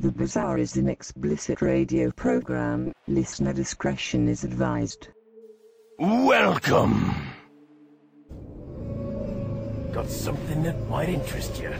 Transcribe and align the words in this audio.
The 0.00 0.10
Bazaar 0.10 0.58
is 0.58 0.76
an 0.76 0.88
explicit 0.88 1.62
radio 1.62 2.10
program. 2.10 2.92
Listener 3.06 3.52
discretion 3.52 4.26
is 4.28 4.42
advised. 4.42 5.06
Welcome. 6.00 7.14
Got 9.92 10.08
something 10.08 10.64
that 10.64 10.88
might 10.88 11.10
interest 11.10 11.62
you. 11.62 11.70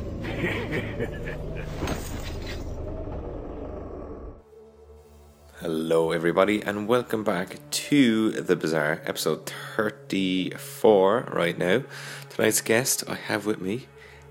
Hello, 5.57 6.13
everybody, 6.13 6.63
and 6.63 6.87
welcome 6.87 7.25
back 7.25 7.59
to 7.69 8.31
The 8.31 8.55
Bazaar, 8.55 9.03
episode 9.07 9.51
34 9.77 11.31
right 11.33 11.59
now. 11.59 11.83
Tonight's 12.31 12.61
guest 12.61 13.03
I 13.09 13.17
have 13.17 13.45
with 13.45 13.61
me, 13.61 13.89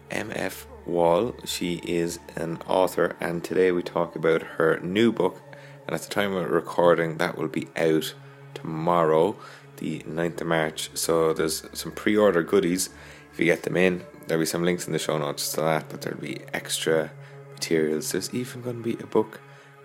MF 0.10 0.68
Wahl. 0.86 1.36
She 1.46 1.76
is 1.86 2.20
an 2.36 2.60
author, 2.68 3.16
and 3.20 3.44
today 3.44 3.72
we 3.72 3.84
talk 3.84 4.16
about 4.16 4.42
her 4.58 4.80
new 4.80 5.12
book. 5.12 5.42
And 5.86 5.96
at 5.96 6.02
the 6.02 6.10
time 6.10 6.36
of 6.36 6.50
recording, 6.50 7.18
that 7.18 7.38
will 7.38 7.48
be 7.48 7.68
out 7.76 8.14
tomorrow, 8.54 9.36
the 9.78 10.00
9th 10.00 10.42
of 10.42 10.48
March. 10.48 10.90
So 10.94 11.34
there's 11.34 11.66
some 11.74 11.92
pre 11.92 12.16
order 12.16 12.44
goodies 12.44 12.90
if 13.32 13.40
you 13.40 13.46
get 13.46 13.64
them 13.64 13.78
in. 13.78 14.06
There'll 14.28 14.42
be 14.42 14.46
some 14.46 14.64
links 14.64 14.88
in 14.88 14.94
the 14.94 15.00
show 15.00 15.18
notes 15.18 15.52
to 15.54 15.62
that, 15.62 15.90
but 15.90 16.02
there'll 16.02 16.20
be 16.20 16.42
extra 16.54 17.12
materials. 17.52 18.12
There's 18.12 18.34
even 18.34 18.62
going 18.62 18.84
to 18.84 18.96
be 18.96 19.04
a 19.04 19.08
book 19.08 19.42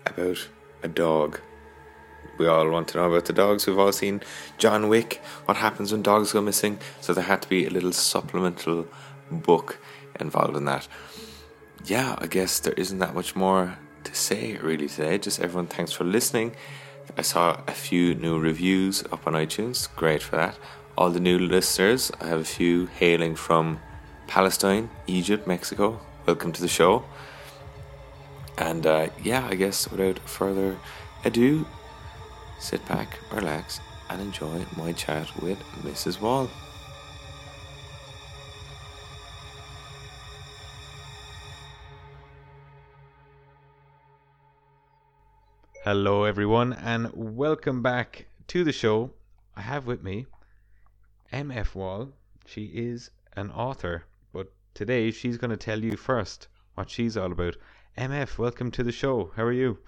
about 0.06 0.48
a 0.82 0.88
dog. 0.88 1.40
We 2.38 2.46
all 2.46 2.68
want 2.70 2.88
to 2.88 2.98
know 2.98 3.10
about 3.10 3.24
the 3.24 3.32
dogs. 3.32 3.66
We've 3.66 3.78
all 3.78 3.92
seen 3.92 4.22
John 4.58 4.88
Wick, 4.88 5.20
what 5.46 5.56
happens 5.56 5.90
when 5.90 6.02
dogs 6.02 6.32
go 6.32 6.40
missing. 6.40 6.78
So 7.00 7.12
there 7.12 7.24
had 7.24 7.42
to 7.42 7.48
be 7.48 7.66
a 7.66 7.70
little 7.70 7.92
supplemental 7.92 8.86
book 9.30 9.78
involved 10.20 10.56
in 10.56 10.64
that. 10.66 10.88
Yeah, 11.84 12.16
I 12.18 12.26
guess 12.26 12.60
there 12.60 12.74
isn't 12.74 12.98
that 12.98 13.14
much 13.14 13.36
more 13.36 13.78
to 14.04 14.14
say 14.14 14.56
really 14.56 14.88
today. 14.88 15.18
Just 15.18 15.40
everyone, 15.40 15.66
thanks 15.66 15.92
for 15.92 16.04
listening. 16.04 16.54
I 17.16 17.22
saw 17.22 17.60
a 17.66 17.72
few 17.72 18.14
new 18.14 18.38
reviews 18.38 19.02
up 19.12 19.26
on 19.26 19.32
iTunes. 19.32 19.88
Great 19.96 20.22
for 20.22 20.36
that. 20.36 20.58
All 20.96 21.10
the 21.10 21.20
new 21.20 21.38
listeners, 21.38 22.10
I 22.20 22.26
have 22.26 22.40
a 22.40 22.44
few 22.44 22.86
hailing 22.86 23.36
from 23.36 23.80
Palestine, 24.26 24.90
Egypt, 25.06 25.46
Mexico. 25.46 26.00
Welcome 26.26 26.52
to 26.52 26.60
the 26.60 26.68
show. 26.68 27.04
And 28.58 28.86
uh, 28.86 29.08
yeah, 29.22 29.46
I 29.48 29.54
guess 29.54 29.88
without 29.90 30.18
further 30.28 30.76
ado, 31.24 31.66
sit 32.58 32.86
back, 32.88 33.18
relax, 33.32 33.80
and 34.10 34.20
enjoy 34.20 34.64
my 34.76 34.92
chat 34.92 35.28
with 35.40 35.58
Mrs. 35.82 36.20
Wahl. 36.20 36.50
Hello, 45.84 46.24
everyone, 46.24 46.72
and 46.72 47.08
welcome 47.14 47.82
back 47.82 48.26
to 48.48 48.64
the 48.64 48.72
show. 48.72 49.12
I 49.56 49.60
have 49.60 49.86
with 49.86 50.02
me 50.02 50.26
MF 51.32 51.76
Wahl. 51.76 52.08
She 52.44 52.64
is 52.64 53.12
an 53.36 53.52
author, 53.52 54.04
but 54.32 54.52
today 54.74 55.12
she's 55.12 55.38
going 55.38 55.52
to 55.52 55.56
tell 55.56 55.78
you 55.78 55.96
first 55.96 56.48
what 56.74 56.90
she's 56.90 57.16
all 57.16 57.30
about. 57.30 57.56
MF, 57.96 58.38
welcome 58.38 58.72
to 58.72 58.82
the 58.82 58.90
show. 58.90 59.30
How 59.36 59.44
are 59.44 59.52
you? 59.52 59.78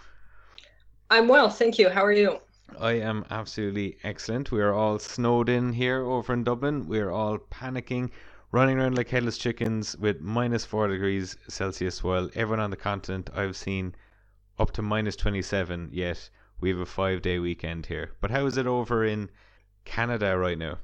I'm 1.10 1.26
well, 1.26 1.50
thank 1.50 1.76
you. 1.76 1.88
How 1.90 2.04
are 2.04 2.12
you? 2.12 2.38
I 2.78 2.92
am 2.92 3.24
absolutely 3.28 3.98
excellent. 4.04 4.52
We 4.52 4.60
are 4.60 4.72
all 4.72 5.00
snowed 5.00 5.48
in 5.48 5.72
here 5.72 6.02
over 6.02 6.32
in 6.32 6.44
Dublin. 6.44 6.86
We 6.86 7.00
are 7.00 7.10
all 7.10 7.36
panicking, 7.36 8.10
running 8.52 8.78
around 8.78 8.96
like 8.96 9.08
headless 9.08 9.38
chickens 9.38 9.96
with 9.96 10.20
minus 10.20 10.64
four 10.64 10.86
degrees 10.86 11.36
Celsius, 11.48 12.04
while 12.04 12.30
everyone 12.36 12.60
on 12.60 12.70
the 12.70 12.76
continent 12.76 13.28
I've 13.34 13.56
seen 13.56 13.96
up 14.60 14.72
to 14.72 14.82
minus 14.82 15.16
27, 15.16 15.88
yet 15.92 16.28
we 16.60 16.68
have 16.68 16.78
a 16.78 16.86
five 16.86 17.22
day 17.22 17.38
weekend 17.38 17.86
here. 17.86 18.12
But 18.20 18.30
how 18.30 18.44
is 18.46 18.58
it 18.58 18.66
over 18.66 19.04
in 19.04 19.30
Canada 19.84 20.36
right 20.36 20.58
now? 20.58 20.78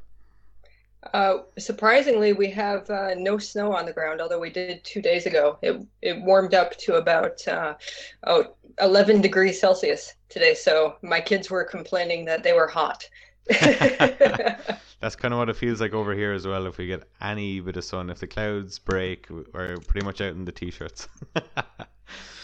Uh, 1.13 1.39
surprisingly, 1.59 2.33
we 2.33 2.51
have 2.51 2.89
uh, 2.91 3.15
no 3.17 3.39
snow 3.39 3.73
on 3.73 3.87
the 3.87 3.93
ground, 3.93 4.21
although 4.21 4.41
we 4.41 4.51
did 4.51 4.83
two 4.83 5.03
days 5.03 5.27
ago. 5.27 5.59
It, 5.63 5.81
it 6.03 6.21
warmed 6.23 6.55
up 6.55 6.77
to 6.79 6.95
about 6.95 7.47
uh, 7.47 7.75
oh, 8.27 8.55
11 8.81 9.21
degrees 9.21 9.61
Celsius 9.61 10.15
today, 10.29 10.55
so 10.55 10.97
my 11.03 11.21
kids 11.21 11.51
were 11.51 11.65
complaining 11.65 12.25
that 12.25 12.43
they 12.43 12.55
were 12.55 12.67
hot. 12.67 13.09
That's 15.01 15.15
kind 15.15 15.33
of 15.33 15.39
what 15.39 15.51
it 15.51 15.57
feels 15.57 15.81
like 15.81 15.93
over 15.93 16.15
here 16.15 16.33
as 16.33 16.47
well. 16.47 16.67
If 16.67 16.79
we 16.79 16.87
get 16.87 17.05
any 17.21 17.61
bit 17.61 17.77
of 17.77 17.85
sun, 17.85 18.11
if 18.11 18.19
the 18.19 18.27
clouds 18.27 18.79
break, 18.79 19.29
we're 19.31 19.77
pretty 19.87 20.05
much 20.05 20.21
out 20.21 20.33
in 20.33 20.45
the 20.45 20.53
t-shirts. 20.53 21.07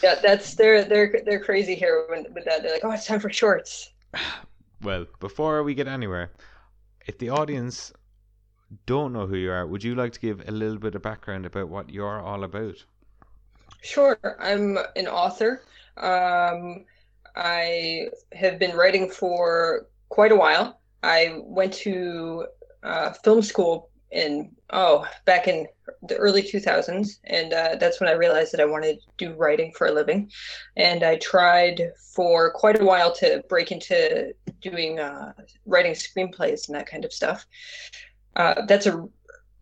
yeah, 0.02 0.16
that's 0.22 0.54
they're 0.54 0.84
they're 0.84 1.22
they're 1.24 1.40
crazy 1.40 1.74
here 1.74 2.06
with 2.08 2.44
that. 2.44 2.62
They're 2.62 2.72
like, 2.72 2.84
oh, 2.84 2.90
it's 2.90 3.06
time 3.06 3.20
for 3.20 3.30
shorts. 3.30 3.90
Well, 4.82 5.06
before 5.20 5.62
we 5.62 5.74
get 5.74 5.86
anywhere, 5.86 6.32
if 7.06 7.16
the 7.18 7.30
audience 7.30 7.92
don't 8.84 9.12
know 9.12 9.28
who 9.28 9.36
you 9.36 9.52
are, 9.52 9.64
would 9.64 9.84
you 9.84 9.94
like 9.94 10.12
to 10.14 10.18
give 10.18 10.42
a 10.48 10.50
little 10.50 10.78
bit 10.78 10.96
of 10.96 11.02
background 11.02 11.46
about 11.46 11.68
what 11.68 11.88
you're 11.88 12.20
all 12.20 12.42
about? 12.42 12.84
Sure. 13.80 14.18
I'm 14.40 14.78
an 14.96 15.06
author. 15.06 15.62
Um, 15.96 16.84
I 17.36 18.08
have 18.32 18.58
been 18.58 18.76
writing 18.76 19.08
for 19.08 19.86
quite 20.08 20.32
a 20.32 20.36
while. 20.36 20.80
I 21.04 21.40
went 21.44 21.72
to 21.84 22.46
uh, 22.82 23.12
film 23.12 23.42
school 23.42 23.88
in 24.12 24.50
oh 24.70 25.06
back 25.24 25.48
in 25.48 25.66
the 26.02 26.16
early 26.16 26.42
2000s 26.42 27.18
and 27.24 27.52
uh, 27.52 27.76
that's 27.80 28.00
when 28.00 28.08
i 28.08 28.12
realized 28.12 28.52
that 28.52 28.60
i 28.60 28.64
wanted 28.64 28.98
to 29.00 29.06
do 29.16 29.34
writing 29.34 29.72
for 29.72 29.86
a 29.86 29.92
living 29.92 30.30
and 30.76 31.02
i 31.02 31.16
tried 31.16 31.92
for 32.14 32.52
quite 32.52 32.80
a 32.80 32.84
while 32.84 33.12
to 33.12 33.42
break 33.48 33.72
into 33.72 34.32
doing 34.60 35.00
uh, 35.00 35.32
writing 35.66 35.92
screenplays 35.92 36.68
and 36.68 36.76
that 36.76 36.86
kind 36.86 37.04
of 37.04 37.12
stuff 37.12 37.46
uh, 38.36 38.66
that's 38.66 38.86
a 38.86 39.08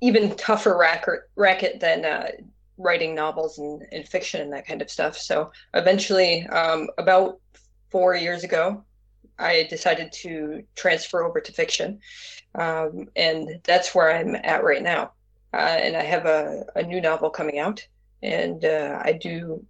even 0.00 0.34
tougher 0.36 0.76
racket, 0.76 1.20
racket 1.36 1.80
than 1.80 2.04
uh, 2.04 2.30
writing 2.78 3.14
novels 3.14 3.58
and, 3.58 3.82
and, 3.92 4.08
fiction 4.08 4.40
and 4.40 4.52
that 4.52 4.66
kind 4.66 4.80
of 4.80 4.90
stuff. 4.90 5.16
So 5.16 5.52
eventually, 5.74 6.46
um, 6.46 6.88
about 6.98 7.38
four 7.90 8.14
years 8.14 8.44
ago, 8.44 8.82
I 9.40 9.66
decided 9.68 10.12
to 10.12 10.62
transfer 10.76 11.24
over 11.24 11.40
to 11.40 11.52
fiction. 11.52 12.00
Um, 12.54 13.08
and 13.16 13.60
that's 13.64 13.94
where 13.94 14.10
I'm 14.10 14.34
at 14.36 14.64
right 14.64 14.82
now. 14.82 15.12
Uh, 15.52 15.56
and 15.56 15.96
I 15.96 16.02
have 16.02 16.26
a, 16.26 16.64
a, 16.76 16.82
new 16.82 17.00
novel 17.00 17.28
coming 17.28 17.58
out, 17.58 17.84
and 18.22 18.64
uh, 18.64 19.00
I 19.04 19.12
do 19.12 19.64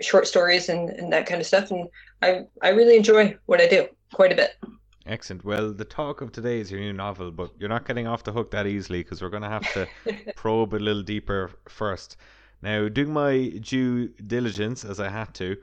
short 0.00 0.26
stories 0.26 0.70
and, 0.70 0.88
and 0.90 1.12
that 1.12 1.26
kind 1.26 1.40
of 1.42 1.46
stuff. 1.46 1.70
And 1.70 1.88
I, 2.22 2.46
I 2.62 2.70
really 2.70 2.96
enjoy 2.96 3.36
what 3.44 3.60
I 3.60 3.66
do 3.66 3.86
quite 4.14 4.32
a 4.32 4.34
bit. 4.34 4.56
Excellent. 5.04 5.44
Well, 5.44 5.72
the 5.72 5.84
talk 5.84 6.20
of 6.20 6.32
today 6.32 6.58
is 6.58 6.70
your 6.70 6.80
new 6.80 6.92
novel, 6.92 7.30
but 7.30 7.50
you're 7.58 7.68
not 7.68 7.86
getting 7.86 8.06
off 8.06 8.24
the 8.24 8.32
hook 8.32 8.50
that 8.52 8.66
easily 8.66 9.02
because 9.02 9.20
we're 9.20 9.28
going 9.28 9.42
to 9.42 9.48
have 9.48 9.70
to 9.74 9.86
probe 10.36 10.74
a 10.74 10.76
little 10.76 11.02
deeper 11.02 11.50
first. 11.68 12.16
Now, 12.62 12.88
doing 12.88 13.12
my 13.12 13.48
due 13.60 14.08
diligence 14.08 14.84
as 14.84 14.98
I 14.98 15.10
had 15.10 15.34
to, 15.34 15.56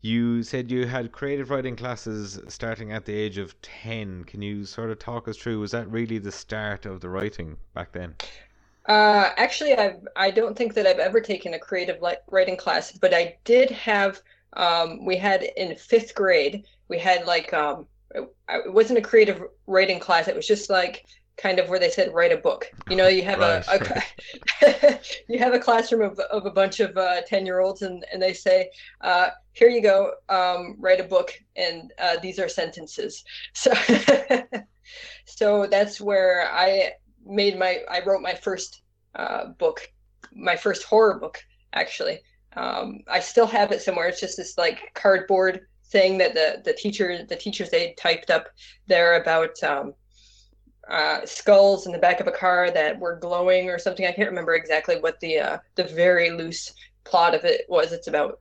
you 0.00 0.42
said 0.42 0.70
you 0.70 0.86
had 0.86 1.12
creative 1.12 1.50
writing 1.50 1.76
classes 1.76 2.40
starting 2.48 2.92
at 2.92 3.04
the 3.04 3.14
age 3.14 3.38
of 3.38 3.60
10. 3.62 4.24
Can 4.24 4.42
you 4.42 4.64
sort 4.64 4.90
of 4.90 4.98
talk 4.98 5.28
us 5.28 5.36
through? 5.36 5.60
Was 5.60 5.72
that 5.72 5.90
really 5.90 6.18
the 6.18 6.32
start 6.32 6.86
of 6.86 7.00
the 7.00 7.08
writing 7.08 7.56
back 7.74 7.92
then? 7.92 8.14
Uh, 8.86 9.30
actually, 9.36 9.74
I 9.74 9.96
I 10.14 10.30
don't 10.30 10.56
think 10.56 10.74
that 10.74 10.86
I've 10.86 11.00
ever 11.00 11.20
taken 11.20 11.54
a 11.54 11.58
creative 11.58 12.00
writing 12.28 12.56
class, 12.56 12.92
but 12.92 13.12
I 13.12 13.36
did 13.44 13.70
have. 13.70 14.20
Um, 14.52 15.04
we 15.04 15.16
had 15.16 15.42
in 15.42 15.76
fifth 15.76 16.14
grade, 16.14 16.64
we 16.88 16.98
had 16.98 17.26
like 17.26 17.52
um, 17.52 17.86
it 18.14 18.72
wasn't 18.72 18.98
a 18.98 19.02
creative 19.02 19.42
writing 19.66 19.98
class. 19.98 20.28
It 20.28 20.36
was 20.36 20.46
just 20.46 20.70
like 20.70 21.04
kind 21.36 21.58
of 21.58 21.68
where 21.68 21.78
they 21.78 21.90
said 21.90 22.12
write 22.14 22.32
a 22.32 22.36
book. 22.36 22.70
You 22.88 22.96
know, 22.96 23.08
you 23.08 23.22
have 23.22 23.38
right. 23.38 23.66
a, 23.68 24.02
a 24.62 25.00
you 25.28 25.38
have 25.38 25.54
a 25.54 25.58
classroom 25.58 26.02
of, 26.02 26.18
of 26.18 26.46
a 26.46 26.50
bunch 26.50 26.80
of 26.80 26.94
ten 27.26 27.42
uh, 27.42 27.44
year 27.44 27.60
olds, 27.60 27.82
and 27.82 28.04
and 28.12 28.20
they 28.22 28.32
say, 28.32 28.70
uh, 29.02 29.30
here 29.52 29.68
you 29.68 29.82
go, 29.82 30.12
um, 30.28 30.76
write 30.78 31.00
a 31.00 31.04
book, 31.04 31.32
and 31.56 31.92
uh, 31.98 32.16
these 32.22 32.38
are 32.38 32.48
sentences. 32.48 33.24
So 33.54 33.72
so 35.24 35.66
that's 35.66 36.00
where 36.00 36.48
I 36.52 36.92
made 37.24 37.58
my 37.58 37.80
I 37.90 38.02
wrote 38.04 38.22
my 38.22 38.34
first 38.34 38.82
uh, 39.14 39.46
book, 39.58 39.80
my 40.32 40.56
first 40.56 40.84
horror 40.84 41.18
book 41.18 41.42
actually. 41.72 42.20
Um, 42.54 43.00
I 43.08 43.20
still 43.20 43.46
have 43.46 43.72
it 43.72 43.82
somewhere. 43.82 44.08
It's 44.08 44.20
just 44.20 44.38
this 44.38 44.56
like 44.56 44.92
cardboard 44.94 45.66
thing 45.86 46.18
that 46.18 46.34
the 46.34 46.62
the 46.64 46.72
teacher 46.72 47.24
the 47.24 47.36
teachers 47.36 47.70
they 47.70 47.94
typed 47.98 48.30
up 48.30 48.46
there 48.86 49.20
about 49.20 49.62
um, 49.62 49.94
uh, 50.90 51.24
skulls 51.24 51.86
in 51.86 51.92
the 51.92 51.98
back 51.98 52.20
of 52.20 52.26
a 52.26 52.32
car 52.32 52.70
that 52.70 52.98
were 52.98 53.16
glowing 53.16 53.68
or 53.68 53.78
something. 53.78 54.06
I 54.06 54.12
can't 54.12 54.28
remember 54.28 54.54
exactly 54.54 55.00
what 55.00 55.18
the 55.20 55.38
uh, 55.38 55.58
the 55.74 55.84
very 55.84 56.30
loose 56.30 56.72
plot 57.04 57.34
of 57.34 57.44
it 57.44 57.66
was. 57.68 57.92
It's 57.92 58.08
about 58.08 58.40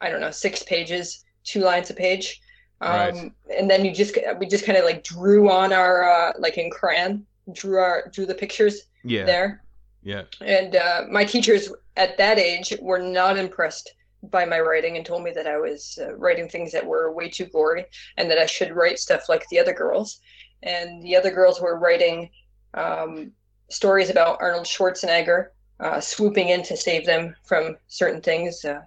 I 0.00 0.10
don't 0.10 0.20
know 0.20 0.30
six 0.30 0.62
pages, 0.62 1.24
two 1.44 1.60
lines 1.60 1.90
a 1.90 1.94
page, 1.94 2.40
um, 2.80 2.90
right. 2.90 3.32
and 3.56 3.70
then 3.70 3.84
you 3.84 3.92
just 3.92 4.16
we 4.38 4.46
just 4.46 4.66
kind 4.66 4.78
of 4.78 4.84
like 4.84 5.04
drew 5.04 5.50
on 5.50 5.72
our 5.72 6.04
uh, 6.04 6.32
like 6.38 6.58
in 6.58 6.70
crayon 6.70 7.26
drew 7.52 7.78
our 7.78 8.08
drew 8.12 8.26
the 8.26 8.34
pictures 8.34 8.82
yeah. 9.02 9.24
there. 9.24 9.62
Yeah. 10.02 10.22
And 10.40 10.76
uh, 10.76 11.02
my 11.10 11.24
teachers 11.24 11.72
at 11.96 12.18
that 12.18 12.38
age 12.38 12.74
were 12.80 12.98
not 12.98 13.38
impressed 13.38 13.94
by 14.30 14.44
my 14.44 14.60
writing 14.60 14.96
and 14.96 15.04
told 15.04 15.22
me 15.22 15.30
that 15.32 15.46
I 15.46 15.58
was 15.58 15.98
uh, 16.00 16.14
writing 16.16 16.48
things 16.48 16.72
that 16.72 16.84
were 16.84 17.12
way 17.12 17.28
too 17.28 17.46
gory 17.46 17.84
and 18.16 18.30
that 18.30 18.38
I 18.38 18.46
should 18.46 18.72
write 18.72 18.98
stuff 18.98 19.28
like 19.28 19.46
the 19.48 19.58
other 19.58 19.72
girls. 19.72 20.20
And 20.64 21.02
the 21.02 21.14
other 21.14 21.30
girls 21.30 21.60
were 21.60 21.78
writing 21.78 22.30
um, 22.74 23.30
stories 23.68 24.10
about 24.10 24.38
Arnold 24.40 24.66
Schwarzenegger 24.66 25.48
uh, 25.80 26.00
swooping 26.00 26.48
in 26.48 26.62
to 26.64 26.76
save 26.76 27.06
them 27.06 27.34
from 27.44 27.76
certain 27.88 28.20
things 28.20 28.64
uh, 28.64 28.80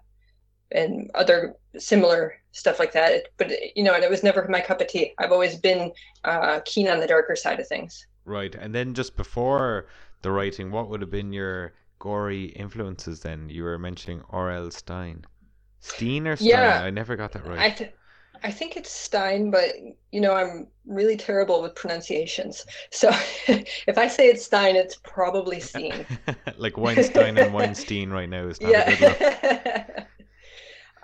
and 0.71 1.09
other 1.15 1.55
similar 1.77 2.35
stuff 2.51 2.79
like 2.79 2.91
that. 2.93 3.27
But 3.37 3.51
you 3.75 3.83
know, 3.83 3.93
and 3.93 4.03
it 4.03 4.09
was 4.09 4.23
never 4.23 4.45
my 4.49 4.61
cup 4.61 4.81
of 4.81 4.87
tea. 4.87 5.13
I've 5.17 5.31
always 5.31 5.55
been 5.55 5.91
uh, 6.23 6.61
keen 6.65 6.87
on 6.87 6.99
the 6.99 7.07
darker 7.07 7.35
side 7.35 7.59
of 7.59 7.67
things. 7.67 8.05
Right, 8.25 8.53
and 8.55 8.75
then 8.75 8.93
just 8.93 9.15
before 9.15 9.87
the 10.21 10.31
writing, 10.31 10.71
what 10.71 10.89
would 10.89 11.01
have 11.01 11.11
been 11.11 11.31
your 11.31 11.73
gory 11.99 12.45
influences? 12.45 13.21
Then 13.21 13.49
you 13.49 13.63
were 13.63 13.77
mentioning 13.77 14.21
R.L. 14.29 14.71
Stein, 14.71 15.25
Steen 15.79 16.27
or 16.27 16.35
Stein? 16.35 16.49
Yeah. 16.49 16.81
I 16.83 16.89
never 16.89 17.15
got 17.15 17.31
that 17.33 17.45
right. 17.45 17.93
I 18.43 18.51
think 18.51 18.77
it's 18.77 18.91
Stein, 18.91 19.51
but 19.51 19.75
you 20.11 20.21
know 20.21 20.33
I'm 20.33 20.67
really 20.85 21.17
terrible 21.17 21.61
with 21.61 21.75
pronunciations. 21.75 22.65
So 22.91 23.09
if 23.47 23.97
I 23.97 24.07
say 24.07 24.27
it's 24.27 24.45
Stein, 24.45 24.75
it's 24.75 24.97
probably 25.03 25.59
Steen. 25.71 26.05
like 26.57 26.77
Weinstein 26.77 27.37
and 27.37 27.53
Weinstein 27.53 28.09
right 28.09 28.29
now 28.29 28.47
is 28.47 28.61
not 28.61 28.71
a 28.71 28.95
good 28.95 29.01
look. 29.01 29.19
yeah. 29.19 30.03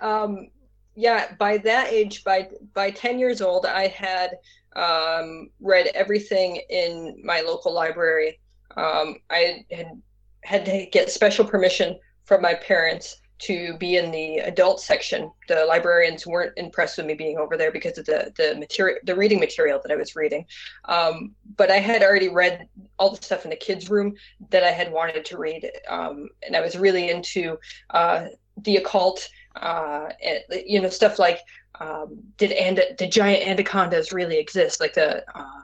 um, 0.00 0.48
yeah. 0.94 1.34
By 1.38 1.58
that 1.58 1.92
age, 1.92 2.24
by 2.24 2.48
by 2.72 2.90
ten 2.90 3.18
years 3.18 3.40
old, 3.40 3.66
I 3.66 3.88
had 3.88 4.36
um, 4.76 5.50
read 5.60 5.88
everything 5.94 6.60
in 6.70 7.20
my 7.24 7.40
local 7.40 7.72
library. 7.72 8.40
Um, 8.76 9.16
I 9.30 9.64
had 9.70 10.00
had 10.42 10.64
to 10.66 10.86
get 10.86 11.10
special 11.10 11.44
permission 11.44 11.98
from 12.24 12.42
my 12.42 12.54
parents 12.54 13.20
to 13.40 13.76
be 13.78 13.96
in 13.96 14.10
the 14.10 14.38
adult 14.38 14.80
section. 14.80 15.30
The 15.48 15.64
librarians 15.66 16.26
weren't 16.26 16.52
impressed 16.56 16.96
with 16.96 17.06
me 17.06 17.14
being 17.14 17.36
over 17.36 17.56
there 17.56 17.72
because 17.72 17.98
of 17.98 18.06
the 18.06 18.32
the 18.36 18.56
material, 18.56 18.98
the 19.04 19.14
reading 19.14 19.40
material 19.40 19.80
that 19.82 19.92
I 19.92 19.96
was 19.96 20.16
reading. 20.16 20.46
Um, 20.84 21.34
but 21.56 21.70
I 21.70 21.78
had 21.78 22.02
already 22.02 22.28
read 22.28 22.68
all 22.98 23.10
the 23.10 23.22
stuff 23.22 23.44
in 23.44 23.50
the 23.50 23.56
kids' 23.56 23.90
room 23.90 24.14
that 24.50 24.64
I 24.64 24.70
had 24.70 24.92
wanted 24.92 25.24
to 25.24 25.38
read, 25.38 25.70
um, 25.88 26.28
and 26.46 26.56
I 26.56 26.60
was 26.60 26.78
really 26.78 27.10
into 27.10 27.58
uh, 27.90 28.26
the 28.58 28.76
occult. 28.76 29.28
Uh, 29.56 30.08
and, 30.24 30.40
you 30.66 30.80
know, 30.80 30.88
stuff 30.88 31.18
like 31.20 31.38
um, 31.80 32.18
did 32.38 32.52
and 32.52 32.80
did 32.96 33.12
giant 33.12 33.46
anacondas 33.46 34.12
really 34.12 34.38
exist? 34.38 34.80
Like 34.80 34.94
the 34.94 35.24
uh, 35.34 35.60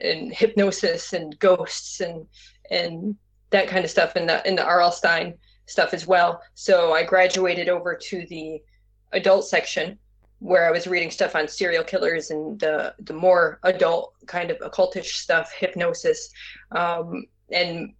and 0.00 0.32
hypnosis 0.32 1.12
and 1.12 1.38
ghosts 1.38 2.00
and 2.00 2.26
and 2.70 3.16
that 3.50 3.68
kind 3.68 3.84
of 3.84 3.90
stuff 3.90 4.16
in 4.16 4.26
the 4.26 4.46
in 4.46 4.56
the 4.56 4.64
R.L. 4.64 4.92
Stein 4.92 5.34
stuff 5.68 5.94
as 5.94 6.06
well. 6.06 6.42
So 6.54 6.92
I 6.92 7.04
graduated 7.04 7.68
over 7.68 7.94
to 7.94 8.26
the 8.26 8.60
adult 9.12 9.46
section 9.46 9.98
where 10.40 10.66
I 10.66 10.70
was 10.70 10.86
reading 10.86 11.10
stuff 11.10 11.34
on 11.34 11.48
serial 11.48 11.84
killers 11.84 12.30
and 12.30 12.58
the 12.60 12.94
the 13.00 13.12
more 13.12 13.58
adult 13.64 14.14
kind 14.26 14.50
of 14.50 14.58
occultish 14.58 15.16
stuff, 15.16 15.52
hypnosis, 15.52 16.30
um, 16.72 17.26
and 17.52 17.94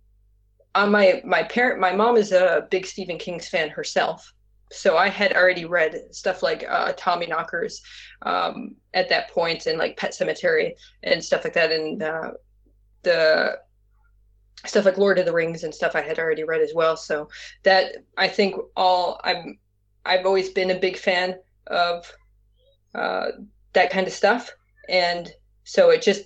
on 0.75 0.91
my 0.91 1.20
my 1.25 1.43
parent 1.43 1.81
my 1.81 1.93
mom 1.93 2.17
is 2.17 2.32
a 2.32 2.67
big 2.70 2.87
Stephen 2.87 3.19
King's 3.19 3.49
fan 3.49 3.69
herself, 3.69 4.32
so 4.71 4.97
I 4.97 5.09
had 5.09 5.32
already 5.32 5.64
read 5.64 6.14
stuff 6.14 6.43
like 6.43 6.64
uh, 6.69 6.93
Tommyknockers 6.93 7.81
um, 8.23 8.76
at 8.94 9.09
that 9.09 9.31
point 9.31 9.67
and 9.67 9.79
like 9.79 9.97
Pet 9.97 10.12
Sematary 10.12 10.75
and 11.03 11.25
stuff 11.25 11.43
like 11.43 11.55
that, 11.55 11.73
and 11.73 12.03
uh, 12.03 12.31
the 13.03 13.59
stuff 14.67 14.85
like 14.85 14.99
Lord 14.99 15.19
of 15.19 15.27
the 15.27 15.33
Rings 15.33 15.65
and 15.65 15.75
stuff 15.75 15.95
I 15.95 16.03
had 16.03 16.19
already 16.19 16.45
read 16.45 16.61
as 16.61 16.75
well. 16.75 16.97
So 16.97 17.29
that 17.63 17.97
I 18.17 18.29
think 18.29 18.57
all 18.77 19.21
I'm 19.25 19.59
I've 20.05 20.27
always 20.27 20.51
been 20.51 20.71
a 20.71 20.79
big 20.79 20.97
fan 20.97 21.37
of 21.67 22.11
uh, 22.95 23.29
that 23.75 23.91
kind 23.91 24.07
of 24.07 24.13
stuff, 24.13 24.51
and 24.89 25.31
so 25.65 25.91
it 25.91 26.03
just 26.03 26.25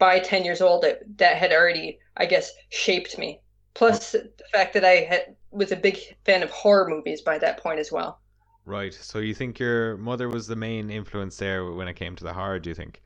by 0.00 0.18
10 0.18 0.44
years 0.44 0.60
old 0.60 0.84
it, 0.84 1.16
that 1.18 1.36
had 1.36 1.52
already 1.52 1.98
I 2.16 2.26
guess 2.26 2.50
shaped 2.70 3.18
me. 3.18 3.40
Plus 3.74 4.12
the 4.12 4.30
fact 4.52 4.74
that 4.74 4.84
I 4.84 5.06
had 5.08 5.36
was 5.50 5.72
a 5.72 5.76
big 5.76 5.98
fan 6.24 6.42
of 6.42 6.50
horror 6.50 6.88
movies 6.88 7.22
by 7.22 7.38
that 7.38 7.58
point 7.58 7.80
as 7.80 7.90
well. 7.90 8.20
Right. 8.66 8.94
So 8.94 9.18
you 9.18 9.34
think 9.34 9.58
your 9.58 9.96
mother 9.96 10.28
was 10.28 10.46
the 10.46 10.56
main 10.56 10.90
influence 10.90 11.36
there 11.36 11.70
when 11.70 11.88
it 11.88 11.94
came 11.94 12.16
to 12.16 12.24
the 12.24 12.32
horror? 12.32 12.58
Do 12.58 12.70
you 12.70 12.74
think? 12.74 13.02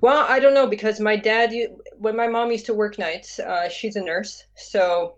Well, 0.00 0.24
I 0.28 0.40
don't 0.40 0.54
know 0.54 0.66
because 0.66 1.00
my 1.00 1.16
dad, 1.16 1.52
when 1.98 2.16
my 2.16 2.26
mom 2.26 2.50
used 2.50 2.66
to 2.66 2.74
work 2.74 2.98
nights, 2.98 3.38
uh, 3.38 3.68
she's 3.68 3.96
a 3.96 4.02
nurse, 4.02 4.44
so 4.56 5.16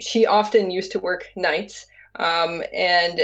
she 0.00 0.26
often 0.26 0.70
used 0.70 0.92
to 0.92 0.98
work 0.98 1.28
nights, 1.36 1.86
um, 2.16 2.62
and 2.72 3.20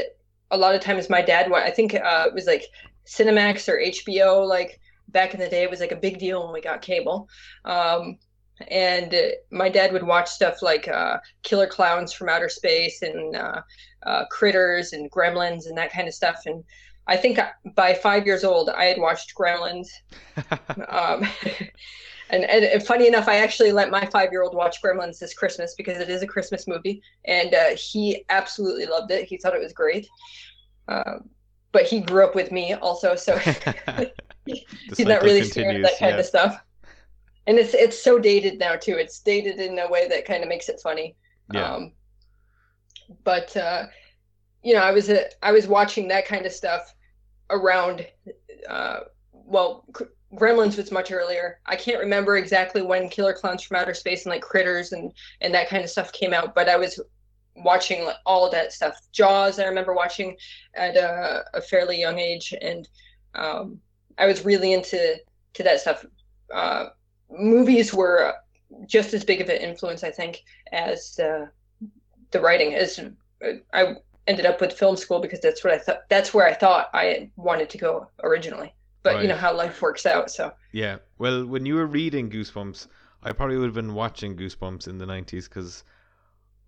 a 0.50 0.56
lot 0.56 0.74
of 0.74 0.80
times 0.80 1.08
my 1.08 1.22
dad, 1.22 1.50
I 1.52 1.70
think 1.70 1.94
uh, 1.94 2.24
it 2.26 2.34
was 2.34 2.46
like 2.46 2.64
Cinemax 3.06 3.68
or 3.68 3.78
HBO, 3.78 4.46
like 4.46 4.80
back 5.08 5.34
in 5.34 5.40
the 5.40 5.48
day, 5.48 5.62
it 5.62 5.70
was 5.70 5.80
like 5.80 5.92
a 5.92 5.96
big 5.96 6.18
deal 6.18 6.44
when 6.44 6.52
we 6.52 6.60
got 6.60 6.82
cable. 6.82 7.28
Um, 7.64 8.18
and 8.68 9.14
my 9.50 9.68
dad 9.68 9.92
would 9.92 10.02
watch 10.02 10.28
stuff 10.28 10.62
like 10.62 10.86
uh, 10.88 11.18
Killer 11.42 11.66
Clowns 11.66 12.12
from 12.12 12.28
Outer 12.28 12.48
Space 12.48 13.02
and 13.02 13.34
uh, 13.34 13.62
uh, 14.04 14.24
Critters 14.26 14.92
and 14.92 15.10
Gremlins 15.10 15.66
and 15.66 15.76
that 15.78 15.92
kind 15.92 16.08
of 16.08 16.14
stuff. 16.14 16.42
And 16.46 16.62
I 17.10 17.16
think 17.16 17.40
by 17.74 17.92
five 17.92 18.24
years 18.24 18.44
old, 18.44 18.70
I 18.70 18.84
had 18.84 18.98
watched 18.98 19.34
Gremlins. 19.34 19.88
um, 20.88 21.26
and, 22.30 22.44
and, 22.44 22.86
funny 22.86 23.08
enough, 23.08 23.26
I 23.26 23.38
actually 23.38 23.72
let 23.72 23.90
my 23.90 24.06
five 24.06 24.30
year 24.30 24.42
old 24.42 24.54
watch 24.54 24.80
Gremlins 24.80 25.18
this 25.18 25.34
Christmas 25.34 25.74
because 25.76 25.98
it 25.98 26.08
is 26.08 26.22
a 26.22 26.26
Christmas 26.26 26.68
movie, 26.68 27.02
and 27.24 27.52
uh, 27.52 27.70
he 27.76 28.24
absolutely 28.28 28.86
loved 28.86 29.10
it. 29.10 29.24
He 29.24 29.38
thought 29.38 29.56
it 29.56 29.60
was 29.60 29.72
great. 29.72 30.08
Um, 30.86 31.28
but 31.72 31.82
he 31.82 32.00
grew 32.00 32.24
up 32.24 32.36
with 32.36 32.52
me 32.52 32.74
also, 32.74 33.16
so 33.16 33.36
he's 34.46 35.00
not 35.00 35.22
really 35.22 35.42
scared 35.42 35.76
of 35.76 35.82
that 35.82 35.98
kind 35.98 36.14
yeah. 36.14 36.20
of 36.20 36.26
stuff. 36.26 36.64
And 37.48 37.58
it's 37.58 37.74
it's 37.74 38.00
so 38.00 38.20
dated 38.20 38.60
now 38.60 38.76
too. 38.76 38.94
It's 38.96 39.18
dated 39.18 39.58
in 39.58 39.76
a 39.80 39.90
way 39.90 40.06
that 40.06 40.26
kind 40.26 40.44
of 40.44 40.48
makes 40.48 40.68
it 40.68 40.80
funny. 40.80 41.16
Yeah. 41.52 41.74
Um, 41.74 41.92
but 43.24 43.56
uh, 43.56 43.86
you 44.62 44.74
know, 44.74 44.82
I 44.82 44.92
was 44.92 45.10
uh, 45.10 45.24
I 45.42 45.50
was 45.50 45.66
watching 45.66 46.06
that 46.08 46.24
kind 46.24 46.46
of 46.46 46.52
stuff 46.52 46.94
around. 47.50 48.06
Uh, 48.68 49.00
well, 49.32 49.84
Gremlins 50.34 50.76
was 50.76 50.92
much 50.92 51.10
earlier. 51.10 51.58
I 51.66 51.76
can't 51.76 51.98
remember 51.98 52.36
exactly 52.36 52.82
when 52.82 53.08
Killer 53.08 53.32
Clowns 53.32 53.62
from 53.62 53.78
Outer 53.78 53.94
Space 53.94 54.24
and 54.24 54.30
like 54.30 54.42
Critters 54.42 54.92
and 54.92 55.12
and 55.40 55.52
that 55.54 55.68
kind 55.68 55.82
of 55.82 55.90
stuff 55.90 56.12
came 56.12 56.32
out, 56.32 56.54
but 56.54 56.68
I 56.68 56.76
was 56.76 57.00
watching 57.56 58.08
all 58.26 58.50
that 58.50 58.72
stuff. 58.72 58.96
Jaws, 59.12 59.58
I 59.58 59.64
remember 59.64 59.92
watching 59.92 60.36
at 60.74 60.96
a, 60.96 61.44
a 61.54 61.60
fairly 61.60 61.98
young 61.98 62.18
age, 62.18 62.54
and 62.60 62.88
um, 63.34 63.80
I 64.18 64.26
was 64.26 64.44
really 64.44 64.72
into 64.72 65.16
to 65.54 65.62
that 65.62 65.80
stuff. 65.80 66.04
Uh, 66.52 66.86
movies 67.30 67.92
were 67.92 68.34
just 68.86 69.14
as 69.14 69.24
big 69.24 69.40
of 69.40 69.48
an 69.48 69.56
influence, 69.56 70.04
I 70.04 70.10
think, 70.10 70.42
as 70.72 71.18
uh, 71.18 71.46
the 72.30 72.40
writing. 72.40 72.74
As 72.74 73.00
I 73.72 73.96
ended 74.26 74.46
up 74.46 74.60
with 74.60 74.72
film 74.72 74.96
school 74.96 75.20
because 75.20 75.40
that's 75.40 75.64
what 75.64 75.72
I 75.72 75.78
thought. 75.78 76.08
That's 76.08 76.32
where 76.34 76.46
I 76.46 76.54
thought 76.54 76.90
I 76.92 77.30
wanted 77.36 77.70
to 77.70 77.78
go 77.78 78.08
originally. 78.22 78.74
But 79.02 79.14
right. 79.14 79.22
you 79.22 79.28
know 79.28 79.36
how 79.36 79.54
life 79.54 79.80
works 79.80 80.04
out. 80.06 80.30
So 80.30 80.52
yeah. 80.72 80.98
Well, 81.18 81.46
when 81.46 81.64
you 81.66 81.74
were 81.74 81.86
reading 81.86 82.30
Goosebumps, 82.30 82.86
I 83.22 83.32
probably 83.32 83.56
would 83.56 83.66
have 83.66 83.74
been 83.74 83.94
watching 83.94 84.36
Goosebumps 84.36 84.88
in 84.88 84.98
the 84.98 85.06
nineties 85.06 85.48
because 85.48 85.84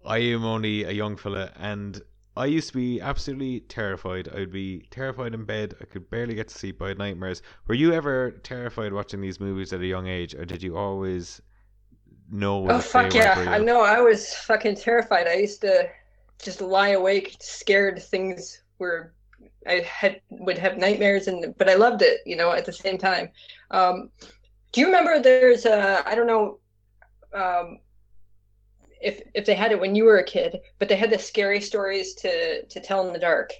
I 0.04 0.18
am 0.18 0.44
only 0.44 0.84
a 0.84 0.92
young 0.92 1.16
fella 1.16 1.52
and 1.56 2.00
I 2.36 2.46
used 2.46 2.68
to 2.68 2.74
be 2.74 3.00
absolutely 3.00 3.60
terrified. 3.60 4.28
I'd 4.34 4.50
be 4.50 4.86
terrified 4.90 5.34
in 5.34 5.44
bed. 5.44 5.74
I 5.80 5.84
could 5.84 6.08
barely 6.08 6.34
get 6.34 6.48
to 6.48 6.58
sleep. 6.58 6.80
I 6.80 6.88
had 6.88 6.98
nightmares. 6.98 7.42
Were 7.66 7.74
you 7.74 7.92
ever 7.92 8.30
terrified 8.42 8.92
watching 8.94 9.20
these 9.20 9.38
movies 9.38 9.72
at 9.72 9.80
a 9.80 9.86
young 9.86 10.06
age, 10.06 10.34
or 10.34 10.46
did 10.46 10.62
you 10.62 10.76
always 10.76 11.42
know? 12.30 12.66
oh 12.70 12.80
fuck 12.80 13.12
yeah! 13.12 13.44
I 13.48 13.58
know. 13.58 13.82
I 13.82 14.00
was 14.00 14.34
fucking 14.34 14.76
terrified. 14.76 15.28
I 15.28 15.34
used 15.34 15.60
to 15.60 15.90
just 16.42 16.60
lie 16.60 16.90
awake, 16.90 17.36
scared 17.40 18.02
things 18.02 18.62
were 18.78 19.12
I 19.66 19.80
had 19.80 20.20
would 20.30 20.58
have 20.58 20.76
nightmares 20.76 21.28
and 21.28 21.54
but 21.56 21.68
I 21.68 21.74
loved 21.74 22.02
it, 22.02 22.20
you 22.26 22.36
know, 22.36 22.52
at 22.52 22.64
the 22.64 22.72
same 22.72 22.98
time. 22.98 23.30
Um, 23.70 24.10
do 24.72 24.80
you 24.80 24.86
remember 24.86 25.20
there's 25.20 25.66
a 25.66 26.06
I 26.06 26.14
don't 26.14 26.26
know 26.26 26.58
um, 27.32 27.78
if 29.00 29.22
if 29.34 29.46
they 29.46 29.54
had 29.54 29.72
it 29.72 29.80
when 29.80 29.94
you 29.94 30.04
were 30.04 30.18
a 30.18 30.24
kid, 30.24 30.60
but 30.78 30.88
they 30.88 30.96
had 30.96 31.10
the 31.10 31.18
scary 31.18 31.60
stories 31.60 32.14
to 32.16 32.64
to 32.64 32.80
tell 32.80 33.06
in 33.06 33.12
the 33.12 33.18
dark 33.18 33.52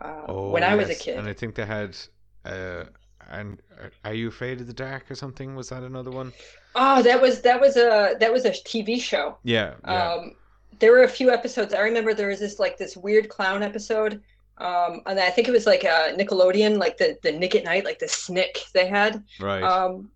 uh, 0.00 0.22
oh, 0.28 0.50
when 0.50 0.64
I 0.64 0.74
was 0.74 0.90
a 0.90 0.94
kid. 0.94 1.18
And 1.18 1.28
I 1.28 1.32
think 1.32 1.54
they 1.54 1.66
had 1.66 1.96
uh, 2.44 2.84
and 3.30 3.60
are 4.04 4.14
you 4.14 4.28
afraid 4.28 4.60
of 4.60 4.66
the 4.66 4.72
dark 4.72 5.10
or 5.10 5.14
something? 5.14 5.54
Was 5.54 5.68
that 5.70 5.82
another 5.82 6.10
one? 6.10 6.32
Oh, 6.74 7.02
that 7.02 7.20
was 7.20 7.42
that 7.42 7.60
was 7.60 7.76
a 7.76 8.16
that 8.20 8.32
was 8.32 8.44
a 8.44 8.50
TV 8.50 9.00
show. 9.00 9.38
Yeah. 9.42 9.74
yeah. 9.84 10.12
Um, 10.12 10.32
there 10.78 10.92
were 10.92 11.04
a 11.04 11.08
few 11.08 11.30
episodes. 11.30 11.74
I 11.74 11.80
remember 11.80 12.14
there 12.14 12.28
was 12.28 12.40
this 12.40 12.58
like 12.58 12.76
this 12.78 12.96
weird 12.96 13.28
clown 13.28 13.62
episode. 13.62 14.22
Um, 14.58 15.02
and 15.06 15.20
I 15.20 15.28
think 15.30 15.48
it 15.48 15.52
was 15.52 15.66
like 15.66 15.84
a 15.84 16.14
Nickelodeon, 16.16 16.78
like 16.78 16.96
the 16.96 17.18
the 17.22 17.32
Nick 17.32 17.54
at 17.54 17.64
Night, 17.64 17.84
like 17.84 17.98
the 17.98 18.08
Snick 18.08 18.58
they 18.72 18.86
had. 18.86 19.22
Right. 19.40 19.62
Um, 19.62 20.10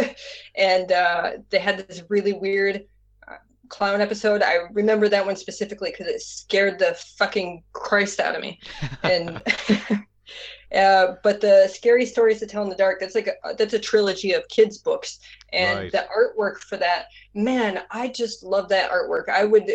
and 0.56 0.90
uh, 0.92 1.32
they 1.50 1.58
had 1.58 1.86
this 1.86 2.02
really 2.08 2.32
weird. 2.32 2.86
clown 3.68 4.00
episode. 4.00 4.42
I 4.42 4.56
remember 4.72 5.08
that 5.08 5.24
one 5.24 5.36
specifically 5.36 5.90
because 5.90 6.06
it 6.06 6.20
scared 6.20 6.78
the 6.78 6.94
fucking 7.18 7.62
Christ 7.72 8.20
out 8.20 8.34
of 8.34 8.42
me. 8.42 8.60
And 9.02 9.42
uh, 10.74 11.14
but 11.22 11.40
the 11.40 11.68
scary 11.72 12.06
stories 12.06 12.40
to 12.40 12.46
tell 12.46 12.62
in 12.62 12.68
the 12.68 12.76
dark 12.76 13.00
that's 13.00 13.14
like 13.14 13.28
a, 13.28 13.54
that's 13.54 13.74
a 13.74 13.78
trilogy 13.78 14.32
of 14.32 14.46
kids 14.48 14.78
books, 14.78 15.18
and 15.52 15.78
Right. 15.78 15.92
the 15.92 16.06
artwork 16.16 16.58
for 16.58 16.76
that, 16.78 17.06
man, 17.34 17.82
I 17.90 18.08
just 18.08 18.42
love 18.42 18.68
that 18.70 18.90
artwork. 18.90 19.28
I 19.28 19.44
would 19.44 19.70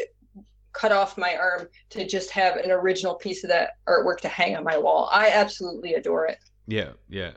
cut 0.80 0.92
off 0.94 1.18
my 1.18 1.36
arm 1.36 1.68
to 1.90 2.08
just 2.08 2.32
have 2.32 2.56
an 2.56 2.72
original 2.72 3.16
piece 3.16 3.44
of 3.44 3.50
that 3.50 3.72
artwork 3.86 4.20
to 4.22 4.30
hang 4.30 4.56
on 4.56 4.64
my 4.64 4.78
wall. 4.78 5.10
I 5.12 5.30
absolutely 5.30 5.96
adore 5.96 6.26
it. 6.26 6.40
Yeah, 6.68 6.92
yeah. 7.10 7.32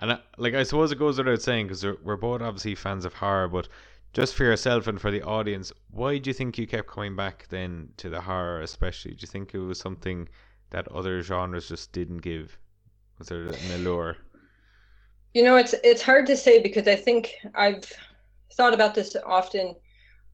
And 0.00 0.12
I, 0.12 0.18
like 0.38 0.54
I 0.54 0.62
suppose 0.62 0.92
it 0.92 0.98
goes 0.98 1.18
without 1.18 1.42
saying 1.42 1.66
because 1.66 1.84
we're 1.84 2.16
both 2.16 2.40
obviously 2.40 2.74
fans 2.74 3.04
of 3.04 3.12
horror, 3.12 3.48
but 3.48 3.68
just 4.14 4.34
for 4.34 4.44
yourself 4.44 4.86
and 4.86 4.98
for 4.98 5.10
the 5.10 5.22
audience, 5.22 5.72
why 5.90 6.16
do 6.16 6.30
you 6.30 6.34
think 6.34 6.56
you 6.56 6.66
kept 6.66 6.88
coming 6.88 7.14
back 7.14 7.46
then 7.50 7.90
to 7.98 8.08
the 8.08 8.20
horror, 8.20 8.62
especially? 8.62 9.10
Do 9.12 9.18
you 9.20 9.28
think 9.28 9.52
it 9.52 9.58
was 9.58 9.78
something 9.78 10.26
that 10.70 10.88
other 10.88 11.22
genres 11.22 11.68
just 11.68 11.92
didn't 11.92 12.18
give? 12.18 12.58
Was 13.18 13.28
there 13.28 13.46
an 13.46 13.72
allure? 13.74 14.16
You 15.34 15.44
know, 15.44 15.56
it's 15.56 15.74
it's 15.84 16.02
hard 16.02 16.26
to 16.26 16.36
say 16.36 16.62
because 16.62 16.88
I 16.88 16.96
think 16.96 17.34
I've 17.54 17.92
thought 18.54 18.72
about 18.72 18.94
this 18.94 19.16
often, 19.26 19.74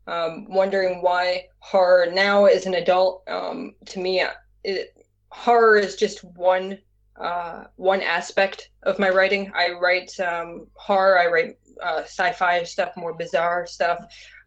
um, 0.06 0.46
wondering 0.48 1.02
why 1.02 1.46
horror 1.58 2.06
now 2.12 2.46
as 2.46 2.66
an 2.66 2.74
adult, 2.74 3.22
um, 3.28 3.74
to 3.86 4.00
me, 4.00 4.24
it, 4.64 4.96
horror 5.30 5.76
is 5.76 5.96
just 5.96 6.24
one 6.24 6.78
uh, 7.16 7.64
one 7.76 8.00
aspect 8.00 8.70
of 8.84 8.98
my 8.98 9.10
writing. 9.10 9.52
I 9.54 9.72
write 9.72 10.18
um, 10.18 10.66
horror, 10.74 11.18
I 11.18 11.26
write 11.26 11.58
uh, 11.82 12.02
sci-fi 12.02 12.62
stuff, 12.64 12.96
more 12.96 13.12
bizarre 13.14 13.66
stuff. 13.66 13.98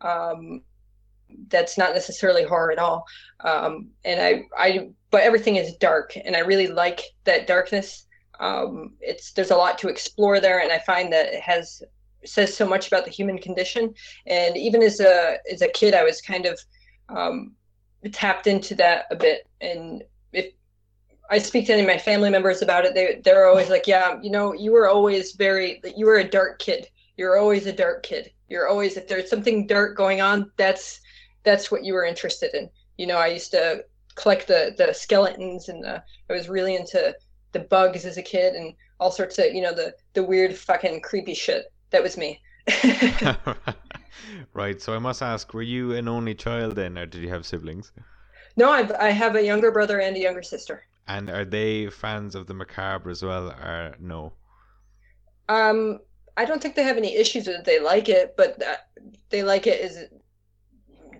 Um, 0.01 0.62
that's 1.47 1.77
not 1.77 1.93
necessarily 1.93 2.43
horror 2.43 2.71
at 2.71 2.79
all. 2.79 3.05
Um, 3.41 3.89
and 4.03 4.19
I, 4.21 4.43
I, 4.57 4.89
but 5.12 5.21
everything 5.21 5.57
is 5.57 5.75
dark, 5.75 6.17
and 6.17 6.35
I 6.35 6.39
really 6.39 6.67
like 6.67 7.01
that 7.25 7.47
darkness 7.47 8.05
um, 8.39 8.93
it's 9.00 9.31
there's 9.31 9.51
a 9.51 9.55
lot 9.55 9.77
to 9.79 9.88
explore 9.88 10.39
there, 10.39 10.59
and 10.59 10.71
I 10.71 10.79
find 10.79 11.12
that 11.13 11.33
it 11.33 11.41
has 11.41 11.81
says 12.27 12.55
so 12.55 12.65
much 12.65 12.88
about 12.88 13.05
the 13.05 13.12
human 13.12 13.38
condition. 13.38 13.94
And 14.25 14.58
even 14.58 14.82
as 14.82 15.00
a 15.00 15.38
as 15.51 15.62
a 15.62 15.70
kid, 15.70 15.94
I 15.94 16.03
was 16.03 16.22
kind 16.22 16.46
of 16.46 16.60
um, 17.10 17.53
tapped 18.12 18.48
into 18.48 18.75
that 18.75 19.05
a 19.12 19.15
bit. 19.15 19.48
And 19.62 20.03
if 20.34 20.53
I 21.29 21.38
speak 21.38 21.67
to 21.67 21.74
any 21.74 21.82
of 21.82 21.88
my 21.88 21.98
family 21.98 22.29
members 22.29 22.62
about 22.62 22.86
it, 22.86 22.94
they 22.94 23.22
they're 23.24 23.48
always 23.48 23.70
like, 23.70 23.88
"Yeah, 23.88 24.20
you 24.22 24.29
know, 24.29 24.53
you 24.53 24.72
were 24.72 24.88
always 24.88 25.34
very 25.34 25.82
you 25.96 26.05
were 26.05 26.17
a 26.17 26.29
dark 26.29 26.60
kid. 26.60 26.88
You're 27.17 27.38
always 27.38 27.65
a 27.65 27.74
dark 27.74 28.03
kid. 28.03 28.32
You're 28.50 28.67
always 28.67 28.98
if 28.98 29.08
there's 29.08 29.29
something 29.29 29.67
dark 29.67 29.98
going 29.98 30.22
on, 30.22 30.51
that's 30.58 31.00
that's 31.44 31.72
what 31.72 31.84
you 31.84 31.94
were 31.94 32.05
interested 32.05 32.53
in." 32.53 32.70
You 32.98 33.08
know, 33.08 33.17
I 33.17 33.27
used 33.27 33.51
to 33.51 33.84
collect 34.15 34.48
the 34.48 34.74
the 34.77 34.94
skeletons, 34.94 35.70
and 35.70 35.84
the, 35.84 36.03
I 36.29 36.34
was 36.34 36.50
really 36.50 36.75
into 36.75 37.15
the 37.51 37.60
bugs 37.60 38.05
as 38.05 38.17
a 38.17 38.22
kid 38.22 38.53
and 38.53 38.75
all 39.00 39.12
sorts 39.12 39.39
of 39.39 39.53
you 39.53 39.62
know 39.62 39.74
the 39.74 39.94
the 40.13 40.24
weird 40.24 40.55
fucking 40.55 41.01
creepy 41.01 41.34
shit 41.34 41.72
that 41.95 42.03
was 42.03 42.17
me 42.17 42.41
right. 44.53 44.81
So 44.81 44.95
I 44.95 44.99
must 44.99 45.21
ask, 45.21 45.53
were 45.53 45.61
you 45.61 45.93
an 45.93 46.07
only 46.07 46.35
child 46.35 46.75
then, 46.75 46.97
or 46.97 47.05
did 47.05 47.21
you 47.21 47.29
have 47.29 47.45
siblings? 47.45 47.91
no 48.57 48.69
I've, 48.69 48.91
i 48.91 49.11
have 49.11 49.35
a 49.37 49.41
younger 49.45 49.71
brother 49.71 50.01
and 50.01 50.15
a 50.15 50.19
younger 50.19 50.43
sister 50.43 50.85
And 51.07 51.31
are 51.31 51.45
they 51.45 51.89
fans 51.89 52.35
of 52.35 52.45
the 52.45 52.53
macabre 52.53 53.09
as 53.09 53.23
well, 53.23 53.49
or 53.49 53.95
no? 53.99 54.33
um 55.49 55.99
i 56.37 56.45
don't 56.45 56.61
think 56.61 56.75
they 56.75 56.83
have 56.83 56.97
any 56.97 57.15
issues 57.15 57.47
with 57.47 57.57
it 57.57 57.65
they 57.65 57.79
like 57.79 58.09
it 58.09 58.35
but 58.37 58.61
uh, 58.61 58.75
they 59.29 59.43
like 59.43 59.67
it 59.67 59.79
as 59.81 60.05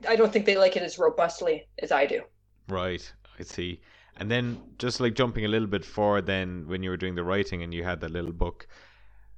i 0.08 0.16
don't 0.16 0.32
think 0.32 0.46
they 0.46 0.58
like 0.58 0.76
it 0.76 0.84
as 0.84 0.98
robustly 0.98 1.68
as 1.82 1.92
i 1.92 2.06
do 2.06 2.22
Right, 2.68 3.12
I 3.40 3.44
see. 3.44 3.82
And 4.18 4.30
then 4.32 4.62
just 4.78 5.00
like 5.00 5.16
jumping 5.16 5.46
a 5.46 5.48
little 5.48 5.68
bit 5.68 5.84
forward, 5.86 6.26
then 6.28 6.68
when 6.68 6.84
you 6.84 6.90
were 6.92 6.98
doing 6.98 7.16
the 7.16 7.24
writing 7.24 7.64
and 7.64 7.74
you 7.74 7.84
had 7.84 8.02
that 8.02 8.12
little 8.12 8.32
book, 8.34 8.68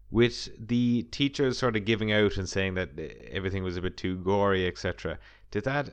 with 0.09 0.49
the 0.67 1.03
teachers 1.11 1.57
sort 1.57 1.75
of 1.75 1.85
giving 1.85 2.11
out 2.11 2.37
and 2.37 2.47
saying 2.47 2.75
that 2.75 2.97
everything 3.29 3.63
was 3.63 3.77
a 3.77 3.81
bit 3.81 3.97
too 3.97 4.17
gory, 4.17 4.65
etc. 4.67 5.19
Did 5.51 5.65
that 5.65 5.89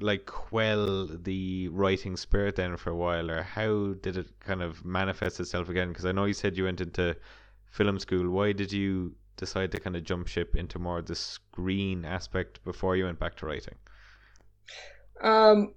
like 0.00 0.26
quell 0.26 1.06
the 1.06 1.68
writing 1.68 2.16
spirit 2.16 2.56
then 2.56 2.76
for 2.76 2.90
a 2.90 2.96
while, 2.96 3.30
or 3.30 3.42
how 3.42 3.94
did 4.00 4.16
it 4.16 4.28
kind 4.40 4.62
of 4.62 4.84
manifest 4.84 5.40
itself 5.40 5.68
again? 5.68 5.88
Because 5.88 6.04
I 6.04 6.12
know 6.12 6.24
you 6.24 6.34
said 6.34 6.56
you 6.56 6.64
went 6.64 6.80
into 6.80 7.16
film 7.70 7.98
school. 7.98 8.30
Why 8.30 8.52
did 8.52 8.72
you 8.72 9.14
decide 9.36 9.72
to 9.72 9.80
kind 9.80 9.96
of 9.96 10.04
jump 10.04 10.28
ship 10.28 10.54
into 10.56 10.78
more 10.78 10.98
of 10.98 11.06
the 11.06 11.14
screen 11.14 12.04
aspect 12.04 12.62
before 12.64 12.96
you 12.96 13.04
went 13.04 13.18
back 13.18 13.36
to 13.36 13.46
writing? 13.46 13.74
Um, 15.22 15.74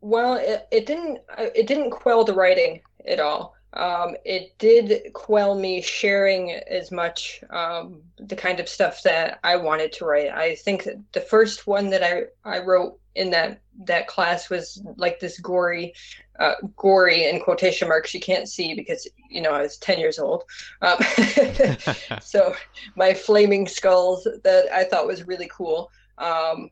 well, 0.00 0.34
it, 0.34 0.66
it 0.70 0.86
didn't 0.86 1.18
uh, 1.36 1.46
it 1.54 1.66
didn't 1.66 1.90
quell 1.90 2.24
the 2.24 2.34
writing 2.34 2.82
at 3.06 3.20
all. 3.20 3.54
Um, 3.72 4.16
it 4.24 4.58
did 4.58 5.12
quell 5.12 5.54
me 5.54 5.80
sharing 5.80 6.52
as 6.52 6.90
much 6.90 7.42
um, 7.50 8.02
the 8.18 8.34
kind 8.34 8.58
of 8.58 8.68
stuff 8.68 9.02
that 9.04 9.38
I 9.44 9.56
wanted 9.56 9.92
to 9.92 10.04
write. 10.04 10.30
I 10.30 10.56
think 10.56 10.84
that 10.84 10.96
the 11.12 11.20
first 11.20 11.66
one 11.66 11.90
that 11.90 12.02
I, 12.02 12.24
I 12.44 12.58
wrote 12.58 12.98
in 13.14 13.30
that 13.30 13.60
that 13.84 14.06
class 14.06 14.50
was 14.50 14.82
like 14.96 15.20
this 15.20 15.38
gory, 15.38 15.94
uh, 16.38 16.54
gory 16.76 17.28
in 17.28 17.40
quotation 17.40 17.88
marks. 17.88 18.12
You 18.12 18.20
can't 18.20 18.48
see 18.48 18.74
because 18.74 19.06
you 19.28 19.40
know 19.40 19.52
I 19.52 19.62
was 19.62 19.76
ten 19.76 20.00
years 20.00 20.18
old. 20.18 20.44
Um, 20.82 20.98
so 22.20 22.54
my 22.96 23.14
flaming 23.14 23.68
skulls 23.68 24.26
that 24.42 24.68
I 24.72 24.84
thought 24.84 25.06
was 25.06 25.26
really 25.26 25.50
cool. 25.52 25.90
Um, 26.18 26.70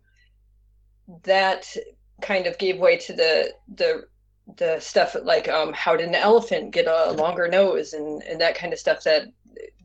that 1.23 1.67
kind 2.21 2.47
of 2.47 2.59
gave 2.59 2.79
way 2.79 2.97
to 2.97 3.13
the 3.13 3.53
the 3.77 4.09
the 4.57 4.79
stuff 4.81 5.15
like 5.23 5.49
um, 5.49 5.73
how 5.73 5.97
did 5.97 6.09
an 6.09 6.15
elephant 6.15 6.71
get 6.71 6.87
a 6.87 7.13
longer 7.13 7.49
nose 7.49 7.93
and 7.93 8.23
and 8.23 8.41
that 8.41 8.55
kind 8.55 8.73
of 8.73 8.79
stuff 8.79 9.03
that 9.05 9.27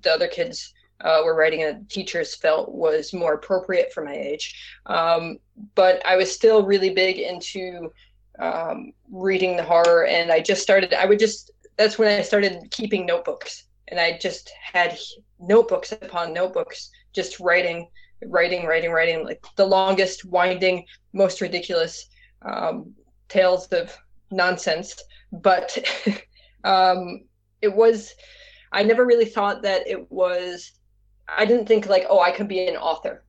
the 0.01 0.11
other 0.11 0.27
kids 0.27 0.73
uh, 1.01 1.21
were 1.23 1.35
writing 1.35 1.63
and 1.63 1.89
teachers 1.89 2.35
felt 2.35 2.71
was 2.73 3.13
more 3.13 3.33
appropriate 3.33 3.91
for 3.93 4.03
my 4.03 4.15
age. 4.15 4.55
Um, 4.85 5.37
but 5.75 6.05
I 6.05 6.15
was 6.15 6.33
still 6.33 6.65
really 6.65 6.91
big 6.91 7.17
into 7.17 7.91
um, 8.39 8.93
reading 9.11 9.57
the 9.57 9.63
horror, 9.63 10.05
and 10.05 10.31
I 10.31 10.39
just 10.39 10.61
started. 10.61 10.93
I 10.93 11.05
would 11.05 11.19
just 11.19 11.51
that's 11.77 11.97
when 11.97 12.07
I 12.07 12.21
started 12.21 12.69
keeping 12.71 13.05
notebooks, 13.05 13.65
and 13.89 13.99
I 13.99 14.17
just 14.17 14.51
had 14.61 14.97
notebooks 15.39 15.91
upon 15.91 16.33
notebooks, 16.33 16.89
just 17.13 17.39
writing, 17.39 17.87
writing, 18.25 18.65
writing, 18.65 18.91
writing, 18.91 19.25
like 19.25 19.43
the 19.55 19.65
longest, 19.65 20.25
winding, 20.25 20.85
most 21.11 21.41
ridiculous 21.41 22.07
um, 22.43 22.93
tales 23.27 23.67
of 23.67 23.95
nonsense. 24.33 24.95
But 25.31 25.77
um, 26.63 27.25
it 27.61 27.73
was. 27.73 28.13
I 28.71 28.83
never 28.83 29.05
really 29.05 29.25
thought 29.25 29.61
that 29.63 29.87
it 29.87 30.11
was. 30.11 30.71
I 31.27 31.45
didn't 31.45 31.67
think 31.67 31.87
like, 31.87 32.05
oh, 32.09 32.19
I 32.19 32.31
could 32.31 32.47
be 32.47 32.67
an 32.67 32.75
author. 32.75 33.23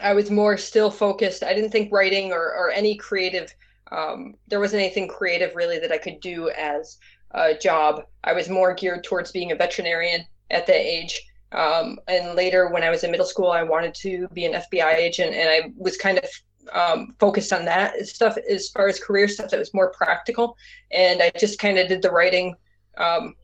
I 0.00 0.14
was 0.14 0.30
more 0.30 0.56
still 0.56 0.90
focused. 0.90 1.42
I 1.42 1.54
didn't 1.54 1.70
think 1.70 1.92
writing 1.92 2.32
or, 2.32 2.54
or 2.54 2.70
any 2.70 2.96
creative. 2.96 3.52
Um, 3.90 4.34
there 4.46 4.60
wasn't 4.60 4.82
anything 4.82 5.08
creative 5.08 5.56
really 5.56 5.78
that 5.80 5.92
I 5.92 5.98
could 5.98 6.20
do 6.20 6.50
as 6.50 6.98
a 7.32 7.54
job. 7.54 8.02
I 8.24 8.32
was 8.32 8.48
more 8.48 8.74
geared 8.74 9.04
towards 9.04 9.32
being 9.32 9.52
a 9.52 9.56
veterinarian 9.56 10.24
at 10.50 10.66
that 10.66 10.76
age. 10.76 11.20
Um, 11.52 11.98
and 12.06 12.34
later, 12.34 12.68
when 12.70 12.82
I 12.82 12.90
was 12.90 13.04
in 13.04 13.10
middle 13.10 13.26
school, 13.26 13.50
I 13.50 13.62
wanted 13.62 13.94
to 13.96 14.28
be 14.32 14.44
an 14.44 14.52
FBI 14.52 14.94
agent, 14.94 15.34
and 15.34 15.48
I 15.48 15.72
was 15.76 15.96
kind 15.96 16.18
of 16.18 16.24
um, 16.72 17.14
focused 17.18 17.52
on 17.52 17.64
that 17.64 18.06
stuff 18.06 18.36
as 18.50 18.68
far 18.68 18.88
as 18.88 19.00
career 19.00 19.28
stuff 19.28 19.50
that 19.50 19.58
was 19.58 19.74
more 19.74 19.90
practical. 19.90 20.56
And 20.90 21.22
I 21.22 21.30
just 21.38 21.58
kind 21.58 21.78
of 21.78 21.88
did 21.88 22.02
the 22.02 22.10
writing 22.10 22.54
um, 22.96 23.34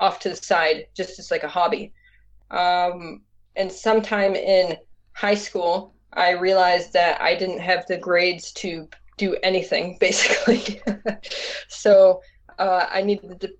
off 0.00 0.20
to 0.20 0.30
the 0.30 0.36
side, 0.36 0.86
just 0.94 1.18
as 1.18 1.30
like 1.30 1.44
a 1.44 1.48
hobby. 1.48 1.92
Um, 2.50 3.22
and 3.56 3.70
sometime 3.70 4.34
in 4.34 4.76
high 5.12 5.34
school, 5.34 5.94
I 6.12 6.30
realized 6.30 6.92
that 6.92 7.20
I 7.20 7.34
didn't 7.34 7.60
have 7.60 7.86
the 7.86 7.98
grades 7.98 8.52
to 8.52 8.88
do 9.16 9.36
anything, 9.42 9.96
basically. 10.00 10.80
so 11.68 12.20
uh, 12.58 12.86
I 12.90 13.02
needed 13.02 13.40
to 13.40 13.52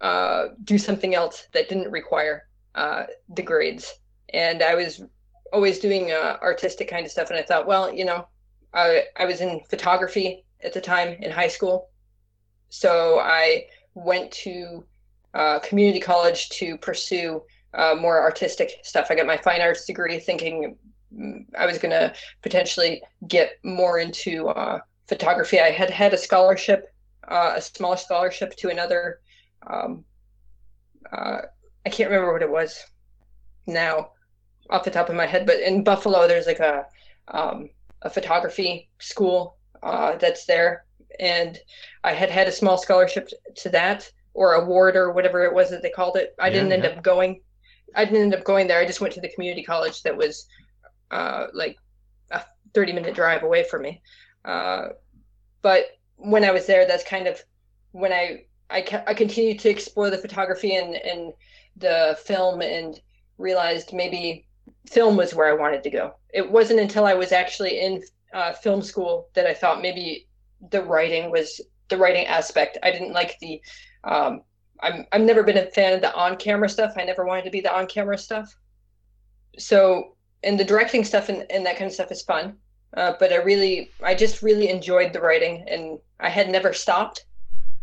uh, 0.00 0.48
do 0.64 0.78
something 0.78 1.14
else 1.14 1.48
that 1.52 1.68
didn't 1.68 1.90
require 1.90 2.48
uh, 2.74 3.04
the 3.34 3.42
grades. 3.42 3.94
And 4.32 4.62
I 4.62 4.74
was 4.74 5.02
always 5.52 5.78
doing 5.78 6.10
uh, 6.10 6.36
artistic 6.42 6.88
kind 6.88 7.04
of 7.04 7.12
stuff. 7.12 7.30
And 7.30 7.38
I 7.38 7.42
thought, 7.42 7.66
well, 7.66 7.92
you 7.92 8.04
know, 8.04 8.28
I, 8.74 9.04
I 9.16 9.24
was 9.24 9.40
in 9.40 9.60
photography 9.68 10.44
at 10.62 10.72
the 10.72 10.80
time 10.80 11.16
in 11.20 11.30
high 11.30 11.48
school. 11.48 11.90
So 12.68 13.18
I 13.20 13.66
went 13.94 14.30
to 14.32 14.84
uh, 15.34 15.58
community 15.60 16.00
college 16.00 16.48
to 16.50 16.76
pursue 16.78 17.42
uh, 17.74 17.96
more 17.98 18.20
artistic 18.20 18.72
stuff. 18.82 19.08
I 19.10 19.14
got 19.14 19.26
my 19.26 19.36
fine 19.36 19.60
arts 19.60 19.84
degree 19.84 20.18
thinking 20.18 20.76
mm, 21.14 21.44
I 21.56 21.66
was 21.66 21.78
going 21.78 21.90
to 21.90 22.12
potentially 22.42 23.02
get 23.26 23.52
more 23.62 23.98
into 23.98 24.48
uh, 24.48 24.80
photography. 25.06 25.60
I 25.60 25.70
had 25.70 25.90
had 25.90 26.14
a 26.14 26.18
scholarship, 26.18 26.92
uh, 27.28 27.54
a 27.56 27.62
small 27.62 27.96
scholarship 27.96 28.56
to 28.56 28.68
another. 28.68 29.20
Um, 29.66 30.04
uh, 31.12 31.42
I 31.86 31.90
can't 31.90 32.10
remember 32.10 32.32
what 32.32 32.42
it 32.42 32.50
was 32.50 32.82
now 33.66 34.10
off 34.70 34.84
the 34.84 34.90
top 34.90 35.08
of 35.08 35.16
my 35.16 35.26
head, 35.26 35.46
but 35.46 35.60
in 35.60 35.84
Buffalo, 35.84 36.28
there's 36.28 36.46
like 36.46 36.60
a 36.60 36.86
um, 37.28 37.70
a 38.02 38.10
photography 38.10 38.90
school 39.00 39.58
uh, 39.82 40.16
that's 40.16 40.46
there, 40.46 40.84
and 41.20 41.58
I 42.04 42.12
had 42.12 42.30
had 42.30 42.48
a 42.48 42.52
small 42.52 42.78
scholarship 42.78 43.28
to 43.56 43.70
that 43.70 44.10
or 44.34 44.54
award 44.54 44.96
or 44.96 45.12
whatever 45.12 45.44
it 45.44 45.54
was 45.54 45.70
that 45.70 45.82
they 45.82 45.90
called 45.90 46.16
it. 46.16 46.34
I 46.40 46.50
Yeah, 46.50 46.50
didn't 46.50 46.72
end 46.72 46.84
yeah. 46.84 46.86
up 46.86 47.02
going. 47.02 47.42
I 47.96 48.04
didn't 48.06 48.22
end 48.22 48.34
up 48.34 48.44
going 48.44 48.68
there. 48.68 48.80
I 48.80 48.86
just 48.86 49.00
went 49.02 49.14
to 49.14 49.22
the 49.22 49.30
community 49.30 49.64
college 49.64 50.02
that 50.04 50.16
was 50.16 50.46
uh, 51.12 51.46
like 51.54 51.78
a 52.32 52.42
30 52.74 52.92
minute 52.94 53.14
drive 53.14 53.44
away 53.44 53.64
from 53.64 53.82
me. 53.82 54.02
Uh, 54.44 54.90
but 55.62 55.86
when 56.16 56.44
I 56.44 56.50
was 56.52 56.66
there, 56.66 56.86
that's 56.86 57.04
kind 57.04 57.26
of 57.26 57.42
when 57.92 58.12
I 58.12 58.44
I, 58.70 58.82
ca- 58.82 59.04
I 59.06 59.14
continued 59.14 59.60
to 59.60 59.70
explore 59.70 60.10
the 60.10 60.18
photography 60.18 60.76
and, 60.76 60.94
and 60.96 61.34
the 61.76 62.18
film 62.26 62.62
and 62.62 63.00
realized 63.38 63.94
maybe 63.94 64.47
film 64.86 65.16
was 65.16 65.34
where 65.34 65.48
I 65.48 65.54
wanted 65.54 65.82
to 65.82 65.90
go. 65.90 66.14
It 66.32 66.50
wasn't 66.50 66.80
until 66.80 67.04
I 67.04 67.14
was 67.14 67.32
actually 67.32 67.80
in 67.80 68.02
uh, 68.32 68.52
film 68.52 68.82
school 68.82 69.28
that 69.34 69.46
I 69.46 69.54
thought 69.54 69.82
maybe 69.82 70.26
the 70.70 70.82
writing 70.82 71.30
was 71.30 71.60
the 71.88 71.96
writing 71.96 72.26
aspect. 72.26 72.78
I 72.82 72.90
didn't 72.90 73.12
like 73.12 73.38
the 73.40 73.60
um, 74.04 74.42
I'm 74.80 75.06
I've 75.12 75.22
never 75.22 75.42
been 75.42 75.58
a 75.58 75.66
fan 75.70 75.94
of 75.94 76.00
the 76.00 76.14
on 76.14 76.36
camera 76.36 76.68
stuff. 76.68 76.94
I 76.96 77.04
never 77.04 77.24
wanted 77.24 77.44
to 77.44 77.50
be 77.50 77.60
the 77.60 77.74
on 77.74 77.86
camera 77.86 78.18
stuff. 78.18 78.54
So 79.58 80.16
and 80.42 80.58
the 80.58 80.64
directing 80.64 81.04
stuff 81.04 81.28
and, 81.28 81.44
and 81.50 81.66
that 81.66 81.76
kind 81.76 81.88
of 81.88 81.94
stuff 81.94 82.12
is 82.12 82.22
fun. 82.22 82.56
Uh, 82.96 83.14
but 83.18 83.32
I 83.32 83.36
really 83.36 83.90
I 84.02 84.14
just 84.14 84.42
really 84.42 84.68
enjoyed 84.68 85.12
the 85.12 85.20
writing 85.20 85.64
and 85.68 85.98
I 86.20 86.28
had 86.28 86.48
never 86.48 86.72
stopped. 86.72 87.24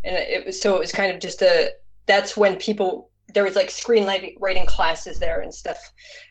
And 0.04 0.16
it 0.16 0.46
was 0.46 0.60
so 0.60 0.76
it 0.76 0.80
was 0.80 0.92
kind 0.92 1.12
of 1.12 1.20
just 1.20 1.42
a 1.42 1.70
that's 2.06 2.36
when 2.36 2.56
people 2.56 3.10
there 3.36 3.44
was 3.44 3.54
like 3.54 3.68
screenwriting 3.68 4.66
classes 4.66 5.18
there 5.18 5.42
and 5.42 5.52
stuff. 5.52 5.76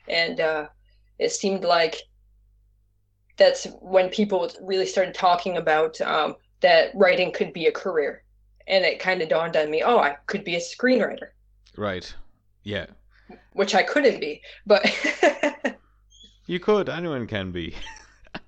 And 0.09 0.39
uh, 0.39 0.65
it 1.19 1.31
seemed 1.31 1.63
like 1.63 1.97
that's 3.37 3.67
when 3.79 4.09
people 4.09 4.49
really 4.59 4.87
started 4.87 5.13
talking 5.13 5.57
about 5.57 6.01
um, 6.01 6.33
that 6.61 6.89
writing 6.95 7.31
could 7.31 7.53
be 7.53 7.67
a 7.67 7.71
career 7.71 8.23
and 8.67 8.83
it 8.83 8.99
kind 8.99 9.21
of 9.21 9.29
dawned 9.29 9.55
on 9.55 9.69
me 9.69 9.83
oh 9.83 9.99
i 9.99 10.15
could 10.25 10.43
be 10.43 10.55
a 10.55 10.59
screenwriter 10.59 11.27
Right. 11.77 12.11
Yeah. 12.63 12.87
which 13.53 13.75
i 13.75 13.83
couldn't 13.83 14.19
be 14.19 14.41
but 14.65 14.83
You 16.47 16.59
could. 16.59 16.89
Anyone 16.89 17.27
can 17.27 17.51
be. 17.51 17.75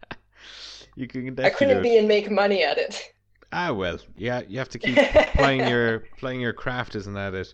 you 0.96 1.08
can 1.08 1.40
i 1.40 1.50
couldn't 1.50 1.84
be 1.84 1.98
and 1.98 2.08
make 2.08 2.32
money 2.32 2.64
at 2.64 2.78
it 2.80 3.14
Ah 3.54 3.72
well, 3.72 3.98
yeah, 4.18 4.42
you 4.48 4.58
have 4.60 4.70
to 4.70 4.80
keep 4.80 4.98
playing 5.36 5.68
your 5.70 6.00
playing 6.20 6.42
your 6.42 6.52
craft, 6.54 6.96
isn't 6.96 7.14
that 7.14 7.34
it? 7.34 7.54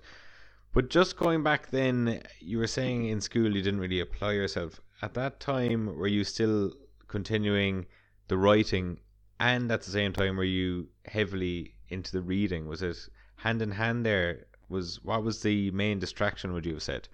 But 0.74 0.90
just 0.90 1.18
going 1.18 1.44
back 1.44 1.70
then, 1.70 2.22
you 2.40 2.58
were 2.58 2.68
saying 2.68 3.08
in 3.08 3.22
school 3.22 3.56
you 3.56 3.62
didn't 3.62 3.80
really 3.80 4.00
apply 4.00 4.34
yourself. 4.34 4.82
At 5.02 5.14
that 5.14 5.40
time, 5.40 5.86
were 5.96 6.08
you 6.08 6.24
still 6.24 6.74
continuing 7.08 7.86
the 8.28 8.38
writing, 8.38 9.00
and 9.40 9.72
at 9.72 9.84
the 9.84 9.92
same 9.92 10.14
time, 10.14 10.36
were 10.36 10.44
you 10.44 10.88
heavily 11.06 11.76
into 11.90 12.12
the 12.12 12.22
reading? 12.22 12.68
Was 12.68 12.82
it 12.82 12.98
hand 13.36 13.62
in 13.62 13.72
hand? 13.72 14.06
There 14.06 14.46
was 14.70 15.04
what 15.04 15.24
was 15.24 15.42
the 15.42 15.72
main 15.72 16.00
distraction? 16.00 16.54
Would 16.54 16.66
you 16.66 16.74
have 16.74 16.84
said? 16.84 17.08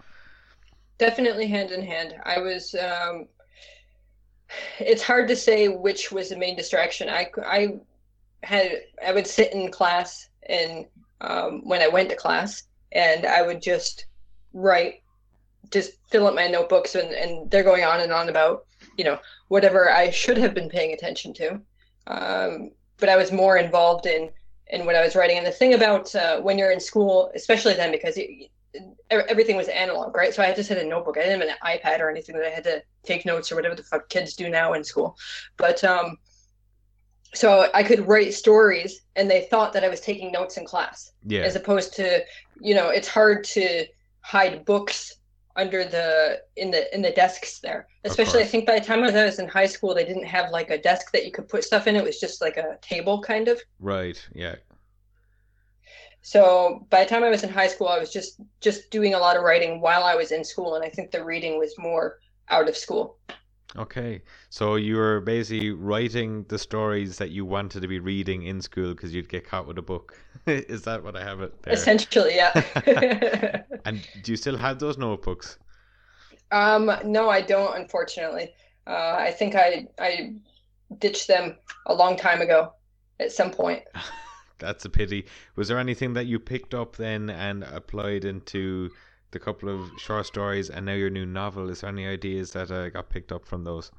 definitely 1.00 1.48
hand 1.48 1.72
in 1.72 1.82
hand 1.82 2.14
i 2.26 2.38
was 2.38 2.76
um 2.76 3.26
it's 4.80 5.02
hard 5.02 5.28
to 5.28 5.36
say 5.36 5.68
which 5.68 6.12
was 6.12 6.30
the 6.30 6.38
main 6.38 6.56
distraction 6.56 7.10
i 7.10 7.26
i 7.46 7.74
had 8.44 8.82
i 9.06 9.12
would 9.12 9.26
sit 9.26 9.52
in 9.54 9.72
class 9.72 10.30
and 10.48 10.86
um, 11.22 11.62
when 11.64 11.82
i 11.82 11.88
went 11.88 12.10
to 12.10 12.16
class 12.16 12.64
and 12.92 13.26
i 13.26 13.42
would 13.42 13.62
just 13.62 14.06
write 14.54 15.02
just 15.72 15.92
fill 16.10 16.26
up 16.26 16.34
my 16.34 16.48
notebooks 16.48 16.96
and, 16.96 17.10
and 17.12 17.50
they're 17.52 17.64
going 17.64 17.84
on 17.84 18.02
and 18.02 18.12
on 18.12 18.30
about 18.30 18.66
you 18.98 19.04
know 19.04 19.20
whatever 19.50 19.92
i 19.92 20.10
should 20.10 20.38
have 20.38 20.54
been 20.54 20.70
paying 20.70 20.94
attention 20.94 21.34
to 21.34 21.60
um, 22.08 22.72
but 22.98 23.10
i 23.10 23.16
was 23.16 23.32
more 23.32 23.58
involved 23.58 24.06
in 24.06 24.30
in 24.68 24.86
what 24.86 24.96
i 24.96 25.04
was 25.04 25.16
writing 25.16 25.38
and 25.38 25.46
the 25.46 25.52
thing 25.52 25.74
about 25.74 26.14
uh, 26.16 26.40
when 26.42 26.58
you're 26.58 26.72
in 26.72 26.80
school 26.80 27.32
especially 27.36 27.74
then 27.74 27.92
because 27.92 28.18
everything 29.10 29.56
was 29.56 29.68
analog, 29.68 30.16
right? 30.16 30.34
So 30.34 30.44
I 30.44 30.48
had 30.48 30.56
just 30.56 30.70
had 30.70 30.78
a 30.78 30.86
notebook. 30.86 31.18
I 31.18 31.24
didn't 31.24 31.42
have 31.42 31.50
an 31.50 31.80
iPad 31.80 32.00
or 32.00 32.10
anything 32.10 32.36
that 32.36 32.46
I 32.46 32.50
had 32.50 32.64
to 32.66 32.84
take 33.04 33.26
notes 33.26 33.52
or 33.52 33.56
whatever 33.56 33.76
the 33.76 33.84
fuck 33.84 34.10
kids 34.10 34.36
do 34.36 34.50
now 34.50 34.74
in 34.74 34.84
school. 34.84 35.18
But 35.58 35.84
um, 35.84 36.18
so 37.34 37.70
I 37.74 37.84
could 37.84 38.08
write 38.08 38.34
stories, 38.34 39.02
and 39.16 39.30
they 39.30 39.42
thought 39.50 39.74
that 39.74 39.84
I 39.84 39.90
was 39.90 40.02
taking 40.02 40.32
notes 40.32 40.58
in 40.58 40.66
class, 40.66 41.12
Yeah, 41.26 41.42
as 41.42 41.56
opposed 41.56 41.94
to, 41.96 42.24
you 42.62 42.76
know, 42.76 42.90
it's 42.90 43.08
hard 43.08 43.44
to 43.46 43.86
hide 44.22 44.66
books 44.66 45.16
under 45.56 45.84
the 45.84 46.42
in 46.56 46.72
the 46.72 46.94
in 46.94 47.02
the 47.02 47.12
desks 47.12 47.60
there. 47.60 47.88
Especially, 48.04 48.42
I 48.42 48.46
think 48.46 48.66
by 48.66 48.80
the 48.80 48.86
time 48.86 49.04
I 49.04 49.12
was 49.12 49.40
in 49.40 49.48
high 49.48 49.66
school, 49.68 49.94
they 49.94 50.06
didn't 50.06 50.26
have 50.26 50.52
like 50.52 50.70
a 50.70 50.82
desk 50.82 51.12
that 51.12 51.26
you 51.26 51.32
could 51.32 51.50
put 51.50 51.64
stuff 51.64 51.88
in. 51.88 51.96
It 51.96 52.04
was 52.04 52.20
just 52.20 52.42
like 52.42 52.58
a 52.58 52.78
table, 52.82 53.22
kind 53.22 53.48
of. 53.48 53.62
right. 53.80 54.18
Yeah, 54.34 54.56
So 56.22 56.86
by 56.90 57.04
the 57.04 57.10
time 57.10 57.24
I 57.24 57.30
was 57.30 57.44
in 57.44 57.50
high 57.50 57.68
school, 57.68 57.88
I 57.88 58.00
was 58.00 58.12
just 58.12 58.40
just 58.62 58.90
doing 58.92 59.14
a 59.14 59.20
lot 59.20 59.38
of 59.38 59.44
writing 59.44 59.82
while 59.82 60.04
I 60.04 60.16
was 60.16 60.32
in 60.32 60.44
school, 60.44 60.76
and 60.76 60.84
I 60.84 60.90
think 60.90 61.12
the 61.12 61.24
reading 61.24 61.58
was 61.60 61.78
more 61.78 62.20
out 62.50 62.70
of 62.70 62.76
school. 62.78 63.18
Okay, 63.78 64.22
so 64.50 64.76
you 64.76 64.96
were 64.96 65.20
basically 65.20 65.72
writing 65.72 66.44
the 66.50 66.58
stories 66.58 67.18
that 67.20 67.30
you 67.30 67.46
wanted 67.46 67.82
to 67.82 67.88
be 67.88 68.00
reading 68.00 68.44
in 68.44 68.62
school 68.62 68.96
because 68.96 69.14
you'd 69.14 69.30
get 69.30 69.46
caught 69.48 69.68
with 69.68 69.78
a 69.78 69.82
book. 69.82 70.18
Is 70.48 70.82
that 70.84 71.04
what 71.04 71.16
I 71.16 71.24
have 71.24 71.42
it 71.42 71.62
there? 71.62 71.74
Essentially, 71.74 72.36
yeah. 72.36 73.62
And 73.86 74.06
do 74.24 74.32
you 74.32 74.38
still 74.38 74.58
have 74.58 74.80
those 74.80 74.98
notebooks? 74.98 75.60
um, 76.52 76.92
no, 77.06 77.30
I 77.30 77.42
don't. 77.42 77.78
Unfortunately, 77.78 78.54
uh, 78.88 79.16
I 79.20 79.32
think 79.32 79.56
I 79.56 79.88
I 80.00 80.34
ditched 80.98 81.28
them 81.28 81.56
a 81.86 81.94
long 81.94 82.18
time 82.18 82.42
ago. 82.42 82.74
At 83.20 83.32
some 83.32 83.52
point, 83.52 83.84
That's 84.60 84.86
a 84.86 84.90
pity. 84.90 85.26
Was 85.56 85.68
there 85.70 85.80
anything 85.80 86.14
that 86.14 86.26
you 86.26 86.40
picked 86.40 86.74
up 86.74 86.98
then 86.98 87.30
and 87.30 87.64
applied 87.64 88.26
into 88.26 88.92
the 89.32 89.40
couple 89.40 89.70
of 89.70 89.92
short 89.98 90.26
stories 90.26 90.70
and 90.70 90.86
now 90.86 90.94
your 90.94 91.10
new 91.10 91.26
novel? 91.26 91.70
Is 91.70 91.82
there 91.82 91.90
any 91.90 92.08
ideas 92.08 92.52
that 92.52 92.72
uh, 92.72 92.90
got 92.90 93.10
picked 93.10 93.32
up 93.32 93.46
from 93.46 93.64
those? 93.64 93.92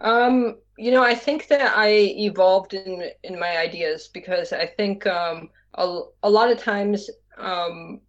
um, 0.00 0.56
you 0.78 0.90
know, 0.90 1.02
I 1.02 1.14
think 1.14 1.48
that 1.48 1.76
I 1.76 1.88
evolved 1.90 2.74
in 2.74 3.10
in 3.22 3.38
my 3.38 3.58
ideas 3.58 4.08
because 4.08 4.52
I 4.52 4.66
think 4.66 5.06
um, 5.06 5.50
a 5.74 6.00
a 6.22 6.30
lot 6.30 6.50
of 6.50 6.58
times 6.58 7.10
um, 7.36 8.00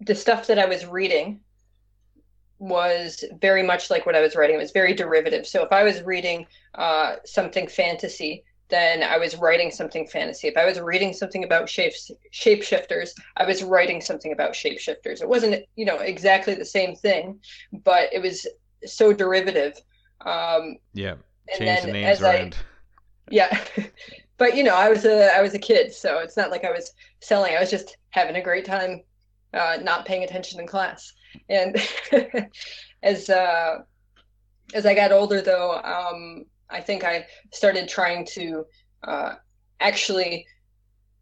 the 0.00 0.14
stuff 0.14 0.46
that 0.46 0.58
I 0.58 0.66
was 0.66 0.86
reading 0.86 1.40
was 2.58 3.24
very 3.40 3.62
much 3.62 3.90
like 3.90 4.06
what 4.06 4.14
I 4.14 4.20
was 4.20 4.36
writing. 4.36 4.56
It 4.56 4.60
was 4.60 4.70
very 4.70 4.94
derivative. 4.94 5.46
So 5.46 5.62
if 5.64 5.72
I 5.72 5.82
was 5.82 6.02
reading 6.02 6.46
uh, 6.74 7.16
something 7.24 7.66
fantasy, 7.66 8.44
then 8.72 9.02
I 9.02 9.18
was 9.18 9.36
writing 9.36 9.70
something 9.70 10.06
fantasy. 10.06 10.48
If 10.48 10.56
I 10.56 10.64
was 10.64 10.80
reading 10.80 11.12
something 11.12 11.44
about 11.44 11.68
shapes 11.68 12.10
shapeshifters, 12.32 13.10
I 13.36 13.44
was 13.44 13.62
writing 13.62 14.00
something 14.00 14.32
about 14.32 14.54
shapeshifters. 14.54 15.20
It 15.20 15.28
wasn't, 15.28 15.64
you 15.76 15.84
know, 15.84 15.98
exactly 15.98 16.54
the 16.54 16.64
same 16.64 16.96
thing, 16.96 17.38
but 17.84 18.12
it 18.14 18.22
was 18.22 18.46
so 18.86 19.12
derivative. 19.12 19.74
Um, 20.24 20.78
Yeah, 20.94 21.16
change 21.54 21.82
the 21.82 21.92
names 21.92 22.18
as 22.18 22.22
I- 22.22 22.36
around. 22.38 22.56
yeah, 23.30 23.62
but 24.38 24.56
you 24.56 24.64
know, 24.64 24.74
I 24.74 24.88
was 24.88 25.04
a 25.04 25.36
I 25.36 25.42
was 25.42 25.52
a 25.54 25.58
kid, 25.58 25.92
so 25.92 26.18
it's 26.20 26.38
not 26.38 26.50
like 26.50 26.64
I 26.64 26.72
was 26.72 26.92
selling. 27.20 27.54
I 27.54 27.60
was 27.60 27.70
just 27.70 27.98
having 28.10 28.36
a 28.36 28.42
great 28.42 28.64
time, 28.64 29.02
uh, 29.52 29.78
not 29.82 30.06
paying 30.06 30.24
attention 30.24 30.60
in 30.60 30.66
class. 30.66 31.12
And 31.50 31.76
as 33.02 33.28
uh, 33.28 33.80
as 34.74 34.86
I 34.86 34.94
got 34.94 35.12
older, 35.12 35.42
though, 35.42 35.72
um, 35.78 36.46
I 36.72 36.80
think 36.80 37.04
I 37.04 37.26
started 37.52 37.88
trying 37.88 38.26
to 38.32 38.64
uh, 39.04 39.34
actually 39.80 40.46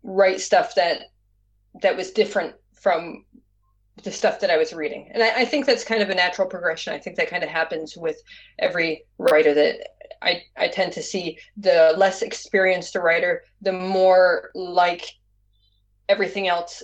write 0.03 0.41
stuff 0.41 0.75
that 0.77 1.03
that 1.83 1.97
was 1.97 2.11
different 2.11 2.55
from 2.75 3.25
the 4.03 4.11
stuff 4.11 4.41
that 4.41 4.51
I 4.51 4.57
was 4.57 4.73
reading. 4.73 5.11
And 5.13 5.23
I, 5.23 5.41
I 5.41 5.45
think 5.45 5.67
that's 5.67 5.85
kind 5.85 6.03
of 6.03 6.11
a 6.11 6.15
natural 6.15 6.49
progression. 6.49 6.95
I 6.95 6.99
think 6.99 7.17
that 7.17 7.29
kind 7.29 7.43
of 7.43 7.51
happens 7.51 7.97
with 7.97 8.17
every 8.59 9.05
writer 9.19 9.53
that 9.55 9.89
I, 10.23 10.43
I 10.57 10.69
tend 10.69 10.93
to 10.95 11.03
see 11.03 11.39
the 11.57 11.95
less 11.97 12.23
experienced 12.23 12.97
a 12.97 13.01
writer, 13.01 13.43
the 13.61 13.73
more 13.73 14.51
like 14.55 15.07
everything 16.09 16.49
else 16.49 16.83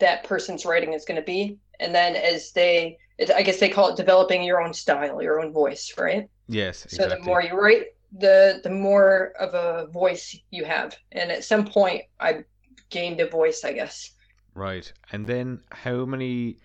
that 0.00 0.24
person's 0.24 0.66
writing 0.66 0.92
is 0.92 1.04
going 1.04 1.20
to 1.20 1.24
be. 1.24 1.58
And 1.80 1.94
then 1.94 2.16
as 2.16 2.52
they, 2.52 2.98
I 3.34 3.42
guess 3.42 3.60
they 3.60 3.68
call 3.68 3.90
it 3.90 3.96
developing 3.96 4.42
your 4.42 4.60
own 4.60 4.74
style, 4.74 5.22
your 5.22 5.40
own 5.40 5.52
voice, 5.52 5.94
right? 5.96 6.28
Yes, 6.48 6.86
So 6.88 7.08
the 7.08 7.18
more 7.20 7.42
you 7.42 7.54
write, 7.54 7.86
the 8.12 8.60
the 8.62 8.70
more 8.70 9.32
of 9.38 9.54
a 9.54 9.86
voice 9.92 10.38
you 10.50 10.64
have. 10.64 10.96
And 11.12 11.30
at 11.30 11.44
some 11.44 11.66
point, 11.66 12.02
I 12.20 12.44
gained 12.90 13.20
a 13.20 13.28
voice, 13.28 13.64
I 13.64 13.72
guess. 13.72 14.12
Right. 14.54 14.92
And 15.12 15.26
then 15.26 15.60
how 15.70 16.04
many 16.04 16.56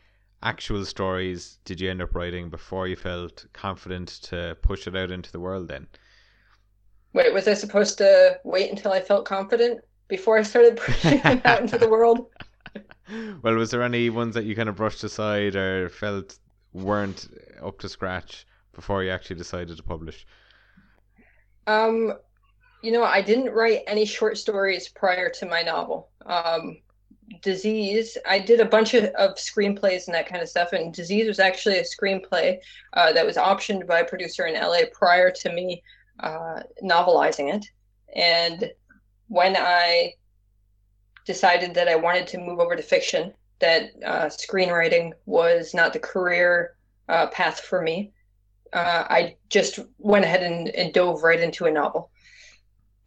actual 0.41 0.85
stories 0.85 1.59
did 1.63 1.79
you 1.79 1.89
end 1.89 2.01
up 2.01 2.15
writing 2.15 2.49
before 2.49 2.87
you 2.87 2.95
felt 2.95 3.45
confident 3.53 4.09
to 4.23 4.57
push 4.61 4.87
it 4.87 4.95
out 4.95 5.11
into 5.11 5.31
the 5.31 5.39
world 5.39 5.67
then? 5.67 5.87
Wait, 7.13 7.33
was 7.33 7.47
I 7.47 7.53
supposed 7.53 7.97
to 7.99 8.39
wait 8.43 8.71
until 8.71 8.91
I 8.91 8.99
felt 8.99 9.25
confident 9.25 9.81
before 10.07 10.37
I 10.37 10.43
started 10.43 10.77
pushing 10.77 11.19
them 11.21 11.41
out 11.45 11.61
into 11.61 11.77
the 11.77 11.89
world? 11.89 12.27
well, 13.43 13.55
was 13.55 13.71
there 13.71 13.83
any 13.83 14.09
ones 14.09 14.35
that 14.35 14.45
you 14.45 14.55
kind 14.55 14.69
of 14.69 14.75
brushed 14.75 15.03
aside 15.03 15.55
or 15.55 15.89
felt 15.89 16.37
weren't 16.73 17.27
up 17.61 17.79
to 17.79 17.89
scratch 17.89 18.45
before 18.73 19.03
you 19.03 19.11
actually 19.11 19.35
decided 19.35 19.77
to 19.77 19.83
publish? 19.83 20.25
Um, 21.67 22.13
you 22.81 22.91
know, 22.91 23.03
I 23.03 23.21
didn't 23.21 23.53
write 23.53 23.83
any 23.87 24.05
short 24.05 24.37
stories 24.37 24.89
prior 24.89 25.29
to 25.29 25.45
my 25.45 25.61
novel. 25.61 26.09
Um, 26.25 26.77
Disease, 27.41 28.17
I 28.27 28.39
did 28.39 28.59
a 28.59 28.65
bunch 28.65 28.93
of, 28.93 29.05
of 29.15 29.35
screenplays 29.35 30.07
and 30.07 30.13
that 30.13 30.27
kind 30.27 30.41
of 30.41 30.49
stuff. 30.49 30.73
And 30.73 30.93
Disease 30.93 31.27
was 31.27 31.39
actually 31.39 31.79
a 31.79 31.83
screenplay 31.83 32.57
uh, 32.93 33.13
that 33.13 33.25
was 33.25 33.37
optioned 33.37 33.87
by 33.87 33.99
a 33.99 34.05
producer 34.05 34.45
in 34.45 34.55
LA 34.55 34.81
prior 34.91 35.31
to 35.31 35.53
me 35.53 35.81
uh, 36.19 36.61
novelizing 36.83 37.53
it. 37.53 37.65
And 38.15 38.71
when 39.27 39.55
I 39.57 40.13
decided 41.25 41.73
that 41.75 41.87
I 41.87 41.95
wanted 41.95 42.27
to 42.27 42.37
move 42.37 42.59
over 42.59 42.75
to 42.75 42.83
fiction, 42.83 43.33
that 43.59 43.91
uh, 44.05 44.25
screenwriting 44.25 45.11
was 45.25 45.73
not 45.73 45.93
the 45.93 45.99
career 45.99 46.75
uh, 47.07 47.27
path 47.27 47.61
for 47.61 47.81
me, 47.81 48.11
uh, 48.73 49.05
I 49.09 49.35
just 49.49 49.79
went 49.99 50.25
ahead 50.25 50.43
and, 50.43 50.69
and 50.69 50.93
dove 50.93 51.23
right 51.23 51.39
into 51.39 51.65
a 51.65 51.71
novel. 51.71 52.11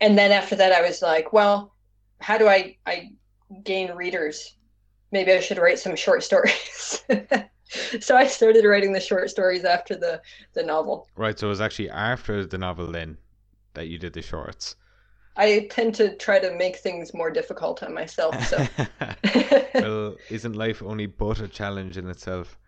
And 0.01 0.17
then 0.17 0.31
after 0.31 0.55
that, 0.57 0.73
I 0.73 0.83
was 0.83 1.03
like, 1.03 1.33
well, 1.33 1.75
how 2.21 2.39
do 2.39 2.49
I, 2.49 2.77
I 2.87 3.11
gain 3.65 3.93
readers? 3.93 4.57
Maybe 5.13 5.33
I 5.33 5.41
should 5.41 5.59
write 5.59 5.79
some 5.79 5.97
short 5.97 6.23
stories. 6.23 7.03
so 8.01 8.17
I 8.17 8.27
started 8.27 8.65
writing 8.65 8.93
the 8.93 9.01
short 9.01 9.31
stories 9.31 9.65
after 9.65 9.97
the, 9.97 10.21
the 10.55 10.63
novel. 10.63 11.09
Right. 11.17 11.39
So 11.39 11.47
it 11.47 11.51
was 11.51 11.61
actually 11.61 11.91
after 11.91 12.47
the 12.47 12.59
novel 12.59 12.91
then 12.91 13.19
that 13.75 13.89
you 13.89 13.99
did 13.99 14.13
the 14.13 14.23
shorts. 14.23 14.77
I 15.37 15.69
tend 15.71 15.95
to 15.97 16.17
try 16.17 16.39
to 16.39 16.55
make 16.57 16.77
things 16.77 17.13
more 17.13 17.31
difficult 17.31 17.83
on 17.83 17.93
myself. 17.93 18.43
So, 18.47 18.67
well, 19.75 20.17
isn't 20.31 20.57
life 20.57 20.83
only 20.83 21.07
but 21.07 21.41
a 21.41 21.49
challenge 21.49 21.99
in 21.99 22.09
itself? 22.09 22.59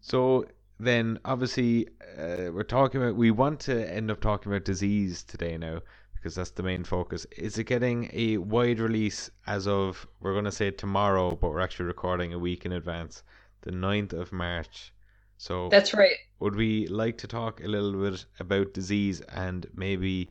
so 0.00 0.44
then, 0.78 1.18
obviously, 1.24 1.88
uh, 2.18 2.50
we're 2.52 2.64
talking 2.64 3.02
about. 3.02 3.16
We 3.16 3.30
want 3.30 3.60
to 3.60 3.92
end 3.92 4.10
up 4.10 4.20
talking 4.20 4.50
about 4.52 4.64
disease 4.64 5.22
today 5.22 5.56
now 5.56 5.80
because 6.24 6.34
that's 6.34 6.52
the 6.52 6.62
main 6.62 6.84
focus. 6.84 7.26
Is 7.36 7.58
it 7.58 7.64
getting 7.64 8.08
a 8.14 8.38
wide 8.38 8.80
release 8.80 9.30
as 9.46 9.68
of 9.68 10.06
we're 10.20 10.32
going 10.32 10.46
to 10.46 10.52
say 10.52 10.70
tomorrow, 10.70 11.32
but 11.32 11.50
we're 11.50 11.60
actually 11.60 11.84
recording 11.84 12.32
a 12.32 12.38
week 12.38 12.64
in 12.64 12.72
advance, 12.72 13.22
the 13.60 13.70
9th 13.70 14.14
of 14.14 14.32
March. 14.32 14.94
So 15.36 15.68
that's 15.68 15.92
right. 15.92 16.16
Would 16.40 16.56
we 16.56 16.86
like 16.86 17.18
to 17.18 17.26
talk 17.26 17.62
a 17.62 17.68
little 17.68 17.92
bit 17.92 18.24
about 18.40 18.72
disease 18.72 19.20
and 19.20 19.66
maybe 19.74 20.30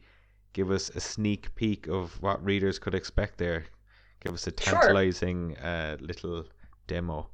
give 0.53 0.71
us 0.71 0.89
a 0.89 0.99
sneak 0.99 1.53
peek 1.53 1.87
of 1.87 2.19
what 2.23 2.43
readers 2.43 2.79
could 2.79 2.95
expect 2.95 3.37
there? 3.37 3.65
Give 4.21 4.33
us 4.33 4.47
a 4.47 4.51
tantalizing 4.51 5.55
sure. 5.55 5.67
uh, 5.67 5.97
little 5.99 6.45
demo. 6.87 7.29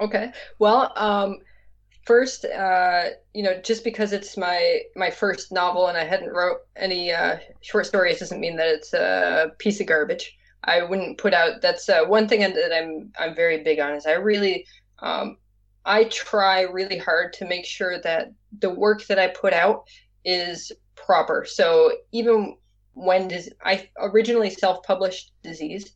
Okay. 0.00 0.32
Well, 0.58 0.92
um, 0.96 1.38
first, 2.04 2.44
uh, 2.44 3.10
you 3.34 3.42
know, 3.42 3.60
just 3.60 3.84
because 3.84 4.12
it's 4.12 4.36
my 4.36 4.80
my 4.96 5.10
first 5.10 5.52
novel 5.52 5.86
and 5.86 5.96
I 5.96 6.04
hadn't 6.04 6.32
wrote 6.32 6.58
any 6.76 7.12
uh, 7.12 7.38
short 7.60 7.86
stories 7.86 8.18
doesn't 8.18 8.40
mean 8.40 8.56
that 8.56 8.68
it's 8.68 8.92
a 8.92 9.52
piece 9.58 9.80
of 9.80 9.86
garbage. 9.86 10.36
I 10.64 10.82
wouldn't 10.82 11.18
put 11.18 11.34
out. 11.34 11.60
That's 11.60 11.88
uh, 11.88 12.04
one 12.04 12.28
thing 12.28 12.40
that 12.40 12.72
I'm 12.76 13.12
I'm 13.18 13.34
very 13.34 13.62
big 13.62 13.80
on 13.80 13.94
is 13.94 14.06
I 14.06 14.12
really 14.12 14.66
um, 15.00 15.36
I 15.84 16.04
try 16.04 16.62
really 16.62 16.98
hard 16.98 17.32
to 17.34 17.46
make 17.46 17.64
sure 17.64 18.00
that 18.02 18.32
the 18.60 18.70
work 18.70 19.06
that 19.06 19.18
I 19.18 19.28
put 19.28 19.52
out 19.52 19.84
is 20.24 20.70
proper. 20.94 21.44
So 21.44 21.92
even 22.12 22.56
when 22.94 23.28
dis- 23.28 23.50
I 23.64 23.88
originally 23.98 24.50
self-published 24.50 25.32
disease, 25.42 25.94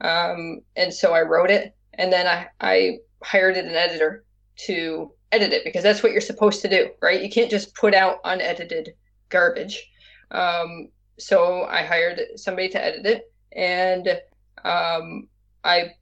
um, 0.00 0.62
and 0.76 0.92
so 0.92 1.12
I 1.12 1.22
wrote 1.22 1.50
it, 1.50 1.74
and 1.94 2.12
then 2.12 2.26
I 2.26 2.48
I 2.60 2.98
hired 3.22 3.56
an 3.56 3.68
editor 3.68 4.24
to 4.66 5.12
edit 5.32 5.52
it 5.52 5.64
because 5.64 5.82
that's 5.82 6.02
what 6.02 6.12
you're 6.12 6.20
supposed 6.20 6.62
to 6.62 6.68
do, 6.68 6.90
right? 7.00 7.22
You 7.22 7.30
can't 7.30 7.50
just 7.50 7.74
put 7.74 7.94
out 7.94 8.20
unedited 8.24 8.94
garbage. 9.28 9.90
Um, 10.30 10.88
so 11.18 11.64
I 11.64 11.82
hired 11.82 12.20
somebody 12.36 12.68
to 12.70 12.84
edit 12.84 13.06
it, 13.06 13.32
and 13.52 14.20
um, 14.64 15.28
I 15.64 15.92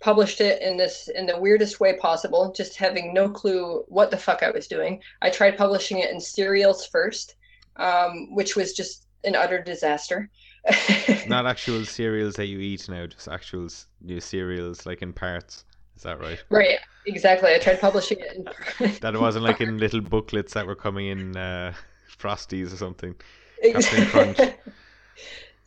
published 0.00 0.40
it 0.40 0.60
in 0.60 0.76
this 0.76 1.08
in 1.14 1.26
the 1.26 1.38
weirdest 1.38 1.80
way 1.80 1.96
possible, 1.96 2.52
just 2.52 2.76
having 2.76 3.14
no 3.14 3.28
clue 3.28 3.84
what 3.88 4.10
the 4.10 4.16
fuck 4.16 4.42
I 4.42 4.50
was 4.50 4.66
doing. 4.66 5.00
I 5.22 5.30
tried 5.30 5.56
publishing 5.56 5.98
it 5.98 6.10
in 6.10 6.20
serials 6.20 6.86
first, 6.86 7.36
um, 7.76 8.34
which 8.34 8.56
was 8.56 8.72
just 8.72 9.06
an 9.24 9.34
utter 9.34 9.62
disaster. 9.62 10.30
Not 11.26 11.46
actual 11.46 11.84
cereals 11.84 12.34
that 12.34 12.46
you 12.46 12.58
eat 12.58 12.88
now, 12.88 13.06
just 13.06 13.28
actual 13.28 13.68
new 14.00 14.20
cereals 14.20 14.86
like 14.86 15.02
in 15.02 15.12
parts. 15.12 15.64
Is 15.96 16.02
that 16.02 16.20
right? 16.20 16.42
Right, 16.50 16.78
exactly. 17.06 17.54
I 17.54 17.58
tried 17.58 17.80
publishing 17.80 18.18
it. 18.20 18.36
In... 18.36 18.92
that 19.00 19.14
it 19.14 19.20
wasn't 19.20 19.44
like 19.44 19.60
in 19.60 19.78
little 19.78 20.00
booklets 20.00 20.54
that 20.54 20.66
were 20.66 20.74
coming 20.74 21.06
in 21.06 21.36
uh, 21.36 21.72
Frosties 22.18 22.72
or 22.72 22.76
something. 22.76 23.14
Captain 23.62 24.06
Crunch. 24.06 24.38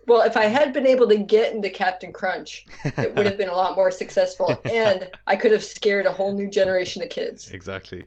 Well, 0.08 0.22
if 0.22 0.38
I 0.38 0.46
had 0.46 0.72
been 0.72 0.88
able 0.88 1.08
to 1.10 1.18
get 1.18 1.54
into 1.54 1.70
Captain 1.70 2.14
Crunch, 2.14 2.66
it 2.86 3.14
would 3.14 3.26
have 3.26 3.38
been 3.38 3.50
a 3.50 3.56
lot 3.56 3.76
more 3.76 3.92
successful, 3.92 4.58
and 4.64 5.10
I 5.28 5.36
could 5.36 5.52
have 5.52 5.64
scared 5.64 6.06
a 6.06 6.14
whole 6.14 6.34
new 6.34 6.50
generation 6.50 7.04
of 7.04 7.10
kids. 7.10 7.52
Exactly. 7.52 8.06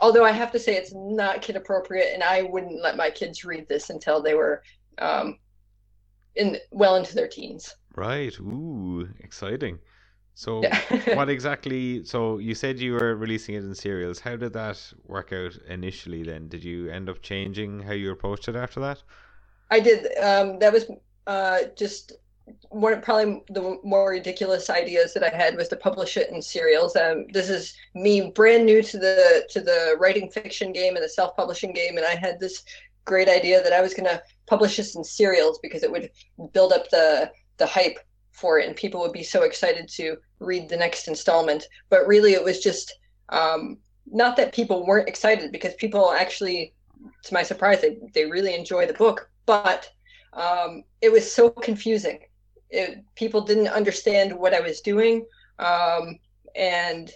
Although 0.00 0.24
I 0.24 0.30
have 0.30 0.52
to 0.52 0.60
say 0.60 0.76
it's 0.76 0.94
not 0.94 1.42
kid 1.42 1.56
appropriate, 1.56 2.14
and 2.14 2.22
I 2.22 2.42
wouldn't 2.42 2.80
let 2.80 2.96
my 2.96 3.10
kids 3.10 3.44
read 3.44 3.68
this 3.68 3.90
until 3.90 4.22
they 4.22 4.34
were 4.34 4.62
um, 4.98 5.38
in 6.36 6.56
well 6.70 6.94
into 6.94 7.16
their 7.16 7.28
teens. 7.28 7.74
Right. 7.96 8.38
Ooh, 8.38 9.08
exciting. 9.18 9.80
So, 10.40 10.62
what 11.12 11.28
exactly? 11.28 12.02
So, 12.04 12.38
you 12.38 12.54
said 12.54 12.80
you 12.80 12.94
were 12.94 13.14
releasing 13.14 13.56
it 13.56 13.62
in 13.62 13.74
serials. 13.74 14.18
How 14.18 14.36
did 14.36 14.54
that 14.54 14.80
work 15.06 15.34
out 15.34 15.58
initially? 15.68 16.22
Then, 16.22 16.48
did 16.48 16.64
you 16.64 16.88
end 16.88 17.10
up 17.10 17.20
changing 17.20 17.80
how 17.80 17.92
you 17.92 18.10
approached 18.10 18.48
it 18.48 18.56
after 18.56 18.80
that? 18.80 19.02
I 19.70 19.80
did. 19.80 20.06
Um, 20.16 20.58
that 20.60 20.72
was 20.72 20.86
uh, 21.26 21.58
just 21.76 22.12
one 22.70 23.02
probably 23.02 23.42
the 23.50 23.78
more 23.84 24.08
ridiculous 24.08 24.70
ideas 24.70 25.12
that 25.12 25.22
I 25.22 25.28
had 25.28 25.56
was 25.56 25.68
to 25.68 25.76
publish 25.76 26.16
it 26.16 26.30
in 26.30 26.40
serials. 26.40 26.96
Um, 26.96 27.26
this 27.34 27.50
is 27.50 27.76
me 27.94 28.30
brand 28.30 28.64
new 28.64 28.82
to 28.82 28.98
the 28.98 29.46
to 29.50 29.60
the 29.60 29.96
writing 30.00 30.30
fiction 30.30 30.72
game 30.72 30.96
and 30.96 31.04
the 31.04 31.08
self 31.10 31.36
publishing 31.36 31.74
game, 31.74 31.98
and 31.98 32.06
I 32.06 32.14
had 32.14 32.40
this 32.40 32.64
great 33.04 33.28
idea 33.28 33.62
that 33.62 33.74
I 33.74 33.82
was 33.82 33.92
going 33.92 34.08
to 34.08 34.22
publish 34.46 34.78
this 34.78 34.96
in 34.96 35.04
serials 35.04 35.58
because 35.58 35.82
it 35.82 35.92
would 35.92 36.10
build 36.54 36.72
up 36.72 36.88
the 36.88 37.30
the 37.58 37.66
hype 37.66 37.98
for 38.40 38.58
it, 38.58 38.66
and 38.66 38.76
people 38.76 39.00
would 39.00 39.12
be 39.12 39.22
so 39.22 39.42
excited 39.42 39.88
to 39.88 40.16
read 40.38 40.68
the 40.68 40.76
next 40.76 41.08
installment. 41.08 41.66
But 41.88 42.06
really, 42.06 42.32
it 42.32 42.42
was 42.42 42.60
just 42.60 42.98
um, 43.28 43.78
not 44.06 44.36
that 44.36 44.54
people 44.54 44.86
weren't 44.86 45.08
excited 45.08 45.52
because 45.52 45.74
people 45.74 46.12
actually, 46.12 46.74
to 47.24 47.34
my 47.34 47.42
surprise, 47.42 47.80
they 47.80 47.98
they 48.14 48.24
really 48.26 48.54
enjoy 48.54 48.86
the 48.86 48.94
book, 48.94 49.30
but 49.46 49.90
um, 50.32 50.84
it 51.00 51.12
was 51.12 51.30
so 51.30 51.50
confusing. 51.50 52.20
It, 52.70 53.04
people 53.14 53.40
didn't 53.40 53.68
understand 53.68 54.32
what 54.32 54.54
I 54.54 54.60
was 54.60 54.80
doing, 54.80 55.26
um, 55.58 56.18
and 56.54 57.10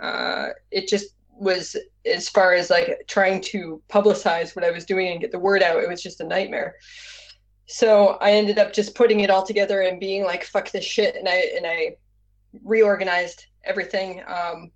uh, 0.00 0.48
it 0.70 0.88
just 0.88 1.14
was 1.30 1.76
as 2.04 2.28
far 2.28 2.52
as 2.52 2.68
like 2.68 3.04
trying 3.06 3.40
to 3.40 3.80
publicize 3.88 4.56
what 4.56 4.64
I 4.64 4.70
was 4.70 4.84
doing 4.84 5.08
and 5.08 5.20
get 5.20 5.30
the 5.30 5.38
word 5.38 5.62
out. 5.62 5.82
It 5.82 5.88
was 5.88 6.02
just 6.02 6.20
a 6.20 6.26
nightmare. 6.26 6.74
So 7.68 8.16
I 8.22 8.32
ended 8.32 8.58
up 8.58 8.72
just 8.72 8.94
putting 8.94 9.20
it 9.20 9.30
all 9.30 9.44
together 9.44 9.82
and 9.82 10.00
being 10.00 10.24
like, 10.24 10.44
"Fuck 10.44 10.70
this 10.70 10.84
shit," 10.84 11.16
and 11.16 11.28
I 11.28 11.52
and 11.54 11.66
I 11.66 11.96
reorganized 12.64 13.46
everything. 13.64 14.22
Um, 14.26 14.72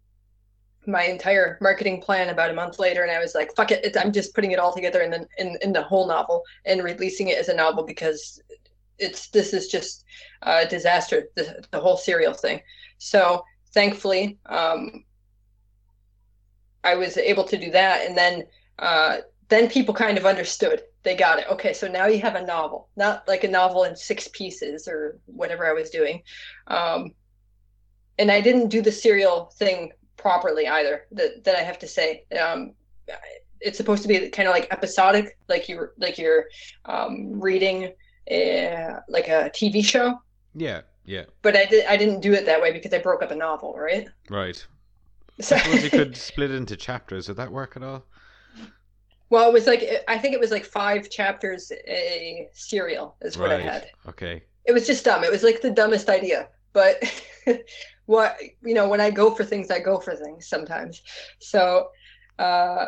my 0.87 1.05
entire 1.05 1.59
marketing 1.61 2.03
plan 2.03 2.29
about 2.29 2.51
a 2.51 2.55
month 2.55 2.81
later 2.81 3.03
and 3.03 3.13
i 3.13 3.21
was 3.21 3.37
like 3.37 3.55
fuck 3.55 3.71
it 3.71 3.85
it's, 3.85 3.97
i'm 3.97 4.11
just 4.11 4.35
putting 4.35 4.51
it 4.51 4.59
all 4.59 4.75
together 4.75 5.01
in 5.03 5.13
the 5.13 5.27
in, 5.39 5.57
in 5.63 5.73
the 5.73 5.81
whole 5.81 6.09
novel 6.09 6.43
and 6.65 6.83
releasing 6.83 7.29
it 7.29 7.39
as 7.39 7.49
a 7.49 7.55
novel 7.55 7.85
because 7.85 8.43
it's 8.99 9.29
this 9.29 9.53
is 9.53 9.69
just 9.69 10.05
a 10.43 10.67
disaster 10.67 11.29
the, 11.37 11.65
the 11.71 11.79
whole 11.79 11.97
serial 11.97 12.35
thing 12.35 12.61
so 12.99 13.45
thankfully 13.73 14.39
um, 14.47 15.05
i 16.83 16.97
was 16.97 17.17
able 17.17 17.45
to 17.45 17.57
do 17.57 17.71
that 17.71 18.05
and 18.05 18.19
then 18.19 18.45
uh, 18.81 19.19
then 19.49 19.69
people 19.69 19.95
kind 19.95 20.19
of 20.19 20.27
understood 20.27 20.83
they 21.03 21.17
got 21.17 21.39
it 21.39 21.47
okay 21.51 21.73
so 21.73 21.89
now 21.89 22.07
you 22.07 22.21
have 22.21 22.37
a 22.37 22.47
novel 22.47 22.89
not 22.97 23.27
like 23.27 23.45
a 23.45 23.49
novel 23.49 23.85
in 23.85 23.97
six 23.97 24.29
pieces 24.29 24.87
or 24.87 25.19
whatever 25.27 25.67
i 25.67 25.73
was 25.73 25.91
doing 25.91 26.23
um, 26.69 27.11
and 28.19 28.31
i 28.31 28.41
didn't 28.41 28.69
do 28.69 28.81
the 28.81 28.93
serial 28.93 29.53
thing 29.57 29.93
properly 30.23 30.69
either. 30.69 31.07
That 31.13 31.45
that 31.45 31.57
I 31.57 31.63
have 31.63 31.79
to 31.81 31.89
say. 31.89 32.25
Um, 32.41 32.73
it's 33.61 33.77
supposed 33.77 34.03
to 34.03 34.09
be 34.09 34.29
kind 34.31 34.49
of 34.49 34.55
like 34.55 34.69
episodic, 34.71 35.37
like 35.49 35.69
you're 35.69 35.93
like 35.99 36.19
you're 36.19 36.47
um, 36.87 37.41
reading 37.41 37.93
a, 38.31 38.97
like 39.09 39.29
a 39.29 39.51
TV 39.51 39.85
show. 39.85 40.21
Yeah, 40.55 40.83
yeah. 41.05 41.25
But 41.43 41.57
I 41.57 41.67
did 41.67 41.85
I 41.87 41.97
didn't 41.97 42.21
do 42.21 42.33
it 42.33 42.47
that 42.47 42.63
way 42.63 42.73
because 42.73 42.93
I 42.93 42.99
broke 42.99 43.23
up 43.23 43.31
a 43.31 43.37
novel, 43.37 43.75
right? 43.77 44.09
Right. 44.31 44.65
So 45.41 45.57
I 45.57 45.59
suppose 45.59 45.85
you 45.85 45.91
could 45.99 46.17
split 46.17 46.51
it 46.51 46.57
into 46.57 46.77
chapters. 46.77 47.29
Would 47.29 47.37
that 47.37 47.53
work 47.53 47.77
at 47.77 47.83
all? 47.83 48.05
Well, 49.33 49.49
it 49.49 49.53
was 49.53 49.67
like 49.67 49.89
I 50.09 50.19
think 50.19 50.35
it 50.35 50.41
was 50.41 50.51
like 50.51 50.65
five 50.65 51.09
chapters 51.09 51.73
a 51.89 52.49
serial 52.53 53.17
is 53.23 53.39
what 53.39 53.51
right. 53.51 53.61
I 53.61 53.73
had. 53.73 53.91
Okay. 54.07 54.43
It 54.67 54.73
was 54.73 54.87
just 54.87 55.05
dumb. 55.05 55.25
It 55.25 55.31
was 55.31 55.43
like 55.43 55.63
the 55.63 55.71
dumbest 55.71 56.09
idea, 56.09 56.49
but 56.73 57.03
what 58.07 58.37
you 58.63 58.75
know 58.75 58.89
when 58.89 59.01
i 59.01 59.11
go 59.11 59.33
for 59.33 59.45
things 59.45 59.71
i 59.71 59.79
go 59.79 59.97
for 59.97 60.17
things 60.17 60.49
sometimes 60.49 61.03
so 61.39 61.89
uh 62.41 62.87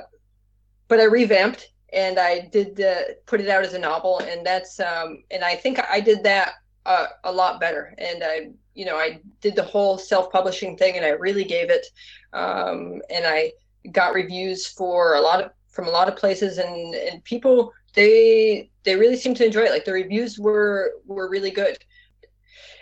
but 0.89 0.99
i 0.99 1.05
revamped 1.05 1.71
and 1.95 2.19
I 2.19 2.41
did 2.41 2.77
the 2.77 3.17
put 3.25 3.41
it 3.41 3.49
out 3.49 3.65
as 3.65 3.73
a 3.73 3.79
novel, 3.79 4.21
and 4.21 4.45
that's 4.45 4.81
um, 4.81 5.23
and 5.31 5.45
I 5.45 5.55
think 5.55 5.79
I 5.89 6.01
did 6.01 6.25
that 6.25 6.55
uh, 6.85 7.07
a 7.23 7.33
lot 7.33 7.61
better, 7.61 7.95
and 7.99 8.23
I 8.23 8.51
you 8.75 8.85
know 8.85 8.97
I 8.97 9.21
did 9.41 9.55
the 9.55 9.63
whole 9.63 9.97
self 9.97 10.31
publishing 10.31 10.77
thing, 10.77 10.97
and 10.97 11.07
I 11.07 11.11
really 11.11 11.45
gave 11.45 11.71
it, 11.71 11.87
um, 12.33 13.01
and 13.11 13.25
I 13.25 13.53
got 13.93 14.13
reviews 14.13 14.67
for 14.67 15.15
a 15.15 15.21
lot 15.21 15.43
of 15.43 15.51
from 15.75 15.87
a 15.89 15.91
lot 15.91 16.09
of 16.09 16.17
places, 16.17 16.59
and 16.59 16.95
and 16.95 17.23
people 17.25 17.73
they 17.95 18.71
they 18.85 18.97
really 18.97 19.17
seem 19.17 19.35
to 19.37 19.47
enjoy 19.47 19.63
it. 19.63 19.71
Like 19.73 19.85
the 19.85 19.93
reviews 19.93 20.39
were 20.39 20.93
were 21.07 21.29
really 21.31 21.51
good. 21.51 21.79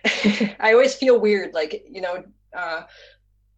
I 0.61 0.73
always 0.73 0.95
feel 0.95 1.21
weird, 1.21 1.55
like 1.55 1.85
you 1.91 2.01
know. 2.01 2.25
Uh, 2.57 2.83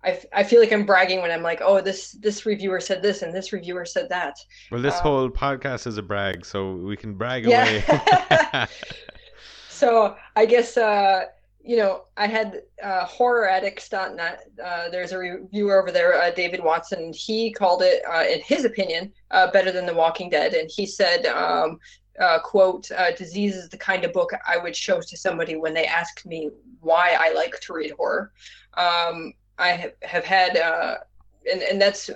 I, 0.05 0.21
I 0.35 0.43
feel 0.45 0.61
like 0.61 0.71
I'm 0.71 0.85
bragging 0.85 1.23
when 1.23 1.31
I'm 1.31 1.43
like, 1.43 1.61
oh, 1.63 1.81
this 1.81 2.13
this 2.21 2.45
reviewer 2.45 2.79
said 2.79 3.03
this 3.03 3.23
and 3.23 3.35
this 3.35 3.55
reviewer 3.55 3.87
said 3.87 4.11
that. 4.11 4.37
Well, 4.71 4.83
this 4.83 4.97
Um, 4.97 5.01
whole 5.03 5.31
podcast 5.31 5.87
is 5.87 5.97
a 5.97 6.03
brag, 6.03 6.45
so 6.45 6.75
we 6.77 6.97
can 6.97 7.15
brag 7.15 7.47
Yeah. 7.47 7.65
away. 7.65 8.67
so 9.71 10.17
I 10.37 10.47
guess 10.47 10.77
uh, 10.77 11.25
you 11.65 11.79
know 11.79 12.05
I 12.17 12.27
had 12.27 12.63
uh, 12.83 13.07
horroraddicts.net. 13.07 14.51
Uh, 14.63 14.89
there's 14.91 15.13
a 15.13 15.19
reviewer 15.19 15.81
over 15.81 15.91
there, 15.91 16.15
uh, 16.21 16.31
David 16.31 16.63
Watson. 16.63 17.13
He 17.15 17.53
called 17.53 17.83
it, 17.83 18.03
uh, 18.07 18.25
in 18.31 18.41
his 18.43 18.65
opinion, 18.67 19.13
uh, 19.31 19.51
better 19.51 19.73
than 19.73 19.87
The 19.87 19.95
Walking 19.95 20.31
Dead, 20.31 20.53
and 20.55 20.71
he 20.71 20.87
said. 20.87 21.27
Um, 21.27 21.79
uh, 22.21 22.39
quote 22.39 22.89
uh, 22.93 23.11
disease 23.17 23.57
is 23.57 23.69
the 23.69 23.77
kind 23.77 24.05
of 24.05 24.13
book 24.13 24.31
i 24.47 24.57
would 24.57 24.77
show 24.77 25.01
to 25.01 25.17
somebody 25.17 25.57
when 25.57 25.75
they 25.75 25.85
asked 25.85 26.25
me 26.25 26.49
why 26.79 27.17
i 27.19 27.33
like 27.33 27.59
to 27.59 27.73
read 27.73 27.91
horror 27.97 28.31
um, 28.75 29.33
i 29.59 29.71
have, 29.71 29.91
have 30.03 30.25
had 30.25 30.57
and, 31.53 31.61
and 31.61 31.83
that's 31.83 32.11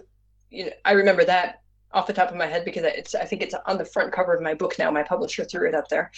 you 0.51 0.67
know 0.67 0.71
i 0.85 0.93
remember 0.93 1.25
that 1.25 1.63
off 1.91 2.07
the 2.07 2.13
top 2.13 2.31
of 2.31 2.37
my 2.37 2.47
head 2.47 2.65
because 2.65 2.85
it's 2.85 3.17
i 3.17 3.25
think 3.25 3.43
it's 3.43 3.57
on 3.67 3.77
the 3.77 3.85
front 3.85 4.13
cover 4.13 4.33
of 4.33 4.41
my 4.41 4.55
book 4.55 4.79
now 4.79 4.89
my 4.89 5.03
publisher 5.03 5.43
threw 5.43 5.67
it 5.67 5.75
up 5.75 5.89
there 5.89 6.13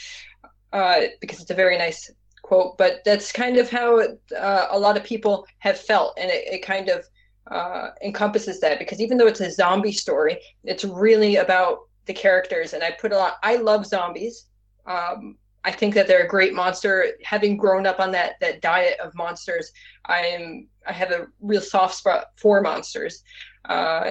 because 1.22 1.40
it's 1.40 1.50
a 1.50 1.54
very 1.54 1.78
nice 1.78 2.10
quote 2.50 2.76
but 2.76 3.00
that's 3.04 3.30
kind 3.30 3.58
of 3.58 3.70
how 3.70 4.00
uh, 4.36 4.66
a 4.70 4.78
lot 4.78 4.96
of 4.96 5.04
people 5.04 5.46
have 5.60 5.78
felt 5.78 6.18
and 6.18 6.28
it, 6.32 6.42
it 6.54 6.62
kind 6.62 6.88
of 6.88 7.06
uh, 7.48 7.90
encompasses 8.02 8.58
that 8.58 8.80
because 8.80 9.00
even 9.00 9.16
though 9.16 9.28
it's 9.28 9.40
a 9.40 9.52
zombie 9.52 9.92
story 9.92 10.36
it's 10.64 10.84
really 10.84 11.36
about 11.36 11.78
the 12.06 12.12
characters 12.12 12.72
and 12.72 12.82
i 12.82 12.90
put 12.90 13.12
a 13.12 13.16
lot 13.16 13.34
i 13.44 13.54
love 13.54 13.86
zombies. 13.86 14.46
Um, 14.86 15.36
i 15.62 15.70
think 15.70 15.94
that 15.94 16.08
they're 16.08 16.24
a 16.24 16.34
great 16.36 16.52
monster. 16.52 16.94
Having 17.22 17.56
grown 17.56 17.86
up 17.86 18.00
on 18.00 18.10
that 18.10 18.32
that 18.40 18.60
diet 18.60 18.98
of 18.98 19.14
monsters 19.14 19.70
i 20.06 20.20
am 20.34 20.66
i 20.88 20.92
have 20.92 21.12
a 21.12 21.28
real 21.40 21.60
soft 21.60 21.94
spot 21.94 22.26
for 22.34 22.60
monsters. 22.60 23.22
Uh, 23.68 24.10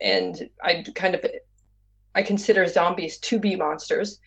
and 0.00 0.50
i 0.64 0.84
kind 0.96 1.14
of 1.14 1.24
i 2.16 2.22
consider 2.22 2.66
zombies 2.66 3.18
to 3.18 3.38
be 3.38 3.54
monsters. 3.54 4.18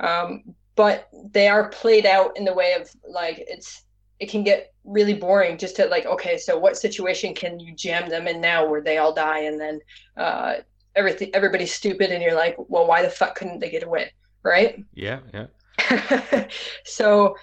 Um, 0.00 0.56
but 0.76 1.08
they 1.32 1.48
are 1.48 1.68
played 1.70 2.06
out 2.06 2.36
in 2.36 2.44
the 2.44 2.54
way 2.54 2.74
of 2.74 2.90
like 3.08 3.42
it's 3.48 3.82
it 4.20 4.30
can 4.30 4.44
get 4.44 4.72
really 4.84 5.14
boring 5.14 5.58
just 5.58 5.76
to 5.76 5.86
like 5.86 6.06
okay 6.06 6.38
so 6.38 6.56
what 6.56 6.76
situation 6.76 7.34
can 7.34 7.58
you 7.58 7.74
jam 7.74 8.08
them 8.08 8.28
in 8.28 8.40
now 8.40 8.66
where 8.66 8.80
they 8.80 8.98
all 8.98 9.12
die 9.12 9.40
and 9.40 9.60
then 9.60 9.80
uh, 10.16 10.54
everything 10.94 11.30
everybody's 11.34 11.72
stupid 11.72 12.10
and 12.10 12.22
you're 12.22 12.34
like 12.34 12.56
well 12.68 12.86
why 12.86 13.02
the 13.02 13.10
fuck 13.10 13.34
couldn't 13.34 13.58
they 13.58 13.70
get 13.70 13.82
away 13.82 14.12
right 14.42 14.84
yeah, 14.94 15.18
yeah. 15.34 16.48
so 16.84 17.36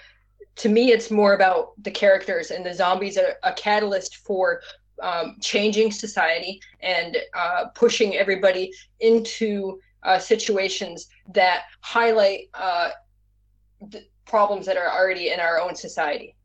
to 0.56 0.70
me 0.70 0.92
it's 0.92 1.12
more 1.12 1.34
about 1.34 1.72
the 1.84 1.92
characters 1.92 2.52
and 2.52 2.66
the 2.66 2.74
zombies 2.74 3.18
are 3.18 3.36
a 3.44 3.52
catalyst 3.54 4.18
for 4.18 4.62
um, 5.02 5.36
changing 5.42 5.92
society 5.92 6.62
and 6.82 7.18
uh, 7.36 7.66
pushing 7.76 8.16
everybody 8.16 8.72
into 9.00 9.80
uh, 10.04 10.20
situations 10.20 11.08
that 11.34 11.64
highlight 11.82 12.50
uh, 12.54 12.90
problems 14.26 14.66
that 14.66 14.78
are 14.78 14.92
already 14.92 15.32
in 15.32 15.40
our 15.40 15.60
own 15.60 15.76
society 15.76 16.36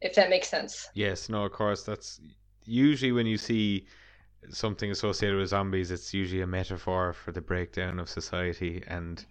if 0.00 0.14
that 0.14 0.30
makes 0.30 0.48
sense 0.48 0.88
Yes, 0.94 1.28
no, 1.28 1.44
of 1.44 1.52
course. 1.52 1.82
That's 1.82 2.20
usually 2.64 3.12
when 3.12 3.26
you 3.26 3.38
see 3.38 3.86
something 4.50 4.90
associated 4.90 5.38
with 5.38 5.48
zombies, 5.48 5.90
it's 5.90 6.14
usually 6.14 6.42
a 6.42 6.46
metaphor 6.46 7.12
for 7.12 7.32
the 7.32 7.40
breakdown 7.40 7.98
of 7.98 8.08
society 8.08 8.82
and, 8.86 9.24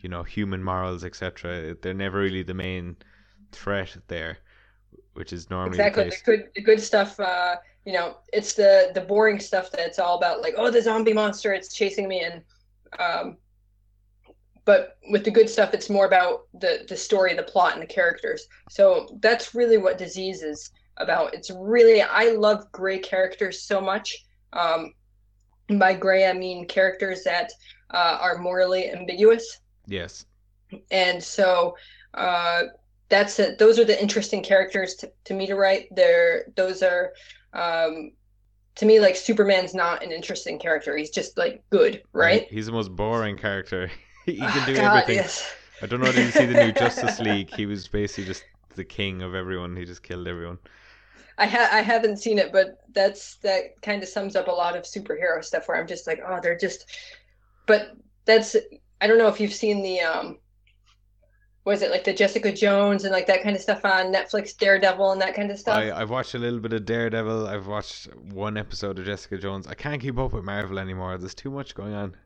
you 0.00 0.08
know, 0.08 0.22
human 0.22 0.62
morals, 0.62 1.04
etc. 1.04 1.74
They're 1.80 1.94
never 1.94 2.18
really 2.18 2.42
the 2.42 2.54
main 2.54 2.96
threat 3.52 3.96
there, 4.08 4.38
which 5.14 5.32
is 5.32 5.50
normally 5.50 5.78
exactly 5.78 6.04
the 6.04 6.10
the 6.10 6.22
good 6.24 6.48
the 6.54 6.62
good 6.62 6.80
stuff 6.80 7.20
uh 7.20 7.56
you 7.84 7.92
know 7.92 8.16
it's 8.32 8.54
the 8.54 8.90
the 8.94 9.00
boring 9.00 9.38
stuff 9.38 9.70
that's 9.70 9.98
all 9.98 10.16
about 10.16 10.40
like 10.40 10.54
oh 10.56 10.70
the 10.70 10.80
zombie 10.80 11.12
monster 11.12 11.52
it's 11.52 11.74
chasing 11.74 12.08
me 12.08 12.20
and 12.20 12.42
um 12.98 13.36
but 14.64 14.96
with 15.10 15.24
the 15.24 15.30
good 15.30 15.48
stuff 15.48 15.74
it's 15.74 15.90
more 15.90 16.06
about 16.06 16.42
the 16.60 16.84
the 16.88 16.96
story 16.96 17.34
the 17.34 17.42
plot 17.42 17.72
and 17.74 17.82
the 17.82 17.86
characters 17.86 18.46
so 18.70 19.08
that's 19.20 19.54
really 19.54 19.78
what 19.78 19.98
disease 19.98 20.42
is 20.42 20.70
about 20.98 21.34
it's 21.34 21.50
really 21.50 22.02
i 22.02 22.30
love 22.30 22.70
gray 22.72 22.98
characters 22.98 23.62
so 23.62 23.80
much 23.80 24.24
um 24.52 24.92
by 25.78 25.92
gray 25.94 26.26
i 26.26 26.32
mean 26.32 26.66
characters 26.66 27.22
that 27.24 27.50
uh, 27.92 28.18
are 28.20 28.38
morally 28.38 28.90
ambiguous 28.90 29.58
Yes. 29.86 30.24
and 30.90 31.22
so 31.22 31.74
uh, 32.14 32.62
that's 33.08 33.38
it. 33.38 33.58
Those 33.58 33.78
are 33.78 33.84
the 33.84 34.00
interesting 34.00 34.42
characters 34.42 34.94
to, 34.96 35.10
to 35.24 35.34
me 35.34 35.46
to 35.46 35.54
write. 35.54 35.88
They're 35.94 36.44
those 36.56 36.82
are 36.82 37.12
um, 37.52 38.12
to 38.76 38.86
me 38.86 39.00
like 39.00 39.16
Superman's 39.16 39.74
not 39.74 40.02
an 40.02 40.12
interesting 40.12 40.58
character. 40.58 40.96
He's 40.96 41.10
just 41.10 41.36
like 41.36 41.62
good, 41.70 42.02
right? 42.12 42.46
He's 42.50 42.66
the 42.66 42.72
most 42.72 42.94
boring 42.96 43.36
character. 43.36 43.90
he 44.26 44.36
can 44.36 44.62
Ah, 44.62 44.64
do 44.66 44.74
God, 44.74 45.04
everything. 45.04 45.16
Yes. 45.16 45.54
I 45.80 45.86
don't 45.86 46.00
know. 46.00 46.12
Did 46.12 46.26
you 46.26 46.30
see 46.30 46.46
the 46.46 46.54
new 46.54 46.72
Justice 46.82 47.18
League? 47.20 47.50
He 47.54 47.66
was 47.66 47.88
basically 47.88 48.24
just 48.24 48.44
the 48.76 48.84
king 48.84 49.22
of 49.22 49.34
everyone. 49.34 49.76
He 49.76 49.84
just 49.84 50.02
killed 50.02 50.28
everyone. 50.28 50.58
I 51.38 51.46
ha- 51.46 51.68
I 51.72 51.80
haven't 51.80 52.18
seen 52.18 52.38
it, 52.38 52.52
but 52.52 52.78
that's 52.92 53.36
that 53.36 53.80
kind 53.82 54.02
of 54.02 54.08
sums 54.08 54.36
up 54.36 54.48
a 54.48 54.52
lot 54.52 54.76
of 54.76 54.84
superhero 54.84 55.42
stuff 55.44 55.66
where 55.66 55.78
I'm 55.78 55.86
just 55.86 56.06
like, 56.06 56.20
oh, 56.26 56.40
they're 56.42 56.58
just. 56.58 56.86
But 57.66 57.96
that's 58.24 58.54
I 59.00 59.06
don't 59.06 59.18
know 59.18 59.28
if 59.28 59.40
you've 59.40 59.52
seen 59.54 59.82
the 59.82 60.00
um, 60.00 60.38
was 61.64 61.82
it 61.82 61.90
like 61.90 62.04
the 62.04 62.12
Jessica 62.12 62.52
Jones 62.52 63.04
and 63.04 63.12
like 63.12 63.26
that 63.28 63.42
kind 63.42 63.56
of 63.56 63.62
stuff 63.62 63.84
on 63.84 64.12
Netflix, 64.12 64.56
Daredevil 64.56 65.12
and 65.12 65.20
that 65.20 65.34
kind 65.34 65.50
of 65.50 65.58
stuff. 65.58 65.76
I, 65.76 65.90
I've 65.92 66.10
watched 66.10 66.34
a 66.34 66.38
little 66.38 66.58
bit 66.60 66.72
of 66.72 66.84
Daredevil. 66.84 67.46
I've 67.46 67.66
watched 67.66 68.08
one 68.14 68.56
episode 68.56 68.98
of 68.98 69.04
Jessica 69.04 69.38
Jones. 69.38 69.66
I 69.66 69.74
can't 69.74 70.00
keep 70.02 70.18
up 70.18 70.32
with 70.32 70.44
Marvel 70.44 70.78
anymore. 70.78 71.16
There's 71.18 71.34
too 71.34 71.50
much 71.50 71.74
going 71.74 71.94
on. 71.94 72.16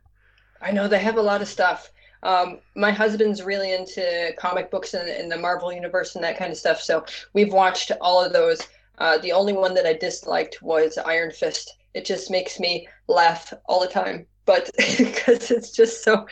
I 0.60 0.72
know 0.72 0.88
they 0.88 0.98
have 0.98 1.16
a 1.16 1.22
lot 1.22 1.42
of 1.42 1.48
stuff. 1.48 1.90
Um, 2.22 2.58
my 2.74 2.90
husband's 2.90 3.42
really 3.42 3.72
into 3.72 4.32
comic 4.38 4.70
books 4.70 4.94
and, 4.94 5.08
and 5.08 5.30
the 5.30 5.36
Marvel 5.36 5.72
universe 5.72 6.14
and 6.14 6.24
that 6.24 6.38
kind 6.38 6.50
of 6.50 6.58
stuff. 6.58 6.80
So 6.80 7.04
we've 7.34 7.52
watched 7.52 7.92
all 8.00 8.22
of 8.24 8.32
those. 8.32 8.66
Uh, 8.98 9.18
the 9.18 9.32
only 9.32 9.52
one 9.52 9.74
that 9.74 9.86
I 9.86 9.92
disliked 9.92 10.62
was 10.62 10.98
Iron 10.98 11.30
Fist. 11.30 11.76
It 11.94 12.04
just 12.04 12.30
makes 12.30 12.58
me 12.58 12.88
laugh 13.06 13.52
all 13.66 13.80
the 13.80 13.86
time, 13.86 14.26
but 14.44 14.70
because 14.98 15.50
it's 15.50 15.70
just 15.72 16.02
so, 16.02 16.26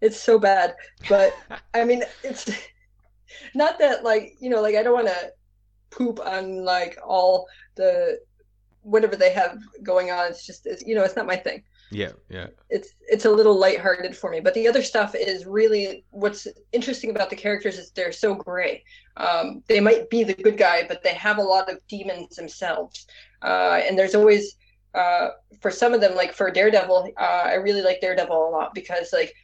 it's 0.00 0.20
so 0.20 0.38
bad. 0.38 0.74
But 1.08 1.34
I 1.74 1.84
mean, 1.84 2.04
it's 2.22 2.50
not 3.54 3.78
that 3.78 4.04
like 4.04 4.36
you 4.40 4.50
know, 4.50 4.60
like 4.60 4.76
I 4.76 4.82
don't 4.82 4.94
want 4.94 5.08
to 5.08 5.32
poop 5.90 6.20
on 6.20 6.64
like 6.64 6.98
all 7.04 7.46
the 7.74 8.20
whatever 8.82 9.16
they 9.16 9.32
have 9.32 9.58
going 9.82 10.10
on. 10.10 10.28
It's 10.28 10.46
just 10.46 10.66
it's, 10.66 10.84
you 10.86 10.94
know, 10.94 11.02
it's 11.02 11.16
not 11.16 11.26
my 11.26 11.36
thing 11.36 11.62
Yeah, 11.90 12.12
yeah. 12.28 12.48
it's 12.68 12.94
it's 13.08 13.24
a 13.24 13.30
little 13.30 13.58
lighthearted 13.58 14.16
for 14.16 14.30
me. 14.30 14.40
But 14.40 14.54
the 14.54 14.68
other 14.68 14.82
stuff 14.82 15.14
is 15.14 15.44
really 15.44 16.04
what's 16.10 16.46
interesting 16.72 17.10
about 17.10 17.30
the 17.30 17.36
characters 17.36 17.78
is 17.78 17.90
they're 17.90 18.12
so 18.12 18.34
gray. 18.34 18.84
Um, 19.16 19.62
they 19.66 19.80
might 19.80 20.08
be 20.08 20.22
the 20.22 20.34
good 20.34 20.56
guy, 20.56 20.86
but 20.86 21.02
they 21.02 21.14
have 21.14 21.38
a 21.38 21.42
lot 21.42 21.70
of 21.70 21.84
demons 21.88 22.36
themselves. 22.36 23.06
Uh, 23.42 23.80
and 23.84 23.98
there's 23.98 24.14
always 24.14 24.56
uh, 24.94 25.30
for 25.60 25.70
some 25.70 25.92
of 25.92 26.00
them, 26.00 26.14
like 26.14 26.32
for 26.32 26.50
Daredevil, 26.50 27.12
uh, 27.18 27.22
I 27.22 27.54
really 27.54 27.82
like 27.82 28.00
Daredevil 28.00 28.48
a 28.48 28.50
lot 28.50 28.74
because 28.74 29.12
like 29.12 29.34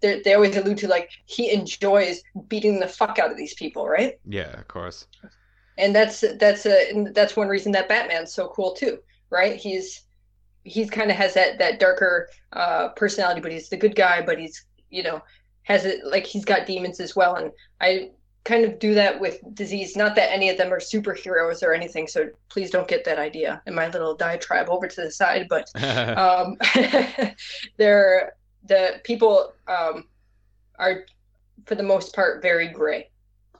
they 0.00 0.20
they 0.20 0.34
always 0.34 0.56
allude 0.56 0.78
to 0.78 0.88
like 0.88 1.10
he 1.26 1.52
enjoys 1.52 2.22
beating 2.48 2.80
the 2.80 2.88
fuck 2.88 3.18
out 3.18 3.30
of 3.30 3.36
these 3.36 3.54
people, 3.54 3.88
right? 3.88 4.18
Yeah, 4.26 4.58
of 4.58 4.68
course. 4.68 5.06
and 5.78 5.94
that's 5.94 6.24
that's 6.38 6.66
a 6.66 6.90
and 6.90 7.14
that's 7.14 7.36
one 7.36 7.48
reason 7.48 7.72
that 7.72 7.88
Batman's 7.88 8.32
so 8.32 8.48
cool 8.48 8.74
too, 8.74 8.98
right? 9.30 9.56
He's 9.56 10.02
he's 10.64 10.90
kind 10.90 11.10
of 11.10 11.16
has 11.16 11.34
that 11.34 11.58
that 11.58 11.80
darker 11.80 12.28
uh, 12.52 12.88
personality, 12.90 13.40
but 13.40 13.52
he's 13.52 13.68
the 13.68 13.76
good 13.76 13.94
guy, 13.96 14.22
but 14.22 14.38
he's 14.38 14.66
you 14.90 15.02
know 15.02 15.22
has 15.62 15.84
it 15.84 16.04
like 16.04 16.26
he's 16.26 16.44
got 16.44 16.66
demons 16.66 17.00
as 17.00 17.14
well, 17.16 17.36
and 17.36 17.52
I 17.80 18.10
kind 18.44 18.64
of 18.64 18.78
do 18.78 18.94
that 18.94 19.20
with 19.20 19.38
disease. 19.54 19.96
Not 19.96 20.14
that 20.16 20.32
any 20.32 20.48
of 20.48 20.56
them 20.56 20.72
are 20.72 20.80
superheroes 20.80 21.62
or 21.62 21.74
anything, 21.74 22.06
so 22.08 22.28
please 22.48 22.70
don't 22.70 22.88
get 22.88 23.04
that 23.04 23.18
idea 23.18 23.60
in 23.66 23.74
my 23.74 23.88
little 23.88 24.14
diatribe 24.16 24.68
over 24.70 24.88
to 24.88 25.00
the 25.02 25.10
side, 25.10 25.46
but 25.48 25.70
um, 26.18 26.56
they're 27.76 28.32
the 28.64 29.00
people 29.04 29.52
um, 29.68 30.04
are 30.78 31.04
for 31.66 31.74
the 31.74 31.82
most 31.82 32.14
part 32.14 32.42
very 32.42 32.68
gray 32.68 33.10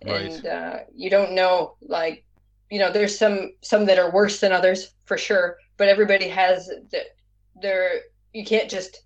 Right. 0.05 0.33
and 0.33 0.47
uh, 0.47 0.77
you 0.95 1.11
don't 1.11 1.33
know 1.33 1.75
like 1.83 2.25
you 2.71 2.79
know 2.79 2.91
there's 2.91 3.19
some 3.19 3.53
some 3.61 3.85
that 3.85 3.99
are 3.99 4.11
worse 4.11 4.41
than 4.41 4.51
others 4.51 4.95
for 5.05 5.19
sure 5.19 5.57
but 5.81 5.89
everybody 5.89 6.29
has 6.29 6.71
that 6.93 7.07
they're 7.63 8.03
you 8.35 8.45
can't 8.45 8.71
just 8.71 9.03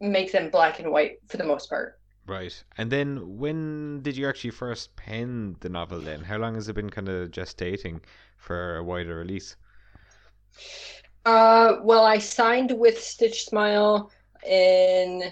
make 0.00 0.32
them 0.32 0.48
black 0.48 0.80
and 0.80 0.90
white 0.90 1.18
for 1.28 1.36
the 1.36 1.44
most 1.44 1.68
part. 1.68 2.00
Right. 2.26 2.64
And 2.78 2.90
then 2.90 3.38
when 3.38 4.00
did 4.00 4.16
you 4.16 4.26
actually 4.26 4.52
first 4.52 4.96
pen 4.96 5.56
the 5.60 5.68
novel 5.68 6.00
then? 6.00 6.22
How 6.22 6.38
long 6.38 6.54
has 6.54 6.70
it 6.70 6.74
been 6.74 6.88
kind 6.88 7.10
of 7.10 7.30
gestating 7.30 8.00
for 8.38 8.78
a 8.78 8.82
wider 8.82 9.16
release? 9.16 9.56
Uh, 11.26 11.76
well, 11.82 12.06
I 12.06 12.18
signed 12.18 12.72
with 12.72 12.98
Stitched 12.98 13.50
Smile 13.50 14.10
in 14.46 15.24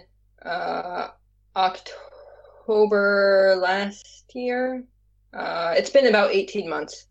uh, 0.44 1.08
October 1.56 3.56
last 3.58 4.24
year. 4.34 4.84
Uh, 5.32 5.72
it's 5.74 5.90
been 5.90 6.06
about 6.06 6.32
18 6.32 6.68
months. 6.68 7.06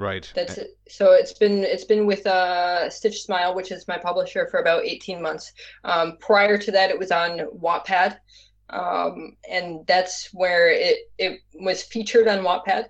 Right. 0.00 0.32
That's 0.34 0.56
it. 0.56 0.78
So 0.88 1.12
it's 1.12 1.34
been 1.34 1.62
it's 1.62 1.84
been 1.84 2.06
with 2.06 2.26
uh, 2.26 2.88
Stitched 2.88 3.22
Smile, 3.22 3.54
which 3.54 3.70
is 3.70 3.86
my 3.86 3.98
publisher, 3.98 4.48
for 4.50 4.60
about 4.60 4.84
18 4.84 5.20
months. 5.20 5.52
Um, 5.84 6.16
prior 6.20 6.56
to 6.56 6.72
that, 6.72 6.88
it 6.88 6.98
was 6.98 7.10
on 7.10 7.40
Wattpad, 7.54 8.16
um, 8.70 9.36
and 9.48 9.86
that's 9.86 10.30
where 10.32 10.70
it 10.70 11.10
it 11.18 11.40
was 11.60 11.82
featured 11.82 12.28
on 12.28 12.38
Wattpad. 12.38 12.86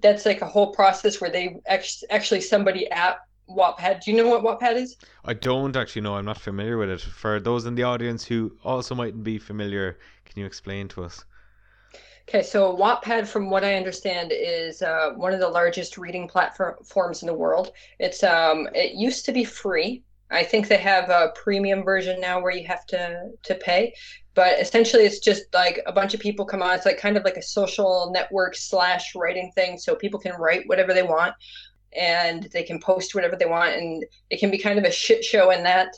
That's 0.00 0.24
like 0.24 0.40
a 0.40 0.46
whole 0.46 0.72
process 0.72 1.20
where 1.20 1.30
they 1.30 1.60
actually 1.66 2.08
actually 2.08 2.40
somebody 2.40 2.90
at 2.90 3.18
Wattpad. 3.46 4.00
Do 4.02 4.10
you 4.10 4.16
know 4.16 4.28
what 4.28 4.42
Wattpad 4.42 4.76
is? 4.76 4.96
I 5.26 5.34
don't 5.34 5.76
actually 5.76 6.02
know. 6.02 6.14
I'm 6.14 6.24
not 6.24 6.40
familiar 6.40 6.78
with 6.78 6.88
it. 6.88 7.02
For 7.02 7.38
those 7.38 7.66
in 7.66 7.74
the 7.74 7.82
audience 7.82 8.24
who 8.24 8.56
also 8.64 8.94
mightn't 8.94 9.24
be 9.24 9.38
familiar, 9.38 9.98
can 10.24 10.40
you 10.40 10.46
explain 10.46 10.88
to 10.88 11.04
us? 11.04 11.22
Okay, 12.26 12.42
so 12.42 12.74
Wattpad, 12.74 13.28
from 13.28 13.50
what 13.50 13.64
I 13.64 13.74
understand, 13.74 14.32
is 14.34 14.80
uh, 14.80 15.10
one 15.14 15.34
of 15.34 15.40
the 15.40 15.48
largest 15.48 15.98
reading 15.98 16.26
platforms 16.26 17.22
in 17.22 17.26
the 17.26 17.34
world. 17.34 17.72
It's 17.98 18.22
um, 18.22 18.68
it 18.74 18.94
used 18.94 19.26
to 19.26 19.32
be 19.32 19.44
free. 19.44 20.02
I 20.30 20.42
think 20.42 20.66
they 20.66 20.78
have 20.78 21.10
a 21.10 21.32
premium 21.34 21.84
version 21.84 22.20
now 22.20 22.40
where 22.40 22.52
you 22.52 22.66
have 22.66 22.86
to 22.86 23.30
to 23.42 23.54
pay, 23.56 23.94
but 24.34 24.58
essentially 24.58 25.04
it's 25.04 25.18
just 25.18 25.42
like 25.52 25.80
a 25.86 25.92
bunch 25.92 26.14
of 26.14 26.20
people 26.20 26.46
come 26.46 26.62
on. 26.62 26.74
It's 26.74 26.86
like 26.86 26.96
kind 26.98 27.18
of 27.18 27.24
like 27.24 27.36
a 27.36 27.42
social 27.42 28.10
network 28.10 28.56
slash 28.56 29.14
writing 29.14 29.52
thing, 29.54 29.76
so 29.76 29.94
people 29.94 30.18
can 30.18 30.32
write 30.40 30.66
whatever 30.66 30.94
they 30.94 31.02
want, 31.02 31.34
and 31.94 32.44
they 32.54 32.62
can 32.62 32.80
post 32.80 33.14
whatever 33.14 33.36
they 33.36 33.46
want, 33.46 33.74
and 33.74 34.02
it 34.30 34.40
can 34.40 34.50
be 34.50 34.58
kind 34.58 34.78
of 34.78 34.86
a 34.86 34.90
shit 34.90 35.22
show 35.22 35.50
in 35.50 35.62
that 35.64 35.88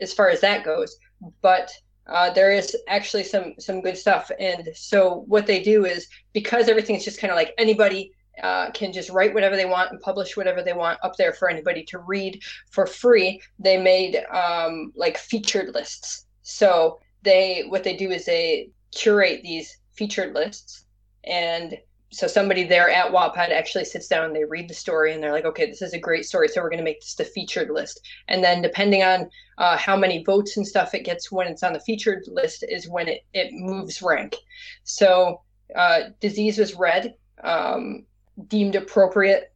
as 0.00 0.12
far 0.12 0.28
as 0.28 0.40
that 0.40 0.64
goes. 0.64 0.96
But 1.42 1.72
uh, 2.06 2.30
there 2.30 2.52
is 2.52 2.76
actually 2.88 3.24
some 3.24 3.54
some 3.58 3.80
good 3.80 3.96
stuff. 3.96 4.30
And 4.38 4.68
so 4.74 5.24
what 5.26 5.46
they 5.46 5.62
do 5.62 5.84
is 5.84 6.08
because 6.32 6.68
everything's 6.68 7.04
just 7.04 7.20
kind 7.20 7.30
of 7.30 7.36
like 7.36 7.54
anybody 7.58 8.12
uh, 8.42 8.70
can 8.72 8.92
just 8.92 9.10
write 9.10 9.32
whatever 9.32 9.56
they 9.56 9.64
want 9.64 9.92
and 9.92 10.00
publish 10.00 10.36
whatever 10.36 10.62
they 10.62 10.72
want 10.72 10.98
up 11.02 11.16
there 11.16 11.32
for 11.32 11.48
anybody 11.48 11.84
to 11.84 11.98
read 11.98 12.42
for 12.70 12.84
free 12.86 13.40
they 13.60 13.76
made 13.76 14.24
um, 14.32 14.92
like 14.96 15.16
featured 15.16 15.72
lists. 15.74 16.26
So 16.42 16.98
they 17.22 17.64
what 17.68 17.84
they 17.84 17.96
do 17.96 18.10
is 18.10 18.26
they 18.26 18.70
curate 18.92 19.42
these 19.42 19.78
featured 19.92 20.34
lists 20.34 20.84
and 21.24 21.78
so 22.10 22.26
somebody 22.26 22.64
there 22.64 22.88
at 22.90 23.12
Wattpad 23.12 23.50
actually 23.50 23.84
sits 23.84 24.06
down 24.06 24.26
and 24.26 24.36
they 24.36 24.44
read 24.44 24.68
the 24.68 24.74
story 24.74 25.12
and 25.12 25.22
they're 25.22 25.32
like, 25.32 25.44
okay, 25.44 25.66
this 25.66 25.82
is 25.82 25.94
a 25.94 25.98
great 25.98 26.24
story, 26.24 26.48
so 26.48 26.62
we're 26.62 26.70
going 26.70 26.78
to 26.78 26.84
make 26.84 27.00
this 27.00 27.14
the 27.14 27.24
featured 27.24 27.70
list. 27.70 28.00
And 28.28 28.42
then 28.42 28.62
depending 28.62 29.02
on 29.02 29.28
uh, 29.58 29.76
how 29.76 29.96
many 29.96 30.22
votes 30.22 30.56
and 30.56 30.66
stuff 30.66 30.94
it 30.94 31.04
gets 31.04 31.32
when 31.32 31.48
it's 31.48 31.62
on 31.62 31.72
the 31.72 31.80
featured 31.80 32.24
list 32.28 32.64
is 32.68 32.88
when 32.88 33.08
it 33.08 33.24
it 33.32 33.52
moves 33.52 34.00
rank. 34.00 34.36
So 34.84 35.42
uh, 35.74 36.10
disease 36.20 36.58
was 36.58 36.74
read, 36.74 37.14
um, 37.42 38.04
deemed 38.48 38.76
appropriate 38.76 39.52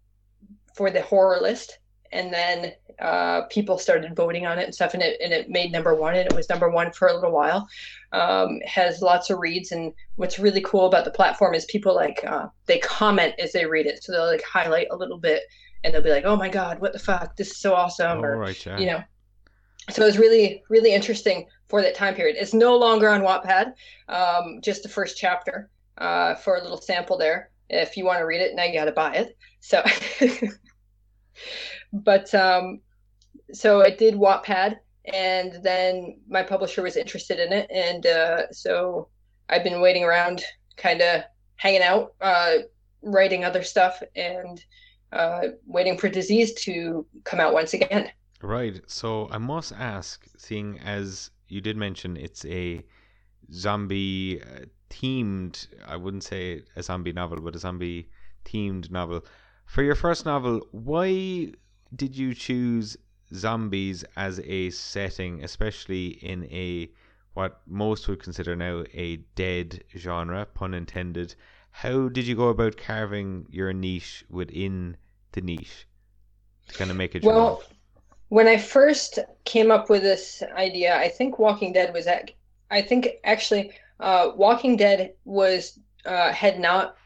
for 0.75 0.91
the 0.91 1.03
horror 1.03 1.41
list, 1.41 1.79
and 2.13 2.33
then 2.33 2.73
uh, 3.01 3.43
people 3.43 3.79
started 3.79 4.17
voting 4.17 4.47
on 4.47 4.59
it 4.59 4.65
and 4.65 4.75
stuff, 4.75 4.95
and 4.95 5.03
it 5.03 5.21
and 5.23 5.33
it 5.33 5.49
made 5.49 5.71
number 5.71 5.95
one, 5.95 6.17
and 6.17 6.27
it 6.27 6.35
was 6.35 6.49
number 6.49 6.69
one 6.69 6.91
for 6.91 7.09
a 7.09 7.15
little 7.15 7.31
while. 7.31 7.69
Um, 8.13 8.61
has 8.67 9.03
lots 9.03 9.31
of 9.31 9.39
reads, 9.39 9.71
and 9.71 9.93
what's 10.17 10.39
really 10.39 10.61
cool 10.63 10.87
about 10.87 11.05
the 11.05 11.11
platform 11.11 11.55
is 11.55 11.65
people 11.67 11.95
like 11.95 12.25
uh, 12.27 12.49
they 12.67 12.79
comment 12.79 13.35
as 13.39 13.53
they 13.53 13.67
read 13.67 13.87
it, 13.87 14.03
so 14.03 14.13
they'll 14.13 14.27
like 14.27 14.43
highlight 14.43 14.89
a 14.91 14.97
little 14.97 15.19
bit, 15.19 15.43
and 15.85 15.95
they'll 15.95 16.03
be 16.03 16.11
like, 16.11 16.25
"Oh 16.25 16.37
my 16.37 16.49
god, 16.49 16.81
what 16.81 16.93
the 16.93 16.99
fuck? 16.99 17.37
This 17.37 17.53
is 17.53 17.59
so 17.59 17.75
awesome!" 17.75 18.19
Oh, 18.19 18.25
or 18.25 18.39
right, 18.39 18.67
yeah. 18.67 18.79
you 18.79 18.87
know. 18.87 19.03
So 19.91 20.03
it 20.03 20.07
was 20.07 20.19
really 20.19 20.63
really 20.69 20.93
interesting 20.93 21.47
for 21.69 21.83
that 21.83 21.95
time 21.95 22.15
period. 22.15 22.37
It's 22.39 22.55
no 22.55 22.77
longer 22.77 23.09
on 23.09 23.23
Wattpad, 23.23 23.75
um, 24.09 24.61
just 24.61 24.83
the 24.83 24.89
first 24.89 25.17
chapter 25.17 25.71
uh, 25.99 26.35
for 26.35 26.57
a 26.57 26.63
little 26.63 26.81
sample 26.81 27.17
there. 27.17 27.51
If 27.71 27.97
you 27.97 28.05
want 28.05 28.19
to 28.19 28.25
read 28.25 28.41
it, 28.41 28.57
now 28.57 28.65
you 28.65 28.73
got 28.73 28.87
to 28.87 28.93
buy 28.93 29.15
it. 29.15 29.37
So. 29.61 29.85
but 31.93 32.35
um, 32.35 32.81
so 33.53 33.83
I 33.83 33.91
did 33.91 34.15
Wattpad, 34.15 34.77
and 35.13 35.63
then 35.63 36.19
my 36.29 36.43
publisher 36.43 36.83
was 36.83 36.97
interested 36.97 37.39
in 37.39 37.53
it, 37.53 37.71
and 37.71 38.07
uh, 38.07 38.53
so 38.53 39.09
I've 39.49 39.65
been 39.65 39.81
waiting 39.81 40.05
around, 40.05 40.45
kind 40.77 41.01
of 41.01 41.23
hanging 41.57 41.83
out, 41.83 42.15
uh, 42.21 42.57
writing 43.03 43.45
other 43.45 43.63
stuff, 43.63 44.03
and 44.17 44.63
uh, 45.13 45.41
waiting 45.67 45.99
for 45.99 46.09
Disease 46.09 46.53
to 46.65 47.07
come 47.25 47.41
out 47.41 47.55
once 47.55 47.75
again. 47.75 48.11
Right. 48.43 48.81
So 48.87 49.29
I 49.31 49.39
must 49.39 49.73
ask, 49.73 50.27
seeing 50.37 50.79
as 50.81 51.31
you 51.49 51.61
did 51.61 51.77
mention 51.77 52.17
it's 52.17 52.45
a 52.45 52.85
zombie 53.53 54.41
uh, 54.43 54.67
themed, 54.91 55.67
I 55.87 55.97
wouldn't 55.97 56.25
say 56.25 56.63
a 56.77 56.83
zombie 56.83 57.13
novel, 57.13 57.41
but 57.41 57.57
a 57.57 57.59
zombie 57.59 58.11
themed 58.45 58.91
novel. 58.91 59.25
For 59.67 59.83
your 59.83 59.95
first 59.95 60.25
novel, 60.25 60.61
why 60.71 61.53
did 61.95 62.17
you 62.17 62.35
choose 62.35 62.97
zombies 63.35 64.05
as 64.17 64.41
a 64.41 64.71
setting, 64.71 65.43
especially 65.45 66.09
in 66.09 66.45
a 66.45 66.91
what 67.35 67.61
most 67.67 68.09
would 68.09 68.23
consider 68.23 68.57
now 68.57 68.85
a 68.95 69.17
dead 69.35 69.85
genre, 69.97 70.47
pun 70.47 70.75
intended? 70.75 71.35
How 71.71 72.09
did 72.09 72.27
you 72.27 72.35
go 72.35 72.49
about 72.49 72.77
carving 72.77 73.47
your 73.51 73.73
niche 73.73 74.25
within 74.29 74.97
the 75.33 75.41
niche 75.41 75.87
to 76.69 76.75
kind 76.75 76.91
of 76.91 76.97
make 76.97 77.15
it? 77.15 77.23
Well, 77.23 77.63
when 78.29 78.49
I 78.49 78.57
first 78.57 79.19
came 79.45 79.71
up 79.71 79.89
with 79.89 80.03
this 80.03 80.43
idea, 80.57 80.97
I 80.97 81.09
think 81.09 81.39
Walking 81.39 81.73
Dead 81.73 81.93
was 81.95 82.07
at. 82.07 82.31
I 82.71 82.83
think 82.83 83.09
actually, 83.25 83.73
uh, 84.01 84.33
Walking 84.35 84.77
Dead 84.77 85.15
was 85.25 85.79
uh, 86.05 86.33
had 86.33 86.59
not 86.59 86.97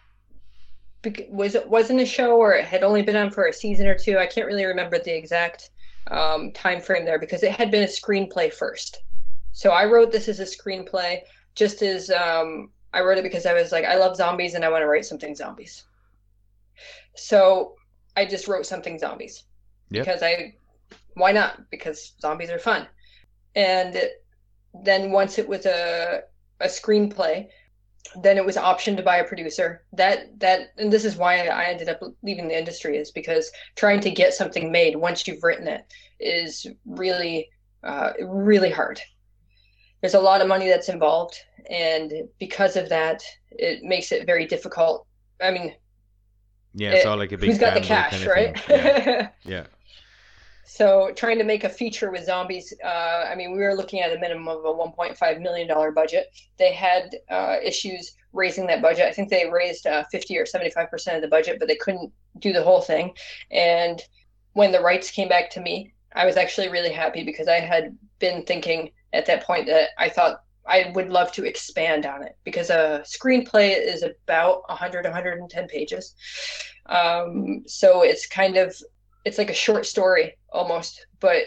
was 1.31 1.55
it 1.55 1.69
wasn't 1.69 2.01
a 2.01 2.07
show 2.07 2.37
or 2.37 2.55
it 2.55 2.65
had 2.65 2.83
only 2.83 3.03
been 3.03 3.17
on 3.17 3.31
for 3.31 3.47
a 3.47 3.53
season 3.53 3.87
or 3.87 3.97
two. 3.97 4.19
I 4.19 4.27
can't 4.27 4.47
really 4.47 4.65
remember 4.65 4.99
the 4.99 5.17
exact 5.17 5.71
um, 6.11 6.53
time 6.53 6.81
frame 6.81 7.05
there 7.05 7.19
because 7.19 7.43
it 7.43 7.53
had 7.53 7.71
been 7.71 7.83
a 7.83 7.87
screenplay 7.87 8.53
first. 8.53 9.03
So 9.53 9.71
I 9.71 9.85
wrote 9.85 10.13
this 10.13 10.29
as 10.29 10.41
a 10.41 10.45
screenplay, 10.45 11.21
just 11.55 11.83
as 11.83 12.11
um, 12.11 12.71
I 12.93 13.01
wrote 13.01 13.19
it 13.19 13.25
because 13.25 13.47
I 13.47 13.53
was 13.53 13.73
like, 13.73 13.85
I 13.85 13.97
love 13.97 14.17
zombies 14.17 14.55
and 14.55 14.65
I 14.65 14.71
want 14.71 14.83
to 14.83 14.87
write 14.87 15.05
something 15.05 15.35
zombies. 15.35 15.85
So 17.17 17.75
I 18.17 18.25
just 18.25 18.49
wrote 18.49 18.67
something 18.67 18.99
zombies 18.99 19.45
Yep. 19.91 20.07
because 20.07 20.23
I, 20.23 20.55
why 21.15 21.33
not? 21.33 21.71
Because 21.71 22.13
zombies 22.21 22.51
are 22.51 22.59
fun. 22.59 22.87
And 23.55 24.01
then 24.83 25.11
once 25.11 25.39
it 25.39 25.47
was 25.47 25.67
a 25.67 26.23
a 26.63 26.67
screenplay, 26.67 27.49
then 28.23 28.37
it 28.37 28.45
was 28.45 28.57
optioned 28.57 29.05
by 29.05 29.17
a 29.17 29.25
producer. 29.25 29.85
That 29.93 30.39
that 30.41 30.73
and 30.79 30.93
this 30.93 31.05
is 31.05 31.17
why 31.17 31.47
I 31.47 31.65
ended 31.65 31.89
up 31.89 32.01
leaving 32.23 32.49
the 32.49 32.59
industry 32.59 32.97
is 32.97 33.11
because 33.11 33.51
trying 33.77 34.01
to 34.01 34.11
get 34.11 34.35
something 34.35 34.71
made 34.73 34.97
once 34.97 35.27
you've 35.27 35.43
written 35.43 35.69
it 35.69 35.85
is 36.21 36.67
really 36.87 37.49
uh, 37.85 38.13
really 38.21 38.71
hard. 38.71 39.01
There's 40.01 40.15
a 40.15 40.21
lot 40.21 40.41
of 40.41 40.49
money 40.49 40.69
that's 40.69 40.89
involved, 40.89 41.39
and 41.71 42.13
because 42.39 42.77
of 42.77 42.89
that, 42.89 43.23
it 43.51 43.83
makes 43.83 44.11
it 44.11 44.27
very 44.27 44.47
difficult. 44.47 45.07
I 45.41 45.53
mean, 45.53 45.75
yeah, 46.75 46.91
it's 46.91 47.05
it- 47.05 47.09
all 47.09 47.17
like 47.17 47.33
a 47.33 47.39
big 47.39 47.49
who's 47.49 47.59
got 47.59 47.75
the 47.75 47.81
cash, 47.81 48.11
kind 48.11 48.25
of 48.25 48.29
right? 48.29 48.69
Yeah. 48.69 49.29
yeah. 49.45 49.67
So 50.75 51.13
trying 51.15 51.37
to 51.37 51.45
make 51.45 51.65
a 51.65 51.69
feature 51.69 52.11
with 52.11 52.25
zombies, 52.25 52.73
uh, 52.83 53.27
I 53.31 53.35
mean, 53.35 53.53
we 53.53 53.59
were 53.59 53.75
looking 53.75 54.01
at 54.01 54.17
a 54.17 54.19
minimum 54.19 54.49
of 54.49 54.65
a 54.65 54.73
1.5 54.73 55.43
million 55.43 55.69
dollar 55.69 55.93
budget. 55.93 56.29
They 56.57 56.73
had 56.73 57.15
uh, 57.31 57.57
issues 57.63 58.13
raising 58.33 58.67
that 58.69 58.81
budget. 58.81 59.05
I 59.05 59.13
think 59.13 59.29
they 59.29 59.51
raised 59.51 59.87
uh, 59.87 60.05
50 60.11 60.39
or 60.39 60.47
75 60.47 60.89
percent 60.89 61.17
of 61.17 61.23
the 61.23 61.29
budget, 61.29 61.59
but 61.59 61.69
they 61.69 61.77
couldn't 61.77 62.11
do 62.39 62.55
the 62.55 62.63
whole 62.63 62.81
thing. 62.81 63.13
And 63.51 64.01
when 64.55 64.73
the 64.73 64.81
rights 64.81 65.11
came 65.11 65.29
back 65.29 65.51
to 65.51 65.61
me, 65.61 65.93
I 66.15 66.25
was 66.25 66.39
actually 66.39 66.71
really 66.71 66.93
happy 66.93 67.23
because 67.23 67.49
I 67.49 67.61
had 67.61 67.95
been 68.19 68.43
thinking 68.43 68.93
at 69.13 69.27
that 69.27 69.45
point 69.45 69.67
that 69.67 69.91
I 69.99 70.09
thought 70.09 70.43
I 70.65 70.91
would 70.95 71.11
love 71.11 71.33
to 71.33 71.45
expand 71.45 72.07
on 72.07 72.23
it 72.23 72.39
because 72.45 72.71
a 72.71 73.05
screenplay 73.05 73.77
is 73.77 74.03
about 74.03 74.67
100 74.71 75.05
110 75.05 75.69
pages. 75.69 76.15
Um, 76.87 77.63
so 77.67 78.03
it's 78.03 78.27
kind 78.27 78.57
of 78.57 78.75
it's 79.25 79.39
like 79.39 79.51
a 79.51 79.55
short 79.55 79.87
story 79.87 80.37
almost, 80.53 81.07
but 81.21 81.45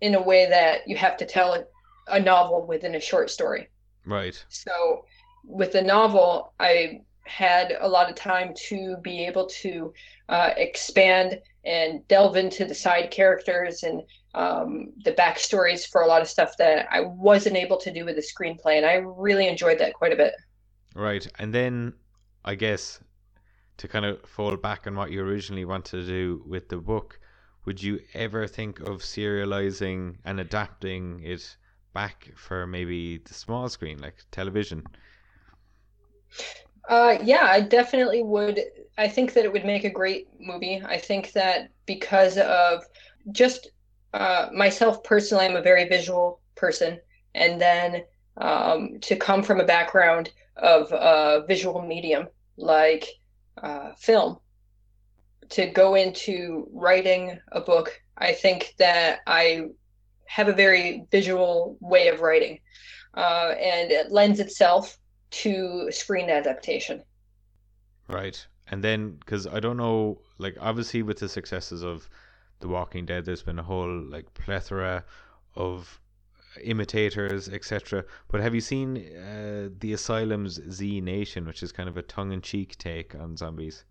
in 0.00 0.14
a 0.14 0.22
way 0.22 0.48
that 0.48 0.86
you 0.86 0.96
have 0.96 1.16
to 1.16 1.26
tell 1.26 1.64
a, 2.08 2.20
novel 2.20 2.66
within 2.66 2.94
a 2.94 3.00
short 3.00 3.30
story. 3.30 3.68
Right. 4.04 4.42
So 4.48 5.04
with 5.44 5.72
the 5.72 5.82
novel, 5.82 6.52
I 6.60 7.00
had 7.24 7.76
a 7.80 7.88
lot 7.88 8.08
of 8.08 8.14
time 8.14 8.54
to 8.68 8.96
be 9.02 9.24
able 9.26 9.46
to 9.46 9.92
uh, 10.28 10.50
expand 10.56 11.40
and 11.64 12.06
delve 12.06 12.36
into 12.36 12.64
the 12.64 12.74
side 12.74 13.10
characters 13.10 13.82
and 13.82 14.02
um, 14.34 14.92
the 15.04 15.12
backstories 15.12 15.86
for 15.86 16.02
a 16.02 16.06
lot 16.06 16.22
of 16.22 16.28
stuff 16.28 16.56
that 16.58 16.86
I 16.90 17.00
wasn't 17.00 17.56
able 17.56 17.78
to 17.78 17.92
do 17.92 18.04
with 18.04 18.16
the 18.16 18.22
screenplay, 18.22 18.76
and 18.76 18.86
I 18.86 18.94
really 18.96 19.48
enjoyed 19.48 19.78
that 19.78 19.94
quite 19.94 20.12
a 20.12 20.16
bit. 20.16 20.34
Right, 20.94 21.26
and 21.38 21.52
then 21.52 21.94
I 22.44 22.54
guess 22.54 23.00
to 23.78 23.88
kind 23.88 24.04
of 24.04 24.20
fall 24.22 24.56
back 24.56 24.86
on 24.86 24.94
what 24.94 25.10
you 25.10 25.20
originally 25.22 25.64
wanted 25.64 25.90
to 25.90 26.06
do 26.06 26.42
with 26.46 26.68
the 26.68 26.78
book, 26.78 27.18
would 27.64 27.82
you 27.82 28.00
ever 28.14 28.46
think 28.46 28.80
of 28.80 29.02
serializing 29.02 30.16
and 30.24 30.40
adapting 30.40 31.22
it 31.22 31.56
back 31.92 32.28
for 32.36 32.66
maybe 32.66 33.18
the 33.18 33.34
small 33.34 33.68
screen, 33.68 33.98
like 33.98 34.24
television? 34.30 34.84
Uh, 36.88 37.18
yeah, 37.22 37.46
I 37.46 37.60
definitely 37.60 38.22
would. 38.22 38.60
I 38.96 39.08
think 39.08 39.32
that 39.32 39.44
it 39.44 39.52
would 39.52 39.64
make 39.64 39.84
a 39.84 39.90
great 39.90 40.28
movie. 40.38 40.82
I 40.86 40.98
think 40.98 41.32
that 41.32 41.70
because 41.84 42.38
of 42.38 42.84
just 43.32 43.70
uh, 44.14 44.48
myself 44.54 45.02
personally, 45.02 45.46
I'm 45.46 45.56
a 45.56 45.62
very 45.62 45.88
visual 45.88 46.40
person, 46.54 47.00
and 47.34 47.60
then 47.60 48.04
um, 48.36 49.00
to 49.00 49.16
come 49.16 49.42
from 49.42 49.60
a 49.60 49.64
background 49.64 50.30
of 50.56 50.92
a 50.92 51.44
visual 51.46 51.82
medium 51.82 52.28
like 52.56 53.08
uh, 53.62 53.92
film, 53.98 54.38
to 55.50 55.66
go 55.66 55.94
into 55.94 56.68
writing 56.72 57.38
a 57.52 57.60
book, 57.60 58.00
I 58.18 58.32
think 58.32 58.74
that 58.78 59.20
I 59.26 59.68
have 60.26 60.48
a 60.48 60.52
very 60.52 61.04
visual 61.10 61.76
way 61.80 62.08
of 62.08 62.20
writing, 62.20 62.58
uh, 63.14 63.54
and 63.58 63.90
it 63.90 64.10
lends 64.10 64.40
itself 64.40 64.98
to 65.30 65.90
screen 65.90 66.30
adaptation. 66.30 67.02
Right. 68.08 68.44
And 68.68 68.82
then, 68.82 69.12
because 69.12 69.46
I 69.46 69.60
don't 69.60 69.76
know, 69.76 70.20
like, 70.38 70.56
obviously, 70.60 71.02
with 71.02 71.18
the 71.18 71.28
successes 71.28 71.82
of 71.82 72.08
The 72.58 72.68
Walking 72.68 73.06
Dead, 73.06 73.24
there's 73.24 73.42
been 73.42 73.58
a 73.58 73.62
whole, 73.62 74.02
like, 74.10 74.32
plethora 74.34 75.04
of 75.54 76.00
imitators, 76.62 77.48
etc. 77.48 78.04
But 78.28 78.40
have 78.40 78.54
you 78.54 78.60
seen 78.60 78.96
uh, 78.96 79.68
The 79.78 79.92
Asylum's 79.92 80.60
Z 80.70 81.00
Nation, 81.00 81.46
which 81.46 81.62
is 81.62 81.72
kind 81.72 81.88
of 81.88 81.96
a 81.96 82.02
tongue 82.02 82.32
in 82.32 82.40
cheek 82.40 82.76
take 82.78 83.14
on 83.14 83.36
zombies? 83.36 83.84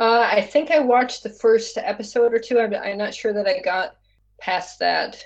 Uh, 0.00 0.28
I 0.30 0.40
think 0.40 0.70
I 0.70 0.80
watched 0.80 1.22
the 1.22 1.30
first 1.30 1.78
episode 1.78 2.34
or 2.34 2.38
two. 2.38 2.58
I'm, 2.58 2.74
I'm 2.74 2.98
not 2.98 3.14
sure 3.14 3.32
that 3.32 3.46
I 3.46 3.60
got 3.60 3.96
past 4.40 4.78
that. 4.80 5.24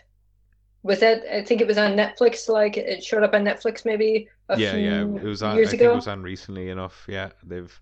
Was 0.83 1.01
that? 1.01 1.23
I 1.33 1.43
think 1.43 1.61
it 1.61 1.67
was 1.67 1.79
on 1.79 1.93
Netflix. 1.97 2.49
Like 2.49 2.77
it 2.77 3.03
showed 3.03 3.23
up 3.23 3.35
on 3.35 3.45
Netflix 3.45 3.85
maybe 3.85 4.29
a 4.49 4.59
yeah, 4.59 4.73
few 4.73 4.81
yeah. 4.81 5.01
It 5.03 5.25
was 5.25 5.43
on. 5.43 5.57
years 5.57 5.71
I 5.71 5.73
ago. 5.73 5.85
think 5.85 5.93
it 5.93 5.97
was 5.97 6.09
on 6.09 6.23
recently 6.23 6.69
enough. 6.69 7.05
Yeah, 7.09 7.31
they've 7.43 7.81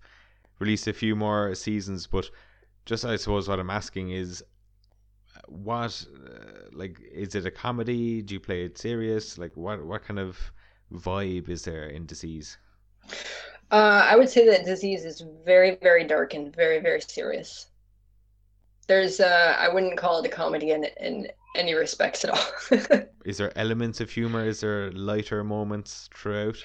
released 0.59 0.87
a 0.87 0.93
few 0.93 1.15
more 1.15 1.53
seasons, 1.55 2.07
but 2.07 2.29
just 2.85 3.05
I 3.05 3.17
suppose 3.17 3.47
what 3.47 3.59
I'm 3.59 3.69
asking 3.69 4.11
is, 4.11 4.43
what 5.47 6.05
uh, 6.25 6.69
like 6.71 6.99
is 7.11 7.35
it 7.35 7.45
a 7.45 7.51
comedy? 7.51 8.21
Do 8.21 8.33
you 8.33 8.39
play 8.39 8.63
it 8.63 8.77
serious? 8.77 9.37
Like 9.37 9.55
what 9.55 9.83
what 9.85 10.03
kind 10.03 10.19
of 10.19 10.37
vibe 10.93 11.49
is 11.49 11.63
there 11.63 11.87
in 11.87 12.05
Disease? 12.05 12.57
Uh, 13.71 14.01
I 14.05 14.15
would 14.15 14.29
say 14.29 14.45
that 14.47 14.65
disease 14.65 15.03
is 15.03 15.23
very, 15.45 15.75
very 15.81 16.05
dark 16.05 16.33
and 16.33 16.55
very, 16.55 16.79
very 16.79 17.01
serious. 17.01 17.67
There's, 18.87 19.19
uh, 19.19 19.55
I 19.59 19.67
wouldn't 19.67 19.97
call 19.97 20.19
it 20.19 20.25
a 20.25 20.29
comedy 20.29 20.71
in 20.71 20.85
in 21.01 21.27
any 21.55 21.73
respects 21.73 22.23
at 22.23 22.29
all. 22.29 22.45
Is 23.25 23.37
there 23.37 23.51
elements 23.57 23.99
of 23.99 24.09
humor? 24.09 24.45
Is 24.45 24.61
there 24.61 24.91
lighter 24.91 25.43
moments 25.43 26.09
throughout? 26.15 26.57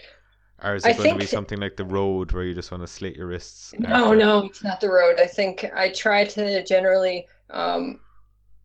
Or 0.62 0.76
is 0.76 0.87
I 0.87 0.91
it 0.91 0.97
going 0.97 1.11
to 1.11 1.16
be 1.16 1.26
something 1.26 1.59
like 1.59 1.76
the 1.76 1.85
road 1.85 2.30
where 2.30 2.45
you 2.45 2.55
just 2.55 2.70
want 2.70 2.85
to 2.85 2.87
slit 2.87 3.16
your 3.16 3.26
wrists? 3.26 3.74
No, 3.78 4.12
after? 4.12 4.16
no, 4.16 4.45
it's 4.45 4.62
not 4.62 4.80
the 4.80 4.91
road. 4.91 5.18
I 5.18 5.26
think 5.26 5.64
I 5.74 5.91
try 5.91 6.24
to 6.24 6.62
generally, 6.64 7.26
um, 7.51 7.99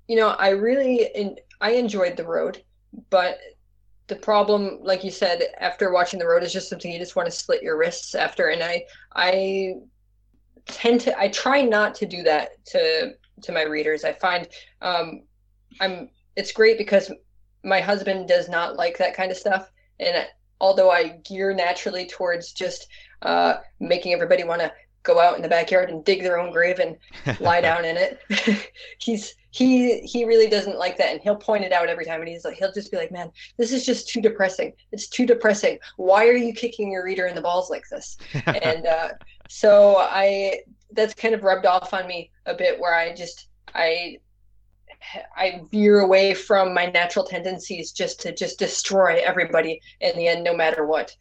you 0.08 0.16
know, 0.16 0.30
I 0.30 0.50
really 0.50 1.10
in, 1.14 1.38
I 1.62 1.72
enjoyed 1.72 2.18
the 2.18 2.26
road, 2.26 2.64
but 3.10 3.38
the 4.08 4.16
problem, 4.16 4.80
like 4.82 5.04
you 5.04 5.12
said, 5.12 5.44
after 5.60 5.92
watching 5.92 6.20
the 6.20 6.28
road 6.28 6.44
is 6.44 6.54
just 6.54 6.70
something 6.70 6.92
you 6.92 7.00
just 7.00 7.16
want 7.16 7.28
to 7.28 7.32
slit 7.32 7.62
your 7.62 7.78
wrists 7.78 8.16
after, 8.16 8.50
and 8.50 8.64
I 8.64 8.86
I 9.14 9.76
tend 10.66 11.02
to 11.02 11.20
I 11.20 11.28
try 11.30 11.62
not 11.62 11.96
to 11.96 12.06
do 12.06 12.24
that 12.24 12.64
to 12.68 13.14
to 13.42 13.52
my 13.52 13.64
readers. 13.64 14.04
I 14.04 14.14
find 14.14 14.48
um, 14.82 15.24
I'm 15.82 16.10
it's 16.36 16.52
great 16.52 16.78
because 16.78 17.12
my 17.64 17.82
husband 17.82 18.28
does 18.28 18.48
not 18.48 18.78
like 18.78 18.98
that 18.98 19.14
kind 19.16 19.32
of 19.32 19.38
stuff, 19.38 19.70
and 20.00 20.26
although 20.62 20.90
I 20.90 21.18
gear 21.26 21.54
naturally 21.54 22.08
towards 22.08 22.54
just 22.54 22.88
uh, 23.24 23.56
making 23.80 24.14
everybody 24.14 24.44
want 24.44 24.62
to 24.62 24.72
go 25.08 25.20
out 25.20 25.36
in 25.36 25.42
the 25.42 25.48
backyard 25.48 25.90
and 25.90 26.06
dig 26.06 26.22
their 26.22 26.38
own 26.38 26.52
grave 26.52 26.80
and 26.80 26.98
lie 27.40 27.62
down 27.62 27.86
in 27.86 27.98
it. 27.98 28.20
he's 29.00 29.34
he 29.52 30.02
he 30.02 30.26
really 30.26 30.50
doesn't 30.50 30.78
like 30.78 30.98
that, 30.98 31.14
and 31.14 31.22
he'll 31.22 31.36
point 31.36 31.64
it 31.64 31.72
out 31.72 31.90
every 31.90 32.06
time. 32.06 32.20
And 32.20 32.30
he's 32.30 32.46
like, 32.46 32.58
he'll 32.58 32.72
just 32.72 32.92
be 32.92 32.98
like, 32.98 33.12
"Man, 33.12 33.32
this 33.58 33.72
is 33.72 33.86
just 33.86 34.10
too 34.10 34.22
depressing. 34.22 34.74
It's 34.92 35.08
too 35.08 35.26
depressing. 35.26 35.80
Why 35.96 36.28
are 36.28 36.36
you 36.36 36.54
kicking 36.54 36.92
your 36.92 37.04
reader 37.04 37.26
in 37.26 37.34
the 37.34 37.42
balls 37.42 37.70
like 37.70 37.88
this?" 37.90 38.18
and 38.46 38.86
uh, 38.86 39.10
so 39.50 39.98
I 39.98 40.60
that's 40.92 41.14
kind 41.14 41.34
of 41.34 41.44
rubbed 41.44 41.66
off 41.66 41.94
on 41.94 42.06
me 42.08 42.30
a 42.46 42.54
bit, 42.54 42.80
where 42.80 42.94
I 42.94 43.16
just 43.16 43.48
I 43.74 44.20
I 45.36 45.62
veer 45.72 46.02
away 46.02 46.34
from 46.34 46.74
my 46.74 46.88
natural 46.88 47.26
tendencies 47.26 47.92
just 47.92 48.20
to 48.22 48.34
just 48.34 48.60
destroy 48.60 49.22
everybody 49.24 49.82
in 50.02 50.16
the 50.18 50.28
end, 50.28 50.44
no 50.44 50.56
matter 50.56 50.86
what. 50.86 51.16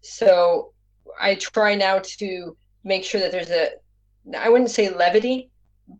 So 0.00 0.72
I 1.20 1.34
try 1.34 1.74
now 1.74 2.00
to 2.18 2.56
make 2.88 3.04
sure 3.04 3.20
that 3.20 3.30
there's 3.30 3.50
a 3.50 3.68
I 4.36 4.48
wouldn't 4.48 4.70
say 4.70 4.90
levity, 4.90 5.50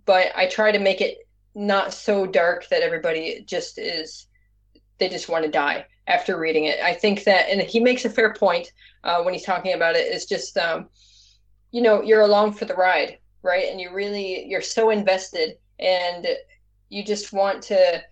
but 0.05 0.33
I 0.37 0.47
try 0.47 0.73
to 0.73 0.79
make 0.79 1.01
it 1.01 1.19
not 1.55 1.95
so 1.95 2.27
dark 2.27 2.69
that 2.69 2.83
everybody 2.83 3.45
just 3.47 3.79
is 3.79 4.27
they 4.99 5.09
just 5.09 5.29
want 5.29 5.45
to 5.45 5.51
die 5.51 5.87
after 6.07 6.39
reading 6.39 6.65
it. 6.65 6.81
I 6.81 6.95
think 6.95 7.25
that 7.25 7.49
and 7.49 7.61
he 7.61 7.79
makes 7.79 8.05
a 8.05 8.11
fair 8.11 8.35
point 8.35 8.73
uh, 9.05 9.23
when 9.23 9.35
he's 9.35 9.45
talking 9.45 9.75
about 9.75 9.95
it. 9.95 10.07
it 10.07 10.15
is 10.15 10.27
just 10.27 10.57
um, 10.59 10.89
you 11.71 11.83
know 11.83 12.03
you're 12.03 12.23
along 12.23 12.55
for 12.55 12.65
the 12.65 12.75
ride, 12.75 13.19
right? 13.43 13.69
And 13.71 13.81
you 13.81 13.93
really 13.93 14.47
you're 14.47 14.63
so 14.63 14.91
invested 14.91 15.59
and 15.79 16.27
you 16.89 17.05
just 17.05 17.33
want 17.33 17.63
to 17.65 18.03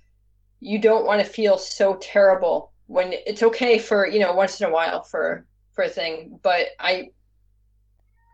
you 0.60 0.78
don't 0.78 1.06
want 1.06 1.20
to 1.20 1.26
feel 1.26 1.58
so 1.58 1.96
terrible 1.96 2.72
when 2.86 3.12
it's 3.12 3.42
okay 3.42 3.78
for 3.78 4.06
you 4.06 4.20
know 4.20 4.32
once 4.32 4.60
in 4.60 4.68
a 4.68 4.72
while 4.72 5.02
for 5.02 5.44
for 5.72 5.84
a 5.84 5.88
thing 5.88 6.38
but 6.42 6.68
i 6.80 7.10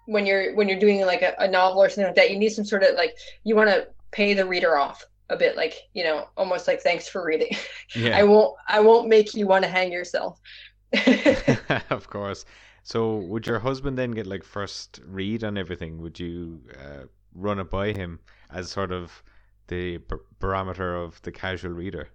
when 0.07 0.27
you're 0.27 0.55
when 0.55 0.69
you're 0.69 0.79
doing 0.79 1.01
like 1.03 1.23
a, 1.23 1.35
a 1.39 1.49
novel 1.49 1.83
or 1.83 1.89
something 1.89 2.07
like 2.07 2.17
that 2.17 2.31
you 2.31 2.39
need 2.39 2.51
some 2.51 2.65
sort 2.65 2.83
of 2.83 2.95
like 2.97 3.15
you 3.45 3.55
want 3.55 3.71
to 3.71 3.87
pay 4.11 4.35
the 4.35 4.45
reader 4.45 4.77
off 4.77 5.05
a 5.31 5.37
bit 5.37 5.57
like 5.57 5.75
you 5.95 6.05
know 6.05 6.27
almost 6.37 6.67
like 6.67 6.83
thanks 6.83 7.09
for 7.09 7.25
reading 7.25 7.57
yeah. 7.95 8.19
i 8.19 8.23
won't 8.23 8.55
i 8.69 8.81
won't 8.81 9.09
make 9.09 9.35
you 9.35 9.47
want 9.47 9.65
to 9.65 9.71
hang 9.71 9.91
yourself 9.91 10.41
of 11.91 12.09
course. 12.09 12.45
So, 12.85 13.17
would 13.17 13.47
your 13.47 13.61
husband 13.61 13.97
then 13.97 14.11
get 14.11 14.27
like 14.27 14.43
first 14.43 15.01
read 15.07 15.45
on 15.45 15.57
everything? 15.57 16.03
Would 16.03 16.19
you 16.19 16.61
uh, 16.79 17.05
run 17.35 17.61
it 17.61 17.71
by 17.71 17.93
him 17.93 18.19
as 18.51 18.71
sort 18.71 18.93
of 18.93 19.23
the 19.69 19.99
bar- 19.99 20.21
barometer 20.41 20.97
of 20.97 21.21
the 21.23 21.33
casual 21.33 21.73
reader? 21.73 22.09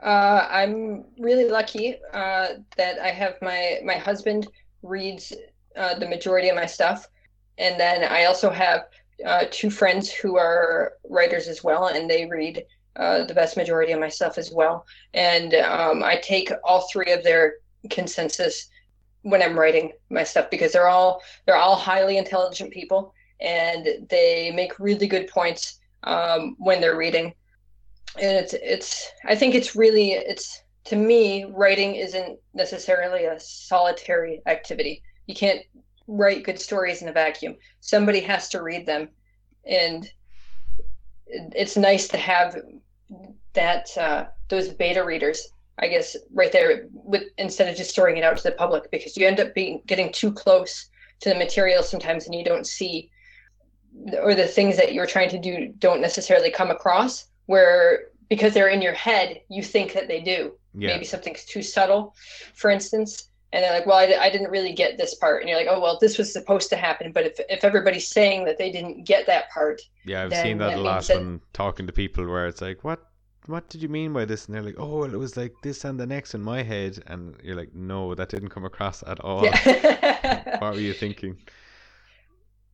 Uh, 0.00 0.46
I'm 0.48 1.06
really 1.18 1.48
lucky 1.48 1.96
uh, 2.12 2.48
that 2.76 3.00
I 3.00 3.10
have 3.10 3.34
my 3.42 3.80
my 3.84 3.96
husband 3.96 4.46
reads 4.82 5.32
uh, 5.76 5.98
the 5.98 6.08
majority 6.08 6.48
of 6.48 6.56
my 6.56 6.66
stuff, 6.66 7.08
and 7.58 7.78
then 7.78 8.04
I 8.04 8.24
also 8.24 8.50
have 8.50 8.84
uh, 9.24 9.44
two 9.50 9.70
friends 9.70 10.10
who 10.10 10.36
are 10.36 10.92
writers 11.08 11.48
as 11.48 11.64
well, 11.64 11.88
and 11.88 12.08
they 12.08 12.26
read 12.26 12.64
uh, 12.96 13.24
the 13.24 13.34
vast 13.34 13.56
majority 13.56 13.92
of 13.92 14.00
my 14.00 14.08
stuff 14.08 14.38
as 14.38 14.50
well. 14.52 14.84
And 15.14 15.54
um, 15.54 16.02
I 16.02 16.16
take 16.16 16.50
all 16.64 16.88
three 16.92 17.12
of 17.12 17.22
their 17.22 17.54
consensus 17.90 18.68
when 19.22 19.42
I'm 19.42 19.58
writing 19.58 19.92
my 20.10 20.24
stuff 20.24 20.50
because 20.50 20.72
they're 20.72 20.88
all 20.88 21.22
they're 21.46 21.56
all 21.56 21.76
highly 21.76 22.16
intelligent 22.16 22.72
people, 22.72 23.12
and 23.40 24.06
they 24.08 24.52
make 24.54 24.78
really 24.78 25.06
good 25.06 25.28
points 25.28 25.80
um, 26.04 26.56
when 26.58 26.80
they're 26.80 26.96
reading. 26.96 27.34
And 28.16 28.36
it's 28.36 28.54
it's 28.54 29.12
i 29.26 29.36
think 29.36 29.54
it's 29.54 29.76
really 29.76 30.12
it's 30.12 30.62
to 30.84 30.96
me 30.96 31.44
writing 31.44 31.94
isn't 31.94 32.38
necessarily 32.54 33.26
a 33.26 33.38
solitary 33.38 34.40
activity 34.46 35.02
you 35.28 35.34
can't 35.36 35.60
write 36.08 36.42
good 36.42 36.60
stories 36.60 37.02
in 37.02 37.08
a 37.08 37.12
vacuum. 37.12 37.54
Somebody 37.80 38.20
has 38.20 38.48
to 38.48 38.62
read 38.62 38.86
them. 38.86 39.08
And 39.64 40.10
it's 41.28 41.76
nice 41.76 42.08
to 42.08 42.16
have 42.16 42.56
that 43.52 43.96
uh, 43.96 44.26
those 44.48 44.68
beta 44.68 45.04
readers 45.04 45.48
i 45.78 45.86
guess 45.86 46.16
right 46.32 46.52
there 46.52 46.86
with 46.92 47.24
instead 47.38 47.68
of 47.68 47.76
just 47.76 47.94
throwing 47.94 48.16
it 48.16 48.24
out 48.24 48.36
to 48.36 48.42
the 48.42 48.52
public 48.52 48.90
because 48.90 49.16
you 49.16 49.26
end 49.26 49.40
up 49.40 49.54
being 49.54 49.80
getting 49.86 50.10
too 50.12 50.32
close 50.32 50.88
to 51.20 51.28
the 51.28 51.34
material 51.34 51.82
sometimes 51.82 52.26
and 52.26 52.34
you 52.34 52.44
don't 52.44 52.66
see 52.66 53.10
or 54.22 54.34
the 54.34 54.46
things 54.46 54.76
that 54.76 54.92
you're 54.92 55.06
trying 55.06 55.28
to 55.28 55.38
do 55.38 55.72
don't 55.78 56.00
necessarily 56.00 56.50
come 56.50 56.70
across 56.70 57.26
where 57.46 58.06
because 58.28 58.52
they're 58.54 58.68
in 58.68 58.82
your 58.82 58.92
head 58.92 59.40
you 59.48 59.62
think 59.62 59.92
that 59.92 60.06
they 60.08 60.20
do. 60.20 60.52
Yeah, 60.74 60.88
maybe 60.88 61.04
something's 61.04 61.44
too 61.44 61.62
subtle 61.62 62.14
for 62.54 62.70
instance 62.70 63.27
and 63.52 63.64
they're 63.64 63.72
like, 63.72 63.86
well, 63.86 63.96
I, 63.96 64.14
I 64.20 64.30
didn't 64.30 64.50
really 64.50 64.72
get 64.72 64.98
this 64.98 65.14
part. 65.14 65.40
And 65.40 65.48
you're 65.48 65.58
like, 65.58 65.68
oh, 65.70 65.80
well, 65.80 65.98
this 66.00 66.18
was 66.18 66.32
supposed 66.32 66.68
to 66.70 66.76
happen. 66.76 67.12
But 67.12 67.24
if, 67.26 67.40
if 67.48 67.64
everybody's 67.64 68.08
saying 68.08 68.44
that 68.44 68.58
they 68.58 68.70
didn't 68.70 69.04
get 69.04 69.26
that 69.26 69.50
part, 69.50 69.80
Yeah, 70.04 70.24
I've 70.24 70.34
seen 70.36 70.58
that 70.58 70.70
that 70.70 70.78
a 70.78 70.82
lot 70.82 71.04
that- 71.04 71.16
when 71.16 71.40
talking 71.52 71.86
to 71.86 71.92
people 71.92 72.26
where 72.26 72.46
it's 72.46 72.60
like, 72.60 72.84
what 72.84 73.00
what 73.46 73.70
did 73.70 73.80
you 73.80 73.88
mean 73.88 74.12
by 74.12 74.26
this? 74.26 74.44
And 74.44 74.54
they're 74.54 74.62
like, 74.62 74.74
oh, 74.76 74.98
well, 74.98 75.14
it 75.14 75.16
was 75.16 75.34
like 75.34 75.54
this 75.62 75.84
and 75.86 75.98
the 75.98 76.06
next 76.06 76.34
in 76.34 76.42
my 76.42 76.62
head. 76.62 77.02
And 77.06 77.34
you're 77.42 77.56
like, 77.56 77.74
no, 77.74 78.14
that 78.14 78.28
didn't 78.28 78.50
come 78.50 78.66
across 78.66 79.02
at 79.06 79.20
all. 79.20 79.42
yeah. 79.42 80.58
What 80.60 80.74
were 80.74 80.80
you 80.80 80.92
thinking? 80.92 81.38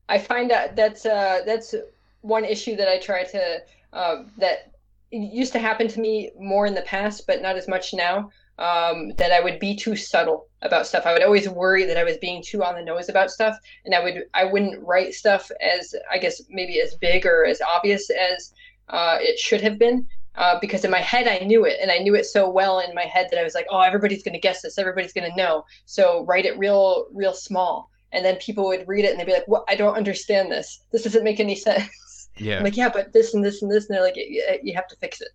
I 0.08 0.18
find 0.18 0.50
that 0.50 0.74
that's 0.76 1.06
uh, 1.06 1.42
that's 1.46 1.74
one 2.22 2.44
issue 2.44 2.74
that 2.76 2.88
I 2.88 2.98
try 2.98 3.22
to 3.24 3.62
uh, 3.92 4.24
that 4.38 4.72
used 5.10 5.52
to 5.52 5.58
happen 5.60 5.86
to 5.88 6.00
me 6.00 6.32
more 6.38 6.66
in 6.66 6.74
the 6.74 6.82
past, 6.82 7.26
but 7.26 7.40
not 7.40 7.56
as 7.56 7.68
much 7.68 7.94
now. 7.94 8.30
Um, 8.56 9.10
that 9.16 9.32
I 9.32 9.40
would 9.40 9.58
be 9.58 9.74
too 9.74 9.96
subtle 9.96 10.46
about 10.62 10.86
stuff. 10.86 11.06
I 11.06 11.12
would 11.12 11.24
always 11.24 11.48
worry 11.48 11.84
that 11.86 11.96
I 11.96 12.04
was 12.04 12.16
being 12.18 12.40
too 12.40 12.62
on 12.62 12.76
the 12.76 12.82
nose 12.82 13.08
about 13.08 13.30
stuff, 13.30 13.56
and 13.84 13.94
I 13.94 14.02
would 14.02 14.24
I 14.32 14.44
wouldn't 14.44 14.80
write 14.84 15.14
stuff 15.14 15.50
as 15.60 15.94
I 16.10 16.18
guess 16.18 16.40
maybe 16.48 16.80
as 16.80 16.94
big 16.94 17.26
or 17.26 17.44
as 17.44 17.60
obvious 17.60 18.08
as 18.10 18.52
uh, 18.88 19.18
it 19.20 19.38
should 19.38 19.60
have 19.60 19.78
been. 19.78 20.06
Uh, 20.36 20.58
because 20.60 20.84
in 20.84 20.90
my 20.90 21.00
head 21.00 21.28
I 21.28 21.44
knew 21.44 21.64
it, 21.64 21.78
and 21.80 21.92
I 21.92 21.98
knew 21.98 22.16
it 22.16 22.26
so 22.26 22.50
well 22.50 22.80
in 22.80 22.92
my 22.94 23.04
head 23.04 23.28
that 23.30 23.38
I 23.38 23.44
was 23.44 23.54
like, 23.54 23.66
"Oh, 23.70 23.80
everybody's 23.80 24.22
gonna 24.22 24.38
guess 24.38 24.62
this. 24.62 24.78
Everybody's 24.78 25.12
gonna 25.12 25.34
know." 25.36 25.64
So 25.84 26.24
write 26.24 26.44
it 26.44 26.58
real, 26.58 27.06
real 27.12 27.34
small, 27.34 27.90
and 28.12 28.24
then 28.24 28.36
people 28.36 28.66
would 28.66 28.86
read 28.88 29.04
it 29.04 29.12
and 29.12 29.20
they'd 29.20 29.26
be 29.26 29.32
like, 29.32 29.46
"What? 29.46 29.64
I 29.68 29.76
don't 29.76 29.96
understand 29.96 30.50
this. 30.50 30.80
This 30.90 31.02
doesn't 31.02 31.24
make 31.24 31.38
any 31.40 31.54
sense." 31.68 32.30
Yeah. 32.36 32.58
I'm 32.58 32.64
like, 32.64 32.76
"Yeah, 32.76 32.88
but 32.88 33.12
this 33.12 33.34
and 33.34 33.44
this 33.44 33.62
and 33.62 33.70
this," 33.70 33.88
and 33.88 33.94
they're 33.96 34.02
like, 34.02 34.16
"You, 34.16 34.42
you 34.62 34.74
have 34.74 34.88
to 34.88 34.96
fix 34.96 35.20
it." 35.20 35.30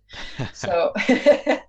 So, 0.54 0.92